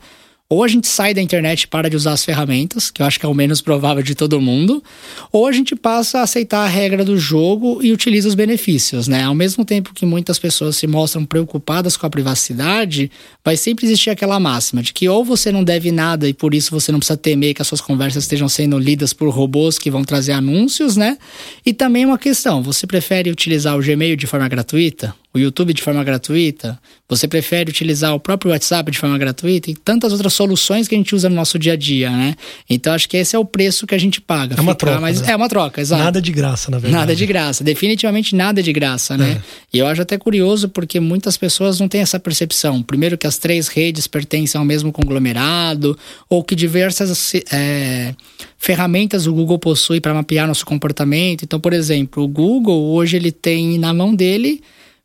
Ou 0.52 0.64
a 0.64 0.68
gente 0.68 0.88
sai 0.88 1.14
da 1.14 1.22
internet 1.22 1.62
e 1.62 1.66
para 1.68 1.88
de 1.88 1.94
usar 1.94 2.10
as 2.12 2.24
ferramentas, 2.24 2.90
que 2.90 3.00
eu 3.00 3.06
acho 3.06 3.20
que 3.20 3.24
é 3.24 3.28
o 3.28 3.32
menos 3.32 3.60
provável 3.60 4.02
de 4.02 4.16
todo 4.16 4.40
mundo, 4.40 4.82
ou 5.30 5.46
a 5.46 5.52
gente 5.52 5.76
passa 5.76 6.18
a 6.18 6.22
aceitar 6.22 6.64
a 6.64 6.66
regra 6.66 7.04
do 7.04 7.16
jogo 7.16 7.78
e 7.80 7.92
utiliza 7.92 8.26
os 8.26 8.34
benefícios, 8.34 9.06
né? 9.06 9.22
Ao 9.22 9.34
mesmo 9.34 9.64
tempo 9.64 9.94
que 9.94 10.04
muitas 10.04 10.40
pessoas 10.40 10.76
se 10.76 10.88
mostram 10.88 11.24
preocupadas 11.24 11.96
com 11.96 12.04
a 12.04 12.10
privacidade, 12.10 13.12
vai 13.44 13.56
sempre 13.56 13.86
existir 13.86 14.10
aquela 14.10 14.40
máxima 14.40 14.82
de 14.82 14.92
que 14.92 15.08
ou 15.08 15.24
você 15.24 15.52
não 15.52 15.62
deve 15.62 15.92
nada 15.92 16.28
e 16.28 16.34
por 16.34 16.52
isso 16.52 16.72
você 16.72 16.90
não 16.90 16.98
precisa 16.98 17.16
temer 17.16 17.54
que 17.54 17.62
as 17.62 17.68
suas 17.68 17.80
conversas 17.80 18.24
estejam 18.24 18.48
sendo 18.48 18.76
lidas 18.76 19.12
por 19.12 19.28
robôs 19.28 19.78
que 19.78 19.88
vão 19.88 20.02
trazer 20.02 20.32
anúncios, 20.32 20.96
né? 20.96 21.16
E 21.64 21.72
também 21.72 22.04
uma 22.04 22.18
questão, 22.18 22.60
você 22.60 22.88
prefere 22.88 23.30
utilizar 23.30 23.78
o 23.78 23.80
Gmail 23.80 24.16
de 24.16 24.26
forma 24.26 24.48
gratuita? 24.48 25.14
O 25.32 25.38
YouTube 25.38 25.72
de 25.72 25.82
forma 25.82 26.02
gratuita? 26.02 26.78
Você 27.08 27.28
prefere 27.28 27.70
utilizar 27.70 28.14
o 28.14 28.20
próprio 28.20 28.50
WhatsApp 28.50 28.90
de 28.90 28.98
forma 28.98 29.16
gratuita? 29.16 29.70
E 29.70 29.74
tantas 29.74 30.12
outras 30.12 30.32
soluções 30.32 30.88
que 30.88 30.94
a 30.94 30.98
gente 30.98 31.14
usa 31.14 31.28
no 31.28 31.36
nosso 31.36 31.58
dia 31.58 31.74
a 31.74 31.76
dia, 31.76 32.10
né? 32.10 32.34
Então 32.68 32.92
acho 32.92 33.08
que 33.08 33.16
esse 33.16 33.36
é 33.36 33.38
o 33.38 33.44
preço 33.44 33.86
que 33.86 33.94
a 33.94 33.98
gente 33.98 34.20
paga. 34.20 34.56
É 34.56 34.60
uma 34.60 34.74
troca. 34.74 35.00
Mais... 35.00 35.20
Né? 35.20 35.32
É 35.32 35.36
uma 35.36 35.48
troca, 35.48 35.80
exato. 35.80 36.02
Nada 36.02 36.20
de 36.20 36.32
graça, 36.32 36.70
na 36.70 36.78
verdade. 36.78 37.00
Nada 37.00 37.16
de 37.16 37.26
graça. 37.26 37.62
Definitivamente 37.62 38.34
nada 38.34 38.62
de 38.62 38.72
graça, 38.72 39.16
né? 39.16 39.40
É. 39.40 39.42
E 39.72 39.78
eu 39.78 39.86
acho 39.86 40.02
até 40.02 40.18
curioso 40.18 40.68
porque 40.68 40.98
muitas 40.98 41.36
pessoas 41.36 41.78
não 41.78 41.88
têm 41.88 42.00
essa 42.00 42.18
percepção. 42.18 42.82
Primeiro, 42.82 43.16
que 43.16 43.26
as 43.26 43.38
três 43.38 43.68
redes 43.68 44.06
pertencem 44.06 44.58
ao 44.58 44.64
mesmo 44.64 44.92
conglomerado, 44.92 45.96
ou 46.28 46.42
que 46.42 46.56
diversas 46.56 47.34
é, 47.52 48.14
ferramentas 48.58 49.26
o 49.26 49.32
Google 49.32 49.58
possui 49.58 50.00
para 50.00 50.12
mapear 50.12 50.46
nosso 50.46 50.66
comportamento. 50.66 51.44
Então, 51.44 51.60
por 51.60 51.72
exemplo, 51.72 52.24
o 52.24 52.28
Google 52.28 52.92
hoje 52.92 53.16
ele 53.16 53.32
tem 53.32 53.78
na 53.78 53.94
mão 53.94 54.14
dele 54.14 54.60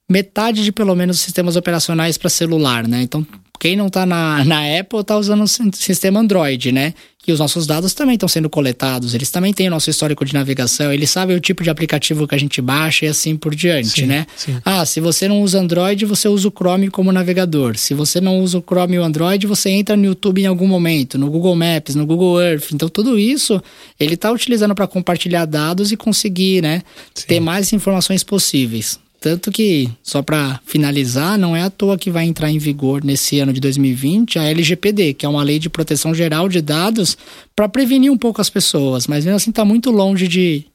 metade 0.09 0.63
de 0.63 0.71
pelo 0.71 0.95
menos 0.95 1.19
sistemas 1.19 1.55
operacionais 1.55 2.17
para 2.17 2.29
celular, 2.29 2.87
né? 2.87 3.01
Então, 3.01 3.25
quem 3.59 3.75
não 3.75 3.87
está 3.87 4.05
na, 4.05 4.43
na 4.45 4.79
Apple 4.79 4.99
está 4.99 5.17
usando 5.17 5.43
o 5.43 5.47
sistema 5.47 6.19
Android, 6.19 6.71
né? 6.71 6.93
E 7.27 7.31
os 7.31 7.39
nossos 7.39 7.65
dados 7.65 7.95
também 7.95 8.13
estão 8.13 8.29
sendo 8.29 8.47
coletados, 8.47 9.15
eles 9.15 9.31
também 9.31 9.51
têm 9.51 9.67
o 9.67 9.71
nosso 9.71 9.89
histórico 9.89 10.23
de 10.23 10.31
navegação, 10.31 10.93
eles 10.93 11.09
sabem 11.09 11.35
o 11.35 11.39
tipo 11.39 11.63
de 11.63 11.71
aplicativo 11.71 12.27
que 12.27 12.35
a 12.35 12.37
gente 12.37 12.61
baixa 12.61 13.05
e 13.05 13.07
assim 13.07 13.35
por 13.35 13.55
diante, 13.55 14.01
sim, 14.01 14.05
né? 14.05 14.27
Sim. 14.37 14.57
Ah, 14.63 14.85
se 14.85 14.99
você 14.99 15.27
não 15.27 15.41
usa 15.41 15.59
Android, 15.59 16.05
você 16.05 16.27
usa 16.27 16.47
o 16.47 16.51
Chrome 16.51 16.87
como 16.91 17.11
navegador. 17.11 17.77
Se 17.77 17.95
você 17.95 18.21
não 18.21 18.39
usa 18.39 18.59
o 18.59 18.61
Chrome 18.61 18.97
e 18.97 18.99
o 18.99 19.03
Android, 19.03 19.47
você 19.47 19.71
entra 19.71 19.97
no 19.97 20.05
YouTube 20.05 20.43
em 20.43 20.45
algum 20.45 20.67
momento, 20.67 21.17
no 21.17 21.31
Google 21.31 21.55
Maps, 21.55 21.95
no 21.95 22.05
Google 22.05 22.39
Earth. 22.39 22.71
Então, 22.71 22.87
tudo 22.87 23.17
isso 23.17 23.59
ele 23.99 24.13
está 24.13 24.31
utilizando 24.31 24.75
para 24.75 24.85
compartilhar 24.85 25.45
dados 25.45 25.91
e 25.91 25.97
conseguir, 25.97 26.61
né, 26.61 26.83
sim. 27.15 27.25
ter 27.25 27.39
mais 27.39 27.73
informações 27.73 28.23
possíveis. 28.23 28.99
Tanto 29.19 29.51
que, 29.51 29.89
só 30.03 30.21
para 30.21 30.59
finalizar, 30.65 31.37
não 31.37 31.55
é 31.55 31.63
à 31.63 31.69
toa 31.69 31.97
que 31.97 32.11
vai 32.11 32.25
entrar 32.25 32.51
em 32.51 32.57
vigor 32.57 33.03
nesse 33.03 33.39
ano 33.39 33.51
de 33.51 33.59
2020 33.59 34.37
a 34.37 34.43
LGPD, 34.43 35.15
que 35.15 35.25
é 35.25 35.29
uma 35.29 35.43
lei 35.43 35.57
de 35.57 35.69
proteção 35.69 36.13
geral 36.13 36.47
de 36.47 36.61
dados 36.61 37.17
para 37.55 37.67
prevenir 37.67 38.11
um 38.11 38.17
pouco 38.17 38.41
as 38.41 38.49
pessoas, 38.49 39.07
mas 39.07 39.25
mesmo 39.25 39.37
assim 39.37 39.49
está 39.49 39.65
muito 39.65 39.89
longe 39.89 40.27
de 40.27 40.65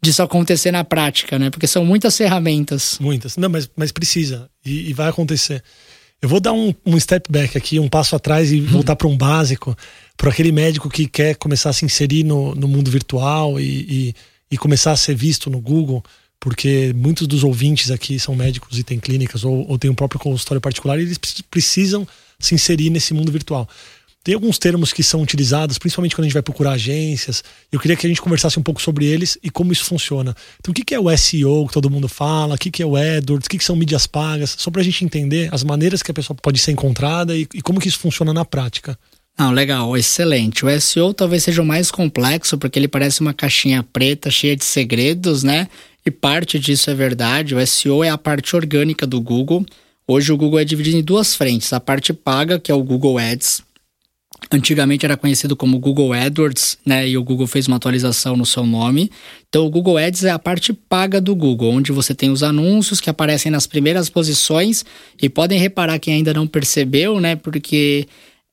disso 0.00 0.22
acontecer 0.22 0.70
na 0.70 0.84
prática, 0.84 1.38
né? 1.38 1.50
Porque 1.50 1.66
são 1.66 1.84
muitas 1.84 2.16
ferramentas. 2.16 2.98
Muitas. 3.00 3.36
Não, 3.36 3.48
mas, 3.48 3.68
mas 3.76 3.90
precisa. 3.90 4.48
E, 4.64 4.90
e 4.90 4.92
vai 4.92 5.08
acontecer. 5.08 5.62
Eu 6.20 6.28
vou 6.28 6.40
dar 6.40 6.52
um, 6.52 6.74
um 6.84 6.98
step 6.98 7.30
back 7.30 7.56
aqui, 7.56 7.78
um 7.78 7.88
passo 7.88 8.16
atrás 8.16 8.52
e 8.52 8.60
voltar 8.60 8.96
para 8.96 9.06
um 9.06 9.16
básico, 9.16 9.76
para 10.16 10.30
aquele 10.30 10.50
médico 10.50 10.88
que 10.88 11.06
quer 11.06 11.36
começar 11.36 11.70
a 11.70 11.72
se 11.72 11.84
inserir 11.84 12.24
no, 12.24 12.54
no 12.54 12.66
mundo 12.66 12.90
virtual 12.90 13.60
e, 13.60 13.64
e, 13.64 14.14
e 14.50 14.56
começar 14.56 14.92
a 14.92 14.96
ser 14.96 15.14
visto 15.14 15.48
no 15.48 15.60
Google 15.60 16.02
porque 16.40 16.92
muitos 16.94 17.26
dos 17.26 17.42
ouvintes 17.42 17.90
aqui 17.90 18.18
são 18.18 18.34
médicos 18.34 18.78
e 18.78 18.82
têm 18.82 18.98
clínicas 18.98 19.44
ou, 19.44 19.68
ou 19.68 19.78
têm 19.78 19.90
um 19.90 19.94
próprio 19.94 20.20
consultório 20.20 20.60
particular 20.60 20.98
e 20.98 21.02
eles 21.02 21.18
precisam 21.50 22.06
se 22.38 22.54
inserir 22.54 22.90
nesse 22.90 23.12
mundo 23.12 23.32
virtual. 23.32 23.68
Tem 24.22 24.34
alguns 24.34 24.58
termos 24.58 24.92
que 24.92 25.02
são 25.02 25.22
utilizados, 25.22 25.78
principalmente 25.78 26.14
quando 26.14 26.24
a 26.24 26.28
gente 26.28 26.34
vai 26.34 26.42
procurar 26.42 26.72
agências. 26.72 27.42
Eu 27.72 27.80
queria 27.80 27.96
que 27.96 28.06
a 28.06 28.10
gente 28.10 28.20
conversasse 28.20 28.58
um 28.58 28.62
pouco 28.62 28.82
sobre 28.82 29.06
eles 29.06 29.38
e 29.42 29.48
como 29.48 29.72
isso 29.72 29.84
funciona. 29.84 30.36
Então, 30.60 30.70
o 30.70 30.74
que 30.74 30.94
é 30.94 31.00
o 31.00 31.16
SEO 31.16 31.66
que 31.66 31.72
todo 31.72 31.88
mundo 31.88 32.08
fala? 32.08 32.54
O 32.54 32.58
que 32.58 32.82
é 32.82 32.86
o 32.86 32.94
AdWords? 32.94 33.46
O 33.46 33.48
que 33.48 33.64
são 33.64 33.74
mídias 33.74 34.06
pagas? 34.06 34.54
Só 34.58 34.70
para 34.70 34.82
a 34.82 34.84
gente 34.84 35.04
entender 35.04 35.48
as 35.50 35.64
maneiras 35.64 36.02
que 36.02 36.10
a 36.10 36.14
pessoa 36.14 36.36
pode 36.42 36.58
ser 36.58 36.72
encontrada 36.72 37.34
e, 37.34 37.48
e 37.54 37.62
como 37.62 37.80
que 37.80 37.88
isso 37.88 37.98
funciona 37.98 38.34
na 38.34 38.44
prática. 38.44 38.98
Não, 39.38 39.52
legal, 39.52 39.96
excelente. 39.96 40.66
O 40.66 40.80
SEO 40.80 41.14
talvez 41.14 41.44
seja 41.44 41.62
o 41.62 41.64
mais 41.64 41.90
complexo 41.90 42.58
porque 42.58 42.78
ele 42.78 42.88
parece 42.88 43.20
uma 43.20 43.32
caixinha 43.32 43.82
preta 43.82 44.30
cheia 44.30 44.56
de 44.56 44.64
segredos, 44.64 45.44
né? 45.44 45.68
E 46.08 46.10
parte 46.10 46.58
disso 46.58 46.90
é 46.90 46.94
verdade. 46.94 47.54
O 47.54 47.66
SEO 47.66 48.02
é 48.02 48.08
a 48.08 48.16
parte 48.16 48.56
orgânica 48.56 49.06
do 49.06 49.20
Google. 49.20 49.62
Hoje 50.06 50.32
o 50.32 50.38
Google 50.38 50.58
é 50.58 50.64
dividido 50.64 50.96
em 50.96 51.02
duas 51.02 51.34
frentes: 51.34 51.70
a 51.70 51.78
parte 51.78 52.14
paga, 52.14 52.58
que 52.58 52.72
é 52.72 52.74
o 52.74 52.82
Google 52.82 53.18
Ads. 53.18 53.60
Antigamente 54.50 55.04
era 55.04 55.18
conhecido 55.18 55.54
como 55.54 55.78
Google 55.78 56.14
AdWords, 56.14 56.78
né? 56.86 57.06
E 57.06 57.18
o 57.18 57.22
Google 57.22 57.46
fez 57.46 57.68
uma 57.68 57.76
atualização 57.76 58.38
no 58.38 58.46
seu 58.46 58.64
nome. 58.64 59.10
Então, 59.50 59.66
o 59.66 59.70
Google 59.70 59.98
Ads 59.98 60.24
é 60.24 60.30
a 60.30 60.38
parte 60.38 60.72
paga 60.72 61.20
do 61.20 61.36
Google, 61.36 61.72
onde 61.72 61.92
você 61.92 62.14
tem 62.14 62.30
os 62.30 62.42
anúncios 62.42 63.02
que 63.02 63.10
aparecem 63.10 63.52
nas 63.52 63.66
primeiras 63.66 64.08
posições. 64.08 64.86
E 65.20 65.28
podem 65.28 65.60
reparar 65.60 65.98
quem 65.98 66.14
ainda 66.14 66.32
não 66.32 66.46
percebeu, 66.46 67.20
né? 67.20 67.36
Porque 67.36 68.08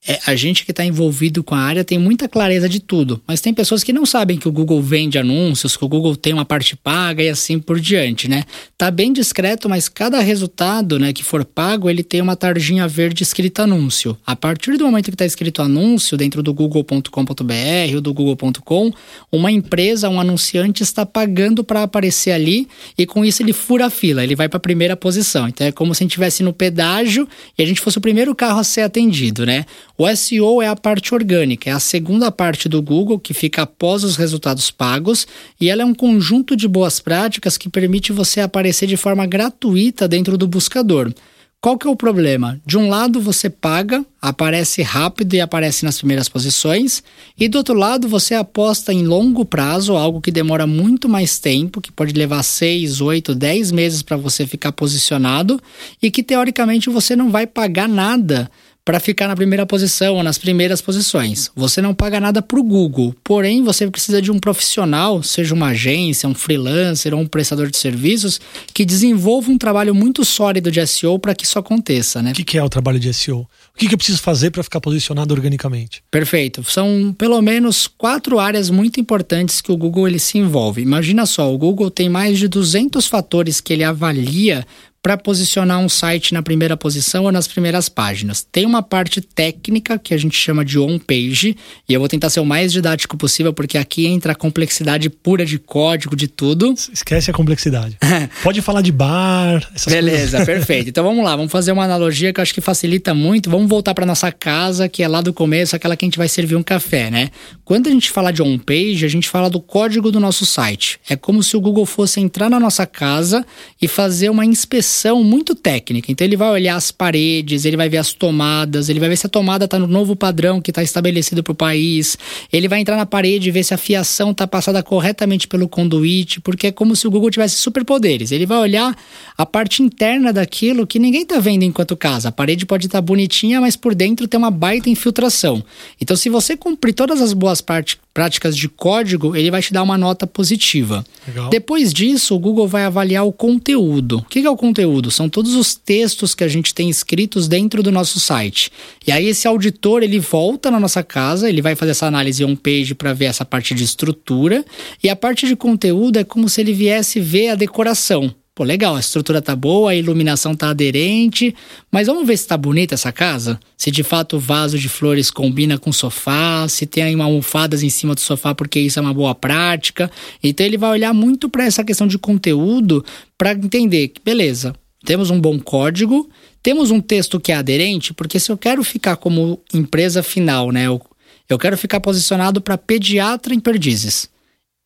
é, 0.07 0.19
a 0.25 0.35
gente 0.35 0.63
que 0.63 0.71
está 0.71 0.85
envolvido 0.85 1.43
com 1.43 1.55
a 1.55 1.59
área 1.59 1.83
tem 1.83 1.97
muita 1.97 2.27
clareza 2.27 2.69
de 2.69 2.79
tudo, 2.79 3.21
mas 3.27 3.41
tem 3.41 3.53
pessoas 3.53 3.83
que 3.83 3.91
não 3.91 4.05
sabem 4.05 4.37
que 4.37 4.47
o 4.47 4.51
Google 4.51 4.81
vende 4.81 5.17
anúncios, 5.17 5.75
que 5.75 5.83
o 5.83 5.87
Google 5.87 6.15
tem 6.15 6.31
uma 6.31 6.45
parte 6.45 6.75
paga 6.75 7.23
e 7.23 7.29
assim 7.29 7.59
por 7.59 7.79
diante, 7.79 8.27
né? 8.27 8.43
Tá 8.77 8.91
bem 8.91 9.11
discreto, 9.11 9.67
mas 9.67 9.89
cada 9.89 10.19
resultado, 10.19 10.99
né, 10.99 11.11
que 11.11 11.23
for 11.23 11.43
pago, 11.43 11.89
ele 11.89 12.03
tem 12.03 12.21
uma 12.21 12.35
tarjinha 12.35 12.87
verde 12.87 13.23
escrita 13.23 13.63
anúncio. 13.63 14.15
A 14.25 14.35
partir 14.35 14.77
do 14.77 14.85
momento 14.85 15.05
que 15.05 15.15
está 15.15 15.25
escrito 15.25 15.61
anúncio 15.61 16.17
dentro 16.17 16.43
do 16.43 16.53
google.com.br 16.53 17.95
ou 17.95 18.01
do 18.01 18.13
google.com, 18.13 18.91
uma 19.31 19.51
empresa, 19.51 20.07
um 20.09 20.19
anunciante 20.19 20.83
está 20.83 21.05
pagando 21.05 21.63
para 21.63 21.83
aparecer 21.83 22.31
ali 22.31 22.67
e 22.97 23.05
com 23.05 23.25
isso 23.25 23.41
ele 23.41 23.53
fura 23.53 23.87
a 23.87 23.89
fila, 23.89 24.23
ele 24.23 24.35
vai 24.35 24.47
para 24.47 24.57
a 24.57 24.59
primeira 24.59 24.95
posição. 24.95 25.47
Então 25.47 25.65
é 25.65 25.71
como 25.71 25.95
se 25.95 26.03
a 26.03 26.05
gente 26.05 26.11
estivesse 26.11 26.43
no 26.43 26.53
pedágio 26.53 27.27
e 27.57 27.63
a 27.63 27.65
gente 27.65 27.81
fosse 27.81 27.97
o 27.97 28.01
primeiro 28.01 28.35
carro 28.35 28.59
a 28.59 28.63
ser 28.63 28.81
atendido, 28.81 29.45
né? 29.45 29.65
O 29.97 30.13
SEO 30.13 30.62
é 30.62 30.67
a 30.67 30.75
parte 30.75 31.13
orgânica, 31.13 31.69
é 31.69 31.73
a 31.73 31.79
segunda 31.79 32.29
parte 32.29 32.67
do 32.67 32.81
Google 32.81 33.17
que 33.17 33.34
fica 33.34 33.62
após 33.62 34.03
os 34.03 34.17
resultados 34.17 34.69
pagos 34.69 35.25
e 35.60 35.69
ela 35.69 35.84
é 35.84 35.86
um 35.86 35.93
conjunto 35.93 36.53
de 36.53 36.67
boas 36.67 36.99
práticas 36.99 37.58
que 37.58 37.69
permite 37.69 38.12
você 38.12 38.41
aparecer 38.41 38.88
de 38.88 38.97
forma 38.97 39.25
gratuita 39.25 40.05
dentro 40.05 40.38
do 40.38 40.49
buscador. 40.49 41.13
Qual 41.62 41.77
que 41.77 41.88
é 41.88 41.89
o 41.89 41.95
problema? 41.95 42.62
De 42.65 42.77
um 42.77 42.89
lado 42.89 43.21
você 43.21 43.49
paga, 43.49 44.05
aparece 44.21 44.81
rápido 44.81 45.34
e 45.34 45.39
aparece 45.39 45.86
nas 45.86 45.97
primeiras 45.97 46.27
posições, 46.27 47.01
e 47.39 47.47
do 47.47 47.58
outro 47.58 47.73
lado 47.73 48.08
você 48.08 48.36
aposta 48.36 48.93
em 48.93 49.08
longo 49.08 49.45
prazo, 49.45 49.95
algo 49.95 50.19
que 50.19 50.29
demora 50.29 50.67
muito 50.67 51.08
mais 51.08 51.39
tempo, 51.39 51.81
que 51.81 51.91
pode 51.91 52.13
levar 52.13 52.43
6, 52.43 52.99
8, 52.99 53.34
10 53.34 53.71
meses 53.71 54.01
para 54.03 54.17
você 54.17 54.45
ficar 54.45 54.73
posicionado, 54.73 55.60
e 56.01 56.12
que 56.12 56.21
teoricamente 56.21 56.89
você 56.89 57.15
não 57.15 57.31
vai 57.31 57.47
pagar 57.47 57.88
nada 57.88 58.51
para 58.85 58.99
ficar 58.99 59.27
na 59.27 59.35
primeira 59.35 59.65
posição 59.65 60.13
ou 60.15 60.23
nas 60.23 60.37
primeiras 60.37 60.79
posições. 60.79 61.49
Você 61.55 61.81
não 61.81 61.95
paga 61.95 62.19
nada 62.19 62.39
para 62.39 62.59
o 62.59 62.63
Google, 62.63 63.15
porém 63.23 63.63
você 63.63 63.89
precisa 63.89 64.21
de 64.21 64.31
um 64.31 64.37
profissional, 64.37 65.23
seja 65.23 65.55
uma 65.55 65.69
agência, 65.69 66.29
um 66.29 66.35
freelancer 66.35 67.11
ou 67.11 67.19
um 67.19 67.25
prestador 67.25 67.71
de 67.71 67.77
serviços, 67.77 68.39
que 68.71 68.85
desenvolva 68.85 69.49
um 69.49 69.57
trabalho 69.57 69.95
muito 69.95 70.23
sólido 70.23 70.71
de 70.71 70.85
SEO 70.85 71.17
para 71.17 71.33
que 71.33 71.45
isso 71.45 71.57
aconteça, 71.57 72.21
né? 72.21 72.31
O 72.31 72.33
que, 72.35 72.57
é 72.57 72.63
o 72.63 72.69
trabalho 72.69 72.99
de 72.99 73.11
SEO? 73.11 73.39
O 73.39 73.77
que, 73.77 73.87
que 73.87 73.95
eu 73.95 73.97
preciso 73.97 74.21
fazer 74.21 74.51
para 74.51 74.61
ficar 74.61 74.79
posicionado 74.79 75.33
organicamente? 75.33 76.03
Perfeito. 76.11 76.63
São 76.63 77.13
pelo 77.17 77.41
menos 77.41 77.87
quatro 77.87 78.39
áreas 78.39 78.69
muito 78.69 78.99
importantes 78.99 79.61
que 79.61 79.71
o 79.71 79.77
Google 79.77 80.07
ele 80.07 80.19
se 80.19 80.37
envolve. 80.37 80.81
Imagina 80.81 81.25
só, 81.25 81.51
o 81.51 81.57
Google 81.57 81.89
tem 81.89 82.07
mais 82.07 82.37
de 82.37 82.47
200 82.47 83.07
fatores 83.07 83.59
que 83.59 83.73
ele 83.73 83.83
avalia 83.83 84.65
para 85.05 85.17
posicionar 85.17 85.77
um 85.77 85.87
site 85.87 86.33
na 86.33 86.41
primeira 86.41 86.75
posição 86.75 87.25
ou 87.25 87.31
nas 87.31 87.47
primeiras 87.47 87.87
páginas. 87.87 88.41
Tem 88.41 88.65
uma 88.65 88.81
parte 88.81 89.21
técnica 89.21 89.99
que 89.99 90.15
a 90.15 90.17
gente 90.17 90.35
chama 90.35 90.65
de 90.65 90.79
on-page, 90.79 91.55
e 91.87 91.93
eu 91.93 91.99
vou 91.99 92.09
tentar 92.09 92.31
ser 92.31 92.39
o 92.39 92.45
mais 92.45 92.73
didático 92.73 93.15
possível, 93.15 93.53
porque 93.53 93.77
aqui 93.77 94.07
entra 94.07 94.31
a 94.31 94.35
complexidade 94.35 95.07
pura 95.07 95.45
de 95.45 95.59
código, 95.59 96.15
de 96.15 96.27
tudo. 96.27 96.73
Esquece 96.91 97.29
a 97.29 97.33
complexidade. 97.35 97.99
Pode 98.41 98.63
falar 98.63 98.81
de 98.81 98.91
bar, 98.91 99.69
essas 99.75 99.93
Beleza, 99.93 100.37
coisas. 100.37 100.41
perfeito. 100.57 100.89
Então 100.89 101.03
vamos 101.03 101.23
lá, 101.23 101.35
vamos 101.35 101.51
fazer 101.51 101.71
uma 101.71 101.83
analogia 101.83 102.33
que 102.33 102.39
eu 102.39 102.41
acho 102.41 102.51
que 102.51 102.59
facilita 102.59 103.13
muito. 103.13 103.47
Vamos 103.47 103.69
voltar 103.69 103.93
para 103.93 104.07
nossa 104.07 104.31
casa, 104.31 104.89
que 104.89 105.03
é 105.03 105.07
lá 105.07 105.21
do 105.21 105.31
começo, 105.31 105.75
aquela 105.75 105.95
que 105.95 106.03
a 106.03 106.07
gente 106.07 106.17
vai 106.17 106.27
servir 106.27 106.55
um 106.55 106.63
café, 106.63 107.11
né? 107.11 107.29
Quando 107.65 107.88
a 107.88 107.91
gente 107.91 108.12
fala 108.12 108.32
de 108.32 108.43
on-page, 108.43 109.04
a 109.04 109.10
gente 109.10 109.28
fala 109.28 109.49
do 109.49 109.60
código 109.60 110.12
do 110.12 110.19
nosso 110.19 110.45
site. 110.45 110.99
É 111.10 111.15
como 111.15 111.41
se 111.41 111.58
o 111.58 111.60
Google 111.60 111.88
fosse 111.88 112.19
entrar 112.19 112.47
na 112.47 112.60
nossa 112.60 112.86
casa 112.86 113.43
e 113.82 113.88
fazer 113.88 114.30
uma 114.30 114.45
inspeção 114.45 115.23
muito 115.23 115.56
técnica. 115.56 116.12
Então 116.12 116.28
ele 116.28 116.38
vai 116.38 116.51
olhar 116.51 116.75
as 116.75 116.91
paredes, 116.91 117.65
ele 117.65 117.75
vai 117.75 117.89
ver 117.89 117.97
as 117.97 118.13
tomadas, 118.13 118.88
ele 118.88 118.99
vai 118.99 119.10
ver 119.10 119.17
se 119.17 119.25
a 119.25 119.30
tomada 119.30 119.65
está 119.65 119.80
no 119.80 119.88
novo 119.88 120.15
padrão 120.15 120.62
que 120.62 120.69
está 120.69 120.84
estabelecido 120.84 121.41
para 121.41 121.54
o 121.54 121.56
país. 121.56 122.19
Ele 122.54 122.67
vai 122.67 122.82
entrar 122.82 122.97
na 122.97 123.06
parede 123.08 123.49
e 123.49 123.51
ver 123.51 123.63
se 123.63 123.73
a 123.73 123.78
fiação 123.78 124.30
está 124.30 124.45
passada 124.45 124.84
corretamente 124.84 125.47
pelo 125.47 125.67
conduíte, 125.67 126.39
porque 126.39 126.67
é 126.67 126.71
como 126.71 126.95
se 126.95 127.08
o 127.08 127.12
Google 127.12 127.32
tivesse 127.32 127.56
superpoderes. 127.56 128.32
Ele 128.32 128.45
vai 128.45 128.60
olhar 128.60 128.95
a 129.36 129.43
parte 129.43 129.82
interna 129.82 130.32
daquilo 130.32 130.86
que 130.86 130.99
ninguém 130.99 131.23
está 131.23 131.39
vendo 131.39 131.63
enquanto 131.63 131.97
casa. 131.97 132.30
A 132.30 132.32
parede 132.32 132.63
pode 132.63 132.86
estar 132.86 132.99
tá 132.99 133.01
bonitinha, 133.01 133.60
mas 133.60 133.75
por 133.75 133.95
dentro 133.95 134.28
tem 134.28 134.38
uma 134.38 134.51
baita 134.51 134.88
infiltração. 134.88 135.63
Então, 135.99 136.15
se 136.15 136.30
você 136.30 136.56
cumprir 136.56 136.93
todas 136.93 137.19
as 137.23 137.34
boas 137.34 137.54
partes 137.61 137.97
práticas 138.15 138.55
de 138.55 138.69
código, 138.69 139.35
ele 139.35 139.51
vai 139.51 139.61
te 139.61 139.73
dar 139.73 139.83
uma 139.83 139.97
nota 139.97 140.25
positiva. 140.25 141.05
Legal. 141.27 141.49
Depois 141.49 141.93
disso, 141.93 142.33
o 142.33 142.39
Google 142.39 142.65
vai 142.65 142.85
avaliar 142.85 143.25
o 143.25 143.33
conteúdo. 143.33 144.19
O 144.19 144.21
que 144.21 144.39
é 144.39 144.49
o 144.49 144.55
conteúdo? 144.55 145.11
São 145.11 145.27
todos 145.27 145.53
os 145.53 145.75
textos 145.75 146.33
que 146.33 146.43
a 146.43 146.47
gente 146.47 146.73
tem 146.73 146.89
escritos 146.89 147.49
dentro 147.49 147.83
do 147.83 147.91
nosso 147.91 148.17
site. 148.17 148.71
E 149.05 149.11
aí 149.11 149.27
esse 149.27 149.45
auditor 149.47 150.01
ele 150.01 150.17
volta 150.17 150.71
na 150.71 150.79
nossa 150.79 151.03
casa, 151.03 151.49
ele 151.49 151.61
vai 151.61 151.75
fazer 151.75 151.91
essa 151.91 152.07
análise 152.07 152.45
on-page 152.45 152.95
para 152.95 153.11
ver 153.11 153.25
essa 153.25 153.43
parte 153.43 153.75
de 153.75 153.83
estrutura 153.83 154.63
e 155.03 155.09
a 155.09 155.15
parte 155.15 155.45
de 155.45 155.55
conteúdo 155.55 156.17
é 156.17 156.23
como 156.23 156.47
se 156.47 156.61
ele 156.61 156.71
viesse 156.71 157.19
ver 157.19 157.49
a 157.49 157.55
decoração. 157.55 158.33
Pô, 158.55 158.63
legal, 158.63 158.95
a 158.95 159.01
estrutura 159.01 159.41
tá 159.41 159.53
boa, 159.53 159.91
a 159.91 159.95
iluminação 159.97 160.55
tá 160.55 160.69
aderente, 160.69 161.53
mas 161.91 162.07
vamos 162.07 162.25
ver 162.25 162.37
se 162.37 162.47
tá 162.47 162.55
bonita 162.55 162.93
essa 162.93 163.11
casa? 163.11 163.59
Se 163.75 163.91
de 163.91 164.01
fato 164.01 164.37
o 164.37 164.39
vaso 164.39 164.79
de 164.79 164.87
flores 164.87 165.29
combina 165.29 165.77
com 165.77 165.89
o 165.89 165.93
sofá, 165.93 166.65
se 166.69 166.85
tem 166.85 167.19
almofadas 167.19 167.83
em 167.83 167.89
cima 167.89 168.15
do 168.15 168.21
sofá 168.21 168.55
porque 168.55 168.79
isso 168.79 168.97
é 168.97 169.01
uma 169.01 169.13
boa 169.13 169.35
prática. 169.35 170.09
Então 170.41 170.65
ele 170.65 170.77
vai 170.77 170.89
olhar 170.91 171.13
muito 171.13 171.49
para 171.49 171.65
essa 171.65 171.83
questão 171.83 172.07
de 172.07 172.17
conteúdo 172.17 173.03
para 173.37 173.51
entender 173.51 174.07
que 174.07 174.21
beleza, 174.23 174.73
temos 175.03 175.29
um 175.29 175.39
bom 175.41 175.59
código, 175.59 176.29
temos 176.63 176.91
um 176.91 177.01
texto 177.01 177.41
que 177.41 177.51
é 177.51 177.55
aderente, 177.55 178.13
porque 178.13 178.39
se 178.39 178.53
eu 178.53 178.57
quero 178.57 178.85
ficar 178.85 179.17
como 179.17 179.59
empresa 179.73 180.23
final, 180.23 180.71
né, 180.71 180.87
eu, 180.87 181.01
eu 181.49 181.59
quero 181.59 181.77
ficar 181.77 181.99
posicionado 181.99 182.61
para 182.61 182.77
pediatra 182.77 183.53
em 183.53 183.59
perdizes. 183.59 184.33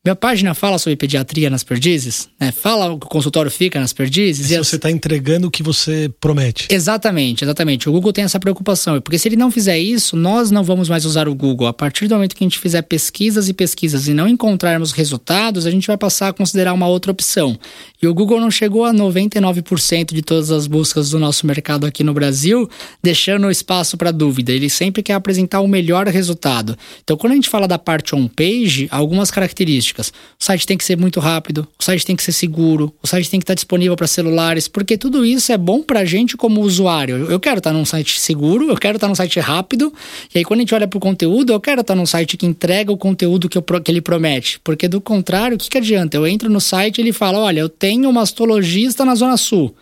Minha 0.02 0.16
página 0.16 0.54
fala 0.54 0.80
sobre 0.80 0.96
pediatria 0.96 1.50
nas 1.50 1.62
perdizes, 1.62 2.30
né? 2.40 2.54
Fala 2.54 2.98
que 2.98 3.06
o 3.06 3.10
consultório 3.10 3.52
fica 3.52 3.82
nas 3.82 3.92
perdizes. 3.92 4.48
Se 4.48 4.58
você 4.58 4.78
está 4.78 4.90
entregando 4.90 5.48
o 5.48 5.52
que 5.52 5.62
você 5.62 6.10
promete. 6.22 6.70
Exatamente, 6.72 7.44
exatamente. 7.44 7.90
O 7.90 7.92
Google 7.92 8.14
tem 8.14 8.24
essa 8.24 8.40
preocupação. 8.40 9.02
Porque 9.02 9.20
se 9.20 9.28
ele 9.28 9.36
não 9.36 9.52
fizer 9.52 9.78
isso, 9.78 10.16
nós 10.16 10.52
não 10.52 10.64
vamos 10.64 10.88
mais 10.88 11.04
usar 11.04 11.28
o 11.28 11.36
Google. 11.36 11.68
A 11.68 11.74
partir 11.74 12.08
do 12.08 12.16
momento 12.16 12.34
que 12.34 12.42
a 12.42 12.48
gente 12.48 12.58
fizer 12.58 12.82
pesquisas 12.84 13.50
e 13.50 13.54
pesquisas 13.54 14.08
e 14.08 14.14
não 14.14 14.26
encontrarmos 14.26 14.94
resultados, 14.94 15.66
a 15.66 15.72
gente 15.72 15.86
vai 15.86 15.98
passar 15.98 16.30
a 16.30 16.34
considerar 16.34 16.72
uma 16.72 16.88
outra 16.88 17.12
opção. 17.12 17.60
E 18.02 18.08
o 18.08 18.14
Google 18.14 18.40
não 18.40 18.50
chegou 18.50 18.86
a 18.86 18.94
99% 18.94 20.14
de 20.14 20.22
todas 20.22 20.50
as 20.50 20.66
buscas 20.66 21.10
do 21.10 21.20
nosso 21.20 21.46
mercado 21.46 21.86
aqui 21.86 22.06
no 22.06 22.14
Brasil, 22.14 22.70
deixando 23.04 23.52
espaço 23.52 23.98
para 23.98 24.12
dúvida. 24.12 24.54
Ele 24.54 24.70
sempre 24.70 25.04
quer 25.04 25.16
apresentar 25.16 25.60
o 25.60 25.68
melhor 25.68 26.08
resultado. 26.08 26.78
Então, 27.04 27.18
quando 27.18 27.34
a 27.34 27.36
gente 27.36 27.50
fala 27.50 27.68
da 27.68 27.78
parte 27.78 28.16
on-page, 28.16 28.88
algumas 28.90 29.30
características 29.30 29.89
características. 29.90 30.14
O 30.40 30.44
site 30.44 30.66
tem 30.66 30.78
que 30.78 30.84
ser 30.84 30.98
muito 30.98 31.20
rápido, 31.20 31.68
o 31.78 31.84
site 31.84 32.06
tem 32.06 32.16
que 32.16 32.24
ser 32.24 32.32
seguro, 32.32 32.94
o 33.02 33.08
site 33.08 33.30
tem 33.30 33.40
que 33.40 33.44
estar 33.44 33.54
disponível 33.54 33.96
para 33.96 34.08
celulares, 34.08 34.68
porque 34.68 34.98
tudo 34.98 35.26
isso 35.26 35.52
é 35.52 35.58
bom 35.58 35.82
para 35.82 36.02
a 36.02 36.06
gente 36.06 36.38
como 36.38 36.62
usuário. 36.62 37.30
Eu 37.30 37.40
quero 37.40 37.58
estar 37.58 37.74
num 37.74 37.86
site 37.86 38.20
seguro, 38.20 38.70
eu 38.70 38.78
quero 38.78 38.98
estar 38.98 39.08
num 39.08 39.16
site 39.16 39.40
rápido, 39.40 39.94
e 40.34 40.40
aí 40.40 40.46
quando 40.46 40.60
a 40.60 40.62
gente 40.62 40.76
olha 40.76 40.88
para 40.88 40.98
o 40.98 41.02
conteúdo, 41.02 41.52
eu 41.52 41.60
quero 41.60 41.82
estar 41.82 41.96
num 41.96 42.06
site 42.06 42.38
que 42.38 42.46
entrega 42.46 42.92
o 42.92 42.98
conteúdo 42.98 43.50
que, 43.50 43.58
eu, 43.58 43.62
que 43.62 43.92
ele 43.92 44.02
promete. 44.02 44.60
Porque 44.64 44.88
do 44.88 45.02
contrário, 45.02 45.56
o 45.56 45.60
que, 45.60 45.70
que 45.70 45.78
adianta? 45.78 46.16
Eu 46.16 46.28
entro 46.28 46.50
no 46.50 46.62
site 46.62 47.00
e 47.00 47.02
ele 47.02 47.14
fala: 47.14 47.40
olha, 47.40 47.60
eu 47.60 47.70
tenho 47.70 48.10
um 48.10 48.14
mastologista 48.14 49.04
na 49.04 49.16
Zona 49.16 49.38
Sul. 49.38 49.76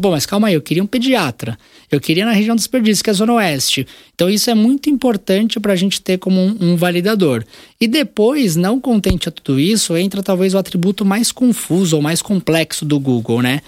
Pô, 0.00 0.10
mas 0.10 0.24
calma 0.24 0.48
aí, 0.48 0.54
eu 0.54 0.62
queria 0.62 0.82
um 0.82 0.86
pediatra. 0.86 1.58
Eu 1.90 2.00
queria 2.00 2.24
na 2.24 2.32
região 2.32 2.56
dos 2.56 2.66
perdizes, 2.66 3.02
que 3.02 3.10
é 3.10 3.12
a 3.12 3.14
Zona 3.14 3.34
Oeste. 3.34 3.86
Então, 4.14 4.30
isso 4.30 4.48
é 4.48 4.54
muito 4.54 4.88
importante 4.88 5.60
para 5.60 5.74
a 5.74 5.76
gente 5.76 6.00
ter 6.00 6.18
como 6.18 6.40
um, 6.40 6.56
um, 6.60 6.76
validador. 6.76 7.44
E 7.78 7.86
depois, 7.86 8.56
não 8.56 8.80
contente 8.80 9.28
a 9.28 9.32
tudo 9.32 9.60
isso, 9.60 9.96
entra 9.96 10.22
talvez 10.22 10.54
o 10.54 10.58
atributo 10.58 11.04
mais 11.04 11.30
confuso 11.30 11.96
ou 11.96 12.02
mais 12.02 12.22
complexo 12.22 12.86
do 12.86 12.98
Google, 12.98 13.42
né? 13.42 13.60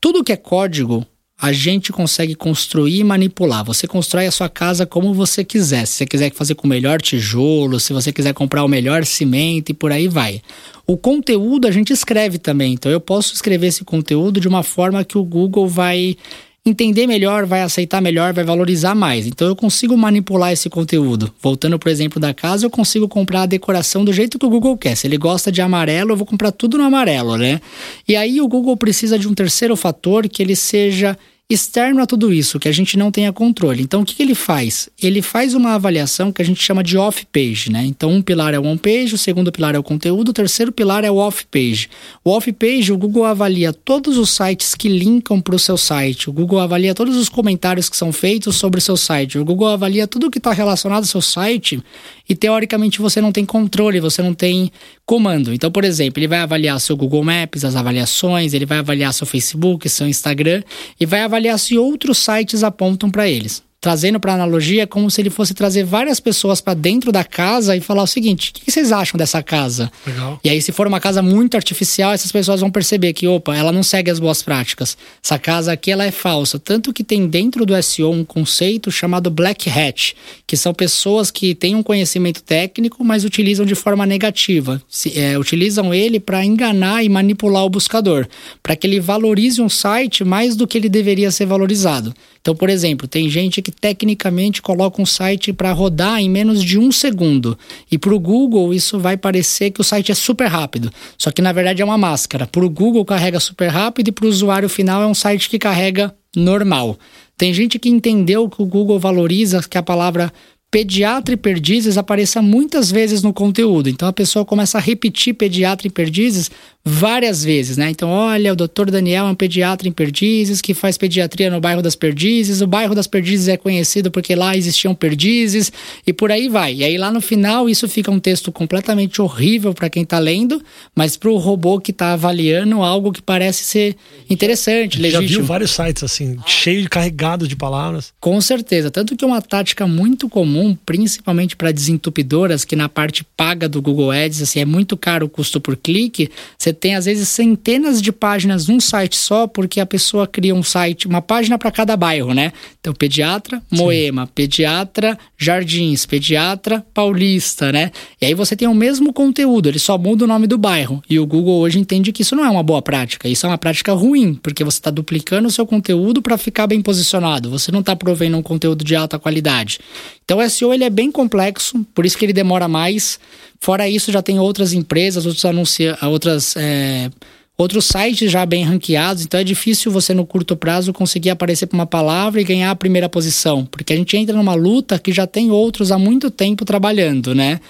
Tudo 0.00 0.22
que 0.22 0.32
é 0.32 0.36
código, 0.36 1.04
a 1.42 1.50
gente 1.50 1.90
consegue 1.90 2.36
construir 2.36 3.00
e 3.00 3.04
manipular. 3.04 3.64
Você 3.64 3.88
constrói 3.88 4.28
a 4.28 4.30
sua 4.30 4.48
casa 4.48 4.86
como 4.86 5.12
você 5.12 5.42
quiser. 5.42 5.86
Se 5.86 5.96
você 5.96 6.06
quiser 6.06 6.32
fazer 6.32 6.54
com 6.54 6.68
o 6.68 6.70
melhor 6.70 7.02
tijolo, 7.02 7.80
se 7.80 7.92
você 7.92 8.12
quiser 8.12 8.32
comprar 8.32 8.62
o 8.62 8.68
melhor 8.68 9.04
cimento 9.04 9.70
e 9.70 9.74
por 9.74 9.90
aí 9.90 10.06
vai. 10.06 10.40
O 10.86 10.96
conteúdo 10.96 11.66
a 11.66 11.72
gente 11.72 11.92
escreve 11.92 12.38
também. 12.38 12.74
Então 12.74 12.92
eu 12.92 13.00
posso 13.00 13.34
escrever 13.34 13.66
esse 13.66 13.82
conteúdo 13.82 14.38
de 14.38 14.46
uma 14.46 14.62
forma 14.62 15.02
que 15.02 15.18
o 15.18 15.24
Google 15.24 15.66
vai 15.66 16.16
entender 16.64 17.08
melhor, 17.08 17.44
vai 17.44 17.62
aceitar 17.62 18.00
melhor, 18.00 18.32
vai 18.32 18.44
valorizar 18.44 18.94
mais. 18.94 19.26
Então 19.26 19.48
eu 19.48 19.56
consigo 19.56 19.96
manipular 19.96 20.52
esse 20.52 20.70
conteúdo. 20.70 21.34
Voltando 21.42 21.76
por 21.76 21.88
exemplo 21.88 22.20
da 22.20 22.32
casa, 22.32 22.64
eu 22.64 22.70
consigo 22.70 23.08
comprar 23.08 23.42
a 23.42 23.46
decoração 23.46 24.04
do 24.04 24.12
jeito 24.12 24.38
que 24.38 24.46
o 24.46 24.48
Google 24.48 24.78
quer. 24.78 24.94
Se 24.94 25.08
ele 25.08 25.18
gosta 25.18 25.50
de 25.50 25.60
amarelo, 25.60 26.12
eu 26.12 26.16
vou 26.16 26.24
comprar 26.24 26.52
tudo 26.52 26.78
no 26.78 26.84
amarelo, 26.84 27.36
né? 27.36 27.60
E 28.06 28.14
aí 28.14 28.40
o 28.40 28.46
Google 28.46 28.76
precisa 28.76 29.18
de 29.18 29.26
um 29.26 29.34
terceiro 29.34 29.74
fator 29.74 30.28
que 30.28 30.40
ele 30.40 30.54
seja 30.54 31.18
externo 31.52 32.00
a 32.00 32.06
tudo 32.06 32.32
isso, 32.32 32.58
que 32.58 32.68
a 32.68 32.72
gente 32.72 32.96
não 32.96 33.10
tenha 33.10 33.32
controle. 33.32 33.82
Então, 33.82 34.00
o 34.00 34.04
que, 34.04 34.14
que 34.14 34.22
ele 34.22 34.34
faz? 34.34 34.88
Ele 35.00 35.20
faz 35.20 35.54
uma 35.54 35.74
avaliação 35.74 36.32
que 36.32 36.40
a 36.40 36.44
gente 36.44 36.62
chama 36.62 36.82
de 36.82 36.96
off-page, 36.96 37.70
né? 37.70 37.84
Então, 37.84 38.10
um 38.10 38.22
pilar 38.22 38.54
é 38.54 38.58
o 38.58 38.64
on-page, 38.64 39.14
o 39.14 39.18
segundo 39.18 39.52
pilar 39.52 39.74
é 39.74 39.78
o 39.78 39.82
conteúdo, 39.82 40.30
o 40.30 40.32
terceiro 40.32 40.72
pilar 40.72 41.04
é 41.04 41.10
o 41.10 41.16
off-page. 41.16 41.90
O 42.24 42.30
off-page, 42.30 42.92
o 42.92 42.96
Google 42.96 43.24
avalia 43.24 43.72
todos 43.72 44.16
os 44.16 44.30
sites 44.30 44.74
que 44.74 44.88
linkam 44.88 45.40
para 45.40 45.54
o 45.54 45.58
seu 45.58 45.76
site, 45.76 46.30
o 46.30 46.32
Google 46.32 46.60
avalia 46.60 46.94
todos 46.94 47.16
os 47.16 47.28
comentários 47.28 47.88
que 47.88 47.96
são 47.96 48.12
feitos 48.12 48.56
sobre 48.56 48.78
o 48.78 48.82
seu 48.82 48.96
site, 48.96 49.38
o 49.38 49.44
Google 49.44 49.68
avalia 49.68 50.06
tudo 50.06 50.30
que 50.30 50.38
está 50.38 50.52
relacionado 50.52 51.02
ao 51.02 51.08
seu 51.08 51.20
site 51.20 51.82
e, 52.28 52.34
teoricamente, 52.34 53.00
você 53.00 53.20
não 53.20 53.30
tem 53.32 53.44
controle, 53.44 54.00
você 54.00 54.22
não 54.22 54.32
tem 54.32 54.70
comando. 55.04 55.52
Então, 55.52 55.70
por 55.70 55.84
exemplo, 55.84 56.18
ele 56.18 56.28
vai 56.28 56.38
avaliar 56.38 56.80
seu 56.80 56.96
Google 56.96 57.22
Maps, 57.22 57.64
as 57.64 57.76
avaliações, 57.76 58.54
ele 58.54 58.64
vai 58.64 58.78
avaliar 58.78 59.12
seu 59.12 59.26
Facebook, 59.26 59.88
seu 59.88 60.08
Instagram 60.08 60.62
e 60.98 61.04
vai 61.04 61.20
avaliar 61.20 61.41
se 61.58 61.76
outros 61.76 62.18
sites 62.18 62.62
apontam 62.62 63.10
para 63.10 63.28
eles 63.28 63.62
trazendo 63.82 64.20
para 64.20 64.32
analogia, 64.32 64.84
é 64.84 64.86
como 64.86 65.10
se 65.10 65.20
ele 65.20 65.28
fosse 65.28 65.52
trazer 65.52 65.84
várias 65.84 66.20
pessoas 66.20 66.60
para 66.60 66.72
dentro 66.72 67.10
da 67.10 67.24
casa 67.24 67.76
e 67.76 67.80
falar 67.80 68.04
o 68.04 68.06
seguinte: 68.06 68.50
o 68.50 68.54
que 68.54 68.70
vocês 68.70 68.92
acham 68.92 69.18
dessa 69.18 69.42
casa? 69.42 69.90
Legal. 70.06 70.40
E 70.44 70.48
aí, 70.48 70.62
se 70.62 70.70
for 70.70 70.86
uma 70.86 71.00
casa 71.00 71.20
muito 71.20 71.56
artificial, 71.56 72.12
essas 72.12 72.30
pessoas 72.30 72.60
vão 72.60 72.70
perceber 72.70 73.12
que, 73.12 73.26
opa, 73.26 73.56
ela 73.56 73.72
não 73.72 73.82
segue 73.82 74.08
as 74.08 74.20
boas 74.20 74.40
práticas. 74.40 74.96
Essa 75.22 75.36
casa 75.36 75.72
aqui 75.72 75.90
ela 75.90 76.04
é 76.04 76.12
falsa. 76.12 76.60
Tanto 76.60 76.92
que 76.92 77.02
tem 77.02 77.26
dentro 77.26 77.66
do 77.66 77.82
SEO 77.82 78.12
um 78.12 78.24
conceito 78.24 78.88
chamado 78.92 79.28
Black 79.32 79.68
Hat, 79.68 80.14
que 80.46 80.56
são 80.56 80.72
pessoas 80.72 81.32
que 81.32 81.52
têm 81.52 81.74
um 81.74 81.82
conhecimento 81.82 82.40
técnico, 82.40 83.02
mas 83.02 83.24
utilizam 83.24 83.66
de 83.66 83.74
forma 83.74 84.06
negativa. 84.06 84.80
Se, 84.88 85.18
é, 85.18 85.36
utilizam 85.36 85.92
ele 85.92 86.20
para 86.20 86.44
enganar 86.44 87.02
e 87.02 87.08
manipular 87.08 87.64
o 87.64 87.70
buscador, 87.70 88.28
para 88.62 88.76
que 88.76 88.86
ele 88.86 89.00
valorize 89.00 89.60
um 89.60 89.68
site 89.68 90.22
mais 90.22 90.54
do 90.54 90.68
que 90.68 90.78
ele 90.78 90.88
deveria 90.88 91.32
ser 91.32 91.46
valorizado. 91.46 92.14
Então, 92.40 92.56
por 92.56 92.68
exemplo, 92.68 93.06
tem 93.06 93.28
gente 93.28 93.62
que 93.62 93.71
tecnicamente 93.80 94.62
coloca 94.62 95.00
um 95.00 95.06
site 95.06 95.52
para 95.52 95.72
rodar 95.72 96.20
em 96.20 96.28
menos 96.28 96.62
de 96.62 96.78
um 96.78 96.92
segundo. 96.92 97.58
E 97.90 97.98
para 97.98 98.14
o 98.14 98.20
Google 98.20 98.72
isso 98.72 98.98
vai 98.98 99.16
parecer 99.16 99.70
que 99.70 99.80
o 99.80 99.84
site 99.84 100.12
é 100.12 100.14
super 100.14 100.46
rápido. 100.46 100.90
Só 101.18 101.30
que 101.30 101.42
na 101.42 101.52
verdade 101.52 101.82
é 101.82 101.84
uma 101.84 101.98
máscara. 101.98 102.46
Para 102.46 102.64
o 102.64 102.70
Google 102.70 103.04
carrega 103.04 103.40
super 103.40 103.68
rápido 103.68 104.08
e 104.08 104.12
para 104.12 104.26
o 104.26 104.28
usuário 104.28 104.68
final 104.68 105.02
é 105.02 105.06
um 105.06 105.14
site 105.14 105.48
que 105.48 105.58
carrega 105.58 106.14
normal. 106.36 106.98
Tem 107.36 107.52
gente 107.52 107.78
que 107.78 107.88
entendeu 107.88 108.48
que 108.48 108.62
o 108.62 108.66
Google 108.66 108.98
valoriza 108.98 109.62
que 109.68 109.78
a 109.78 109.82
palavra 109.82 110.32
pediatra 110.72 111.34
e 111.34 111.36
perdizes 111.36 111.98
apareça 111.98 112.40
muitas 112.40 112.90
vezes 112.90 113.22
no 113.22 113.30
conteúdo. 113.30 113.90
Então 113.90 114.08
a 114.08 114.12
pessoa 114.12 114.42
começa 114.42 114.78
a 114.78 114.80
repetir 114.80 115.34
pediatra 115.34 115.86
e 115.86 115.90
perdizes 115.90 116.50
várias 116.84 117.44
vezes, 117.44 117.76
né? 117.76 117.90
Então, 117.90 118.10
olha, 118.10 118.52
o 118.52 118.56
doutor 118.56 118.90
Daniel 118.90 119.26
é 119.26 119.30
um 119.30 119.34
pediatra 119.34 119.88
em 119.88 119.92
Perdizes 119.92 120.60
que 120.60 120.74
faz 120.74 120.98
pediatria 120.98 121.48
no 121.48 121.60
bairro 121.60 121.80
das 121.80 121.94
Perdizes. 121.94 122.60
O 122.60 122.66
bairro 122.66 122.94
das 122.94 123.06
Perdizes 123.06 123.46
é 123.46 123.56
conhecido 123.56 124.10
porque 124.10 124.34
lá 124.34 124.56
existiam 124.56 124.94
perdizes 124.94 125.70
e 126.04 126.12
por 126.12 126.32
aí 126.32 126.48
vai. 126.48 126.74
E 126.74 126.84
aí 126.84 126.98
lá 126.98 127.12
no 127.12 127.20
final 127.20 127.68
isso 127.68 127.88
fica 127.88 128.10
um 128.10 128.18
texto 128.18 128.50
completamente 128.50 129.22
horrível 129.22 129.72
para 129.72 129.88
quem 129.88 130.02
está 130.02 130.18
lendo, 130.18 130.60
mas 130.94 131.16
para 131.16 131.30
o 131.30 131.36
robô 131.36 131.80
que 131.80 131.92
está 131.92 132.14
avaliando 132.14 132.82
algo 132.82 133.12
que 133.12 133.22
parece 133.22 133.62
ser 133.62 133.96
interessante, 134.28 135.00
legítimo. 135.00 135.28
Já 135.28 135.36
viu 135.36 135.44
vários 135.44 135.70
sites 135.70 136.02
assim, 136.02 136.36
cheio 136.46 136.82
de 136.82 136.88
carregado 136.88 137.46
de 137.46 137.54
palavras. 137.54 138.12
Com 138.18 138.40
certeza, 138.40 138.90
tanto 138.90 139.16
que 139.16 139.24
uma 139.24 139.40
tática 139.40 139.86
muito 139.86 140.28
comum, 140.28 140.61
principalmente 140.86 141.56
para 141.56 141.72
desentupidoras, 141.72 142.64
que 142.64 142.76
na 142.76 142.88
parte 142.88 143.24
paga 143.36 143.68
do 143.68 143.82
Google 143.82 144.10
Ads, 144.10 144.42
assim, 144.42 144.60
é 144.60 144.64
muito 144.64 144.96
caro 144.96 145.26
o 145.26 145.28
custo 145.28 145.60
por 145.60 145.76
clique, 145.76 146.30
você 146.56 146.72
tem 146.72 146.94
às 146.94 147.06
vezes 147.06 147.28
centenas 147.28 148.00
de 148.00 148.12
páginas 148.12 148.68
num 148.68 148.80
site 148.80 149.16
só, 149.16 149.46
porque 149.46 149.80
a 149.80 149.86
pessoa 149.86 150.26
cria 150.26 150.54
um 150.54 150.62
site, 150.62 151.06
uma 151.06 151.20
página 151.20 151.58
para 151.58 151.70
cada 151.70 151.96
bairro, 151.96 152.32
né? 152.32 152.52
Então, 152.80 152.92
pediatra, 152.92 153.62
Moema, 153.70 154.26
Sim. 154.26 154.32
pediatra, 154.34 155.18
Jardins, 155.38 156.06
pediatra, 156.06 156.84
Paulista, 156.94 157.72
né? 157.72 157.90
E 158.20 158.26
aí 158.26 158.34
você 158.34 158.54
tem 158.54 158.68
o 158.68 158.74
mesmo 158.74 159.12
conteúdo, 159.12 159.68
ele 159.68 159.78
só 159.78 159.96
muda 159.98 160.24
o 160.24 160.28
nome 160.28 160.46
do 160.46 160.58
bairro. 160.58 161.02
E 161.08 161.18
o 161.18 161.26
Google 161.26 161.60
hoje 161.60 161.78
entende 161.78 162.12
que 162.12 162.22
isso 162.22 162.36
não 162.36 162.44
é 162.44 162.50
uma 162.50 162.62
boa 162.62 162.82
prática, 162.82 163.28
isso 163.28 163.46
é 163.46 163.48
uma 163.48 163.58
prática 163.58 163.92
ruim, 163.92 164.34
porque 164.34 164.64
você 164.64 164.78
está 164.78 164.90
duplicando 164.90 165.48
o 165.48 165.50
seu 165.50 165.66
conteúdo 165.66 166.20
para 166.20 166.36
ficar 166.36 166.66
bem 166.66 166.82
posicionado. 166.82 167.50
Você 167.50 167.72
não 167.72 167.80
está 167.80 167.94
provendo 167.96 168.36
um 168.36 168.42
conteúdo 168.42 168.84
de 168.84 168.94
alta 168.94 169.18
qualidade. 169.18 169.78
Então, 170.24 170.38
o 170.38 170.42
SEO 170.52 170.72
ele 170.72 170.84
é 170.84 170.90
bem 170.90 171.10
complexo, 171.10 171.84
por 171.94 172.06
isso 172.06 172.16
que 172.16 172.24
ele 172.24 172.32
demora 172.32 172.68
mais. 172.68 173.18
Fora 173.60 173.88
isso, 173.88 174.12
já 174.12 174.22
tem 174.22 174.38
outras 174.38 174.72
empresas, 174.72 175.26
outros 175.26 175.44
anuncia, 175.44 175.98
outras 176.02 176.54
é, 176.56 177.10
outros 177.56 177.86
sites 177.86 178.30
já 178.30 178.44
bem 178.44 178.64
ranqueados, 178.64 179.24
então 179.24 179.38
é 179.38 179.44
difícil 179.44 179.92
você 179.92 180.14
no 180.14 180.26
curto 180.26 180.56
prazo 180.56 180.92
conseguir 180.92 181.30
aparecer 181.30 181.66
para 181.66 181.76
uma 181.76 181.86
palavra 181.86 182.40
e 182.40 182.44
ganhar 182.44 182.70
a 182.70 182.76
primeira 182.76 183.08
posição, 183.08 183.64
porque 183.64 183.92
a 183.92 183.96
gente 183.96 184.16
entra 184.16 184.36
numa 184.36 184.54
luta 184.54 184.98
que 184.98 185.12
já 185.12 185.26
tem 185.26 185.50
outros 185.50 185.92
há 185.92 185.98
muito 185.98 186.30
tempo 186.30 186.64
trabalhando, 186.64 187.34
né? 187.34 187.60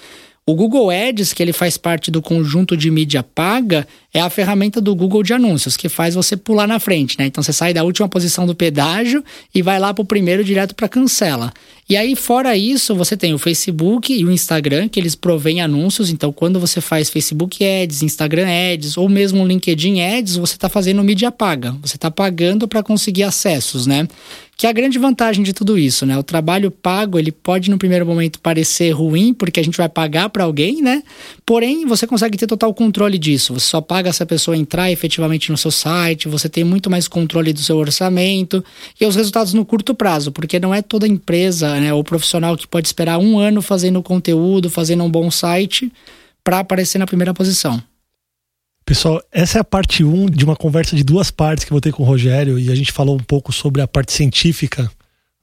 O 0.45 0.55
Google 0.55 0.91
Ads, 0.91 1.33
que 1.33 1.43
ele 1.43 1.53
faz 1.53 1.77
parte 1.77 2.11
do 2.11 2.21
conjunto 2.21 2.77
de 2.77 2.91
mídia 2.91 3.23
paga, 3.23 3.87
é 4.15 4.21
a 4.21 4.29
ferramenta 4.29 4.81
do 4.81 4.95
Google 4.95 5.23
de 5.23 5.33
anúncios, 5.33 5.77
que 5.77 5.89
faz 5.89 6.15
você 6.15 6.37
pular 6.37 6.67
na 6.67 6.79
frente, 6.79 7.19
né? 7.19 7.27
Então 7.27 7.43
você 7.43 7.53
sai 7.53 7.73
da 7.73 7.83
última 7.83 8.09
posição 8.09 8.47
do 8.47 8.55
pedágio 8.55 9.25
e 9.55 9.63
vai 9.63 9.79
lá 9.79 9.95
para 9.95 10.03
o 10.03 10.07
primeiro 10.07 10.45
direto 10.45 10.75
para 10.75 10.89
cancela. 10.89 11.53
E 11.89 11.97
aí, 11.97 12.17
fora 12.17 12.57
isso, 12.57 12.95
você 12.95 13.17
tem 13.17 13.35
o 13.35 13.39
Facebook 13.39 14.15
e 14.15 14.25
o 14.25 14.31
Instagram, 14.31 14.89
que 14.89 14.99
eles 14.99 15.15
provêm 15.15 15.61
anúncios. 15.61 16.11
Então, 16.11 16.33
quando 16.33 16.59
você 16.59 16.81
faz 16.81 17.11
Facebook 17.11 17.63
Ads, 17.63 18.03
Instagram 18.03 18.47
Ads 18.47 18.97
ou 18.97 19.09
mesmo 19.09 19.47
LinkedIn 19.47 20.01
Ads, 20.01 20.37
você 20.37 20.55
está 20.55 20.69
fazendo 20.69 21.03
mídia 21.03 21.31
paga. 21.31 21.77
Você 21.83 21.97
está 21.97 22.11
pagando 22.11 22.67
para 22.67 22.83
conseguir 22.83 23.25
acessos, 23.25 23.87
né? 23.87 24.09
Que 24.57 24.67
é 24.67 24.71
a 24.71 24.73
grande 24.73 24.99
vantagem 24.99 25.43
de 25.43 25.53
tudo 25.53 25.77
isso, 25.77 26.07
né? 26.07 26.17
O 26.17 26.23
trabalho 26.23 26.71
pago, 26.71 27.19
ele 27.19 27.33
pode 27.33 27.69
no 27.69 27.77
primeiro 27.77 28.07
momento 28.07 28.39
parecer 28.39 28.93
ruim, 28.93 29.35
porque 29.35 29.59
a 29.59 29.63
gente 29.63 29.77
vai 29.77 29.89
pagar 29.89 30.29
para 30.31 30.45
alguém, 30.45 30.81
né? 30.81 31.03
Porém, 31.45 31.85
você 31.85 32.07
consegue 32.07 32.39
ter 32.39 32.47
total 32.47 32.73
controle 32.73 33.19
disso. 33.19 33.53
Você 33.53 33.67
só 33.67 33.81
paga 33.81 34.02
se 34.11 34.23
a 34.23 34.27
pessoa 34.27 34.57
entrar 34.57 34.91
efetivamente 34.91 35.51
no 35.51 35.59
seu 35.59 35.71
site, 35.71 36.29
você 36.29 36.49
tem 36.49 36.65
muito 36.65 36.89
mais 36.89 37.07
controle 37.07 37.53
do 37.53 37.61
seu 37.61 37.77
orçamento 37.77 38.65
e 38.99 39.05
os 39.05 39.15
resultados 39.15 39.53
no 39.53 39.67
curto 39.67 39.95
prazo, 39.95 40.33
porque 40.33 40.59
não 40.59 40.75
é 40.75 40.81
toda 40.81 41.07
empresa, 41.07 41.79
né, 41.79 41.93
ou 41.93 42.03
profissional 42.03 42.57
que 42.57 42.67
pode 42.67 42.87
esperar 42.87 43.19
um 43.19 43.39
ano 43.39 43.61
fazendo 43.61 44.03
conteúdo, 44.03 44.71
fazendo 44.71 45.05
um 45.05 45.11
bom 45.11 45.31
site 45.31 45.93
para 46.43 46.61
aparecer 46.61 46.99
na 46.99 47.07
primeira 47.07 47.35
posição. 47.35 47.83
Pessoal, 48.85 49.23
essa 49.31 49.59
é 49.59 49.61
a 49.61 49.65
parte 49.65 50.03
1 50.03 50.23
um 50.23 50.27
de 50.27 50.45
uma 50.45 50.57
conversa 50.57 50.97
de 50.97 51.05
duas 51.05 51.31
partes 51.31 51.65
que 51.65 51.71
eu 51.71 51.75
vou 51.75 51.81
ter 51.81 51.93
com 51.93 52.03
o 52.03 52.07
Rogério 52.07 52.59
e 52.59 52.71
a 52.71 52.75
gente 52.75 52.91
falou 52.91 53.15
um 53.15 53.23
pouco 53.23 53.53
sobre 53.53 53.81
a 53.81 53.87
parte 53.87 54.13
científica 54.13 54.91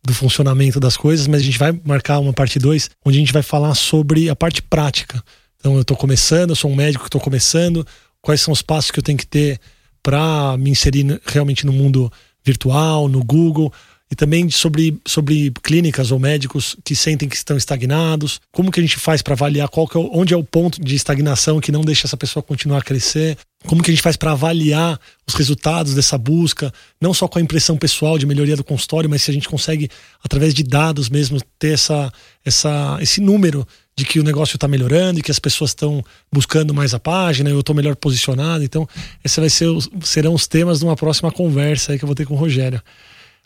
do 0.03 0.13
funcionamento 0.13 0.79
das 0.79 0.97
coisas, 0.97 1.27
mas 1.27 1.41
a 1.41 1.43
gente 1.43 1.57
vai 1.57 1.77
marcar 1.85 2.19
uma 2.19 2.33
parte 2.33 2.59
2 2.59 2.89
onde 3.05 3.17
a 3.17 3.19
gente 3.19 3.33
vai 3.33 3.43
falar 3.43 3.75
sobre 3.75 4.29
a 4.29 4.35
parte 4.35 4.61
prática. 4.61 5.23
Então 5.59 5.75
eu 5.75 5.81
estou 5.81 5.95
começando, 5.95 6.51
eu 6.51 6.55
sou 6.55 6.71
um 6.71 6.75
médico 6.75 7.03
que 7.03 7.07
estou 7.07 7.21
começando, 7.21 7.85
quais 8.21 8.41
são 8.41 8.51
os 8.51 8.61
passos 8.61 8.91
que 8.91 8.99
eu 8.99 9.03
tenho 9.03 9.17
que 9.17 9.27
ter 9.27 9.59
para 10.01 10.57
me 10.57 10.69
inserir 10.69 11.21
realmente 11.25 11.65
no 11.65 11.73
mundo 11.73 12.11
virtual, 12.43 13.07
no 13.07 13.23
Google, 13.23 13.71
e 14.11 14.15
também 14.15 14.49
sobre, 14.49 14.99
sobre 15.05 15.51
clínicas 15.61 16.11
ou 16.11 16.17
médicos 16.17 16.75
que 16.83 16.95
sentem 16.95 17.29
que 17.29 17.35
estão 17.35 17.55
estagnados. 17.55 18.41
Como 18.51 18.71
que 18.71 18.79
a 18.79 18.83
gente 18.83 18.97
faz 18.97 19.21
para 19.21 19.35
avaliar 19.35 19.69
qual 19.69 19.87
que 19.87 19.97
é, 19.97 19.99
onde 19.99 20.33
é 20.33 20.37
o 20.37 20.43
ponto 20.43 20.81
de 20.83 20.95
estagnação 20.95 21.59
que 21.59 21.71
não 21.71 21.81
deixa 21.81 22.07
essa 22.07 22.17
pessoa 22.17 22.41
continuar 22.41 22.79
a 22.79 22.81
crescer? 22.81 23.37
Como 23.67 23.83
que 23.83 23.91
a 23.91 23.93
gente 23.93 24.01
faz 24.01 24.17
para 24.17 24.31
avaliar 24.31 24.99
os 25.27 25.35
resultados 25.35 25.93
dessa 25.93 26.17
busca, 26.17 26.73
não 26.99 27.13
só 27.13 27.27
com 27.27 27.37
a 27.37 27.41
impressão 27.41 27.77
pessoal 27.77 28.17
de 28.17 28.25
melhoria 28.25 28.55
do 28.55 28.63
consultório, 28.63 29.09
mas 29.09 29.21
se 29.21 29.29
a 29.29 29.33
gente 29.33 29.47
consegue, 29.47 29.89
através 30.23 30.55
de 30.55 30.63
dados 30.63 31.07
mesmo, 31.07 31.39
ter 31.59 31.73
essa, 31.73 32.11
essa, 32.43 32.97
esse 33.01 33.21
número 33.21 33.67
de 33.99 34.05
que 34.05 34.19
o 34.19 34.23
negócio 34.23 34.55
está 34.55 34.67
melhorando 34.67 35.19
e 35.19 35.21
que 35.21 35.29
as 35.29 35.39
pessoas 35.39 35.71
estão 35.71 36.03
buscando 36.31 36.73
mais 36.73 36.93
a 36.93 36.99
página, 36.99 37.49
eu 37.49 37.59
estou 37.59 37.75
melhor 37.75 37.95
posicionado. 37.97 38.63
Então, 38.63 38.87
esses 39.23 39.37
vai 39.37 39.49
ser, 39.49 39.67
serão 40.01 40.33
os 40.33 40.47
temas 40.47 40.79
de 40.79 40.85
uma 40.85 40.95
próxima 40.95 41.29
conversa 41.31 41.97
que 41.97 42.03
eu 42.03 42.07
vou 42.07 42.15
ter 42.15 42.25
com 42.25 42.33
o 42.33 42.37
Rogério. 42.37 42.81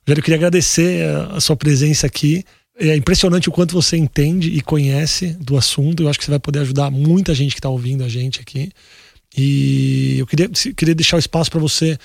Rogério, 0.06 0.20
eu 0.20 0.24
queria 0.24 0.38
agradecer 0.38 1.04
a, 1.06 1.38
a 1.38 1.42
sua 1.42 1.56
presença 1.56 2.06
aqui. 2.06 2.44
É 2.80 2.96
impressionante 2.96 3.50
o 3.50 3.52
quanto 3.52 3.74
você 3.74 3.98
entende 3.98 4.50
e 4.50 4.62
conhece 4.62 5.36
do 5.40 5.58
assunto. 5.58 6.04
Eu 6.04 6.10
acho 6.10 6.20
que 6.20 6.26
você 6.26 6.32
vai 6.32 6.40
poder 6.40 6.60
ajudar 6.60 6.92
muita 6.92 7.34
gente 7.34 7.54
que 7.54 7.60
está 7.60 7.70
ouvindo 7.70 8.04
a 8.04 8.08
gente 8.08 8.40
aqui. 8.40 8.72
E 9.36 10.18
eu 10.20 10.28
queria, 10.28 10.50
queria 10.50 10.94
deixar 10.94 11.16
o 11.16 11.20
espaço 11.20 11.50
para 11.50 11.60
você, 11.60 11.98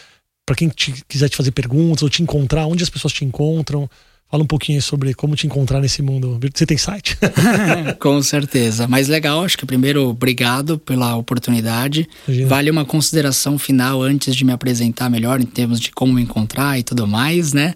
para 0.46 0.56
quem 0.56 0.70
te, 0.70 1.04
quiser 1.06 1.28
te 1.28 1.36
fazer 1.36 1.50
perguntas 1.50 2.02
ou 2.02 2.08
te 2.08 2.22
encontrar, 2.22 2.66
onde 2.66 2.82
as 2.82 2.88
pessoas 2.88 3.12
te 3.12 3.26
encontram. 3.26 3.90
Fala 4.30 4.42
um 4.42 4.46
pouquinho 4.46 4.82
sobre 4.82 5.14
como 5.14 5.34
te 5.34 5.46
encontrar 5.46 5.80
nesse 5.80 6.02
mundo. 6.02 6.38
Você 6.54 6.66
tem 6.66 6.76
site? 6.76 7.16
Com 7.98 8.20
certeza. 8.20 8.86
Mas 8.86 9.08
legal, 9.08 9.42
acho 9.42 9.56
que 9.56 9.64
primeiro, 9.64 10.06
obrigado 10.08 10.78
pela 10.78 11.16
oportunidade. 11.16 12.06
Imagina. 12.26 12.46
Vale 12.46 12.70
uma 12.70 12.84
consideração 12.84 13.58
final 13.58 14.02
antes 14.02 14.36
de 14.36 14.44
me 14.44 14.52
apresentar 14.52 15.08
melhor 15.08 15.40
em 15.40 15.46
termos 15.46 15.80
de 15.80 15.90
como 15.92 16.12
me 16.12 16.22
encontrar 16.22 16.78
e 16.78 16.82
tudo 16.82 17.06
mais, 17.06 17.54
né? 17.54 17.72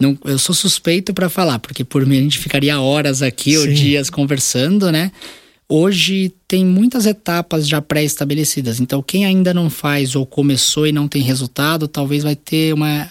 Não, 0.00 0.18
eu 0.24 0.38
sou 0.38 0.54
suspeito 0.54 1.12
para 1.12 1.28
falar, 1.28 1.58
porque 1.58 1.84
por 1.84 2.06
mim 2.06 2.18
a 2.18 2.22
gente 2.22 2.38
ficaria 2.38 2.80
horas 2.80 3.20
aqui 3.20 3.52
Sim. 3.52 3.58
ou 3.58 3.66
dias 3.66 4.08
conversando, 4.08 4.90
né? 4.90 5.12
Hoje 5.68 6.32
tem 6.48 6.64
muitas 6.64 7.04
etapas 7.04 7.68
já 7.68 7.82
pré-estabelecidas. 7.82 8.80
Então, 8.80 9.02
quem 9.02 9.26
ainda 9.26 9.52
não 9.52 9.68
faz 9.68 10.16
ou 10.16 10.24
começou 10.24 10.86
e 10.86 10.92
não 10.92 11.06
tem 11.06 11.22
resultado, 11.22 11.86
talvez 11.86 12.22
vai 12.22 12.34
ter 12.34 12.72
uma 12.72 13.10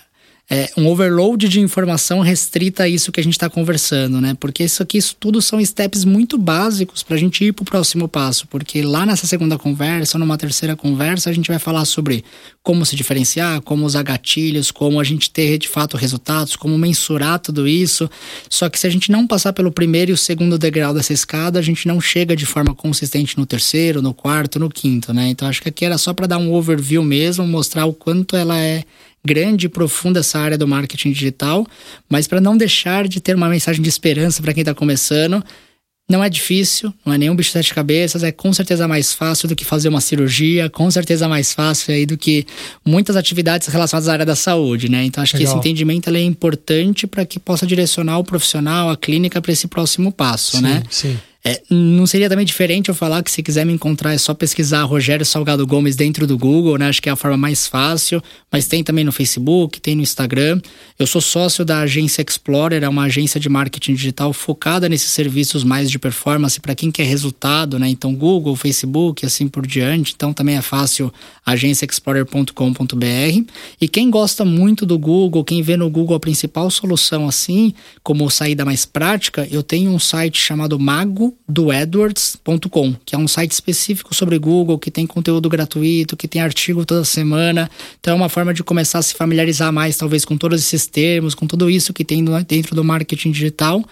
é, 0.54 0.70
um 0.76 0.86
overload 0.88 1.48
de 1.48 1.62
informação 1.62 2.20
restrita 2.20 2.84
a 2.84 2.90
isso 2.90 3.10
que 3.10 3.22
a 3.22 3.24
gente 3.24 3.32
está 3.32 3.50
conversando, 3.50 4.20
né? 4.20 4.36
Porque 4.38 4.66
isso 4.66 4.84
aqui, 4.84 4.98
isso 4.98 5.16
tudo 5.18 5.42
são 5.42 5.64
steps 5.64 6.04
muito 6.04 6.38
básicos 6.38 7.04
para 7.04 7.16
a 7.16 7.18
gente 7.18 7.46
ir 7.46 7.54
para 7.54 7.64
o 7.64 7.66
próximo 7.66 8.06
passo. 8.06 8.46
Porque 8.48 8.82
lá 8.82 9.06
nessa 9.06 9.26
segunda 9.26 9.58
conversa, 9.58 10.18
ou 10.18 10.20
numa 10.20 10.38
terceira 10.38 10.76
conversa, 10.76 11.30
a 11.30 11.34
gente 11.34 11.48
vai 11.48 11.58
falar 11.58 11.86
sobre 11.86 12.26
como 12.62 12.86
se 12.86 12.98
diferenciar, 12.98 13.62
como 13.62 13.86
usar 13.86 14.04
gatilhos, 14.04 14.72
como 14.72 15.00
a 15.00 15.06
gente 15.06 15.30
ter 15.30 15.58
de 15.58 15.70
fato 15.70 15.96
resultados, 15.96 16.58
como 16.58 16.78
mensurar 16.78 17.40
tudo 17.40 17.66
isso. 17.66 18.10
Só 18.50 18.68
que 18.68 18.78
se 18.78 18.86
a 18.86 18.90
gente 18.90 19.10
não 19.10 19.26
passar 19.26 19.54
pelo 19.54 19.72
primeiro 19.72 20.12
e 20.12 20.14
o 20.14 20.18
segundo 20.18 20.58
degrau 20.58 20.94
dessa 20.94 21.14
escada, 21.14 21.60
a 21.60 21.62
gente 21.62 21.88
não 21.88 22.02
chega 22.02 22.36
de 22.36 22.46
forma 22.46 22.76
consistente 22.76 23.38
no 23.38 23.46
terceiro, 23.46 24.02
no 24.02 24.14
quarto, 24.14 24.60
no 24.60 24.70
quinto, 24.70 25.14
né? 25.14 25.30
Então 25.30 25.48
acho 25.48 25.62
que 25.62 25.70
aqui 25.70 25.86
era 25.86 25.98
só 25.98 26.14
para 26.14 26.28
dar 26.28 26.40
um 26.40 26.52
overview 26.52 27.06
mesmo, 27.06 27.48
mostrar 27.48 27.86
o 27.86 27.94
quanto 27.94 28.36
ela 28.36 28.60
é 28.60 28.84
grande 29.24 29.68
e 29.68 29.70
profunda 29.70 30.20
essa 30.20 30.40
área 30.40 30.58
do 30.58 30.68
marketing 30.68 31.12
digital, 31.12 31.66
mas 32.10 32.28
para 32.28 32.42
não 32.42 32.58
deixar 32.58 33.08
de 33.08 33.20
ter 33.20 33.36
uma 33.36 33.50
mensagem 33.50 33.82
de 33.82 33.90
esperança 33.90 34.42
para 34.42 34.54
quem 34.54 34.62
está 34.62 34.74
começando, 34.74 35.44
não 36.10 36.24
é 36.24 36.30
difícil, 36.30 36.94
não 37.06 37.14
é 37.14 37.18
nenhum 37.18 37.36
bicho 37.36 37.50
de 37.50 37.54
sete 37.54 37.74
cabeças, 37.74 38.22
é 38.22 38.32
com 38.32 38.52
certeza 38.52 38.88
mais 38.88 39.14
fácil 39.14 39.48
do 39.48 39.56
que 39.56 39.64
fazer 39.64 39.88
uma 39.88 40.02
cirurgia, 40.02 40.70
com 40.70 40.92
certeza 40.92 41.28
mais 41.28 41.54
fácil 41.54 41.94
aí 41.94 42.06
do 42.06 42.18
que 42.18 42.46
muitas 42.86 43.16
atividades 43.16 43.68
relacionadas 43.68 44.10
à 44.10 44.14
área 44.14 44.26
da 44.26 44.36
saúde, 44.36 44.90
né? 44.90 45.06
Então 45.06 45.24
acho 45.24 45.38
Legal. 45.38 45.54
que 45.54 45.58
esse 45.58 45.70
entendimento 45.70 46.10
é 46.10 46.22
importante 46.22 47.08
para 47.08 47.26
que 47.26 47.40
possa 47.40 47.66
direcionar 47.66 48.20
o 48.20 48.24
profissional, 48.24 48.90
a 48.90 48.98
clínica 48.98 49.42
para 49.42 49.54
esse 49.54 49.68
próximo 49.68 50.12
passo, 50.12 50.58
sim, 50.58 50.64
né? 50.64 50.84
Sim. 50.90 51.18
É, 51.44 51.60
não 51.72 52.06
seria 52.06 52.30
também 52.30 52.46
diferente 52.46 52.90
eu 52.90 52.96
falar 52.96 53.24
que 53.24 53.32
se 53.32 53.42
quiser 53.42 53.66
me 53.66 53.74
encontrar 53.74 54.14
é 54.14 54.18
só 54.18 54.32
pesquisar 54.32 54.84
Rogério 54.84 55.26
Salgado 55.26 55.66
Gomes 55.66 55.96
dentro 55.96 56.28
do 56.28 56.38
Google, 56.38 56.78
né? 56.78 56.88
Acho 56.88 57.02
que 57.02 57.10
é 57.10 57.12
a 57.12 57.16
forma 57.16 57.36
mais 57.36 57.66
fácil, 57.66 58.22
mas 58.52 58.68
tem 58.68 58.84
também 58.84 59.04
no 59.04 59.12
Facebook, 59.12 59.82
tem 59.82 59.96
no 59.96 60.04
Instagram. 60.04 60.62
Eu 61.00 61.08
sou 61.08 61.20
sócio 61.20 61.66
da 61.66 61.80
agência 61.80 62.22
Explorer, 62.22 62.84
é 62.84 62.90
uma 62.90 63.06
agência 63.06 63.40
de 63.40 63.50
marketing 63.50 63.96
digital 63.96 64.32
focada 64.34 64.88
nesses 64.88 65.10
serviços 65.10 65.64
mais 65.64 65.90
de 65.90 65.98
performance 65.98 66.60
para 66.60 66.76
quem 66.76 66.92
quer 66.92 67.06
resultado, 67.06 67.80
né? 67.80 67.90
Então 67.90 68.14
Google, 68.14 68.56
Facebook, 68.56 69.26
assim 69.26 69.48
por 69.48 69.66
diante. 69.66 70.14
Então 70.16 70.34
também 70.34 70.58
é 70.58 70.62
fácil 70.62 71.12
agenciaexplorer.com.br. 71.44 73.52
E 73.80 73.88
quem 73.88 74.12
gosta 74.12 74.46
muito 74.46 74.86
do 74.86 75.00
Google, 75.00 75.44
quem 75.44 75.64
vê 75.64 75.76
no 75.76 75.90
Google 75.90 76.16
a 76.16 76.20
principal 76.20 76.70
solução 76.70 77.28
assim, 77.28 77.74
como 78.04 78.30
saída 78.30 78.64
mais 78.64 78.86
prática, 78.86 79.48
eu 79.50 79.64
tenho 79.64 79.90
um 79.90 79.98
site 79.98 80.40
chamado 80.40 80.78
Mago 80.78 81.31
do 81.48 81.72
Edwards.com, 81.72 82.96
que 83.06 83.16
é 83.16 83.18
um 83.18 83.28
site 83.28 83.52
específico 83.52 84.14
sobre 84.16 84.38
Google, 84.38 84.80
que 84.80 84.92
tem 84.92 85.06
conteúdo 85.06 85.50
gratuito, 85.50 86.18
que 86.18 86.28
tem 86.28 86.42
artigo 86.42 86.86
toda 86.86 87.04
semana. 87.04 87.70
Então 88.00 88.14
é 88.14 88.16
uma 88.16 88.30
forma 88.30 88.54
de 88.54 88.64
começar 88.64 89.00
a 89.00 89.02
se 89.02 89.14
familiarizar 89.14 89.72
mais, 89.72 89.98
talvez, 89.98 90.26
com 90.26 90.38
todos 90.38 90.62
esses 90.62 90.88
termos, 90.88 91.36
com 91.36 91.48
tudo 91.48 91.70
isso 91.70 91.94
que 91.94 92.06
tem 92.06 92.24
dentro 92.48 92.76
do 92.76 92.84
marketing 92.84 93.32
digital. 93.32 93.84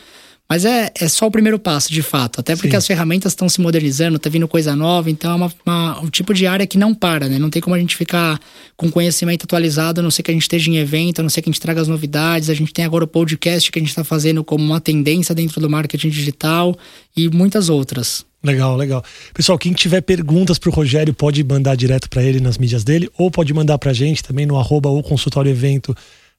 Mas 0.51 0.65
é, 0.65 0.91
é 0.99 1.07
só 1.07 1.27
o 1.27 1.31
primeiro 1.31 1.59
passo, 1.59 1.93
de 1.93 2.01
fato. 2.01 2.39
Até 2.39 2.55
porque 2.55 2.71
Sim. 2.71 2.77
as 2.77 2.87
ferramentas 2.87 3.33
estão 3.33 3.47
se 3.47 3.61
modernizando, 3.61 4.17
tá 4.17 4.31
vindo 4.31 4.47
coisa 4.47 4.75
nova, 4.75 5.07
então 5.11 5.31
é 5.31 5.35
uma, 5.35 5.53
uma, 5.63 5.99
um 6.01 6.09
tipo 6.09 6.33
de 6.33 6.47
área 6.47 6.65
que 6.65 6.75
não 6.75 6.95
para, 6.95 7.29
né? 7.29 7.37
Não 7.37 7.51
tem 7.51 7.61
como 7.61 7.75
a 7.75 7.79
gente 7.79 7.95
ficar 7.95 8.39
com 8.75 8.89
conhecimento 8.89 9.43
atualizado, 9.43 9.99
a 9.99 10.03
não 10.03 10.09
ser 10.09 10.23
que 10.23 10.31
a 10.31 10.33
gente 10.33 10.41
esteja 10.41 10.71
em 10.71 10.77
evento, 10.77 11.19
a 11.19 11.21
não 11.21 11.29
ser 11.29 11.43
que 11.43 11.49
a 11.49 11.51
gente 11.51 11.61
traga 11.61 11.79
as 11.79 11.87
novidades. 11.87 12.49
A 12.49 12.55
gente 12.55 12.73
tem 12.73 12.83
agora 12.83 13.03
o 13.03 13.07
podcast 13.07 13.71
que 13.71 13.77
a 13.77 13.81
gente 13.81 13.89
está 13.89 14.03
fazendo 14.03 14.43
como 14.43 14.63
uma 14.65 14.81
tendência 14.81 15.35
dentro 15.35 15.61
do 15.61 15.69
marketing 15.69 16.09
digital 16.09 16.75
e 17.15 17.29
muitas 17.29 17.69
outras. 17.69 18.25
Legal, 18.43 18.75
legal. 18.75 19.03
Pessoal, 19.35 19.57
quem 19.59 19.73
tiver 19.73 20.01
perguntas 20.01 20.57
para 20.57 20.69
o 20.69 20.73
Rogério 20.73 21.13
pode 21.13 21.43
mandar 21.43 21.75
direto 21.75 22.09
para 22.09 22.23
ele 22.23 22.39
nas 22.39 22.57
mídias 22.57 22.83
dele 22.83 23.07
ou 23.19 23.29
pode 23.29 23.53
mandar 23.53 23.77
para 23.77 23.91
a 23.91 23.93
gente 23.93 24.23
também 24.23 24.47
no 24.47 24.57
arroba 24.57 24.89
ou 24.89 25.03
consultório 25.03 25.51
evento 25.51 25.95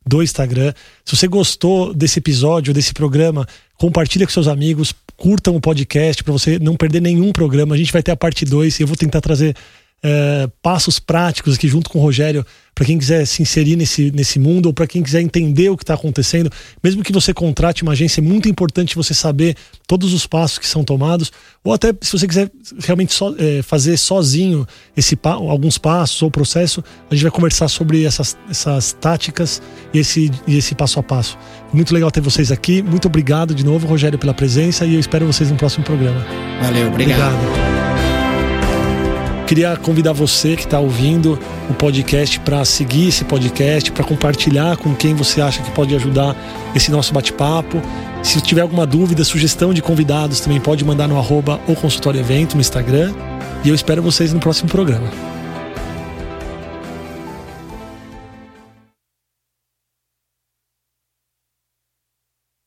do 0.07 0.23
Instagram. 0.23 0.73
Se 1.05 1.17
você 1.17 1.29
gostou 1.29 1.93
desse 1.95 2.19
episódio, 2.19 2.73
desse 2.73 2.93
programa, 2.93 3.47
compartilha 3.77 4.27
com 4.27 4.33
seus 4.33 4.49
amigos, 4.49 4.95
curtam 5.17 5.55
o 5.57 5.61
podcast 5.61 6.25
para 6.25 6.33
você 6.33 6.59
não 6.59 6.77
perder 6.77 7.01
nenhum 7.01 7.33
programa. 7.33 7.75
A 7.75 7.79
gente 7.79 7.93
vai 7.93 8.03
ter 8.03 8.11
a 8.11 8.17
parte 8.17 8.45
2 8.45 8.81
e 8.81 8.83
eu 8.83 8.87
vou 8.87 8.97
tentar 8.97 9.21
trazer 9.21 9.55
é, 10.03 10.49
passos 10.63 10.99
práticos 10.99 11.57
aqui 11.57 11.69
junto 11.69 11.91
com 11.91 11.99
o 11.99 12.03
Rogério 12.03 12.45
para 12.75 12.87
quem 12.87 12.99
quiser 12.99 13.27
se 13.27 13.43
inserir 13.43 13.77
nesse, 13.77 14.11
nesse 14.11 14.39
mundo 14.39 14.67
ou 14.67 14.73
para 14.73 14.87
quem 14.87 15.03
quiser 15.03 15.21
entender 15.21 15.69
o 15.69 15.77
que 15.77 15.83
está 15.83 15.93
acontecendo. 15.93 16.51
Mesmo 16.83 17.03
que 17.03 17.13
você 17.13 17.35
contrate 17.35 17.83
uma 17.83 17.93
agência, 17.93 18.21
é 18.21 18.25
muito 18.25 18.49
importante 18.49 18.97
você 18.97 19.13
saber 19.13 19.55
todos 19.87 20.15
os 20.15 20.27
passos 20.27 20.59
que 20.59 20.67
são 20.67 20.83
tomados, 20.83 21.31
ou 21.63 21.75
até 21.75 21.93
se 22.01 22.13
você 22.13 22.27
quiser 22.27 22.51
realmente 22.79 23.13
so, 23.13 23.37
é, 23.39 23.61
fazer 23.61 23.99
sozinho 23.99 24.67
esse 24.97 25.19
alguns 25.23 25.77
passos 25.77 26.23
ou 26.23 26.31
processo, 26.31 26.83
a 27.11 27.15
gente 27.15 27.23
vai 27.23 27.33
conversar 27.33 27.69
sobre 27.69 28.05
essas, 28.05 28.35
essas 28.49 28.95
táticas 28.95 29.61
e 29.93 29.99
esse, 29.99 30.31
e 30.47 30.57
esse 30.57 30.75
passo 30.75 30.99
a 30.99 31.03
passo. 31.03 31.37
Muito 31.75 31.93
legal 31.93 32.11
ter 32.11 32.23
vocês 32.23 32.51
aqui. 32.51 32.81
Muito 32.81 33.09
obrigado 33.09 33.55
de 33.55 33.65
novo, 33.65 33.87
Rogério, 33.87 34.19
pela 34.19 34.33
presença 34.33 34.87
e 34.87 34.95
eu 34.95 35.01
espero 35.01 35.27
vocês 35.27 35.51
no 35.51 35.57
próximo 35.57 35.85
programa. 35.85 36.25
Valeu, 36.63 36.89
obrigado. 36.89 37.35
obrigado. 37.35 37.90
Queria 39.51 39.77
convidar 39.77 40.13
você 40.13 40.55
que 40.55 40.63
está 40.63 40.79
ouvindo 40.79 41.37
o 41.69 41.75
podcast 41.75 42.39
para 42.39 42.65
seguir 42.65 43.09
esse 43.09 43.25
podcast, 43.25 43.91
para 43.91 44.05
compartilhar 44.05 44.77
com 44.77 44.95
quem 44.95 45.13
você 45.13 45.41
acha 45.41 45.61
que 45.61 45.73
pode 45.73 45.93
ajudar 45.93 46.37
esse 46.73 46.89
nosso 46.89 47.13
bate-papo. 47.13 47.83
Se 48.23 48.41
tiver 48.41 48.61
alguma 48.61 48.87
dúvida, 48.87 49.25
sugestão 49.25 49.75
de 49.75 49.83
convidados, 49.83 50.39
também 50.39 50.61
pode 50.61 50.85
mandar 50.85 51.09
no 51.09 51.19
arroba 51.19 51.59
ou 51.67 51.75
consultório 51.75 52.21
evento 52.21 52.55
no 52.55 52.61
Instagram. 52.61 53.13
E 53.65 53.69
eu 53.69 53.75
espero 53.75 54.01
vocês 54.01 54.33
no 54.33 54.39
próximo 54.39 54.71
programa. 54.71 55.40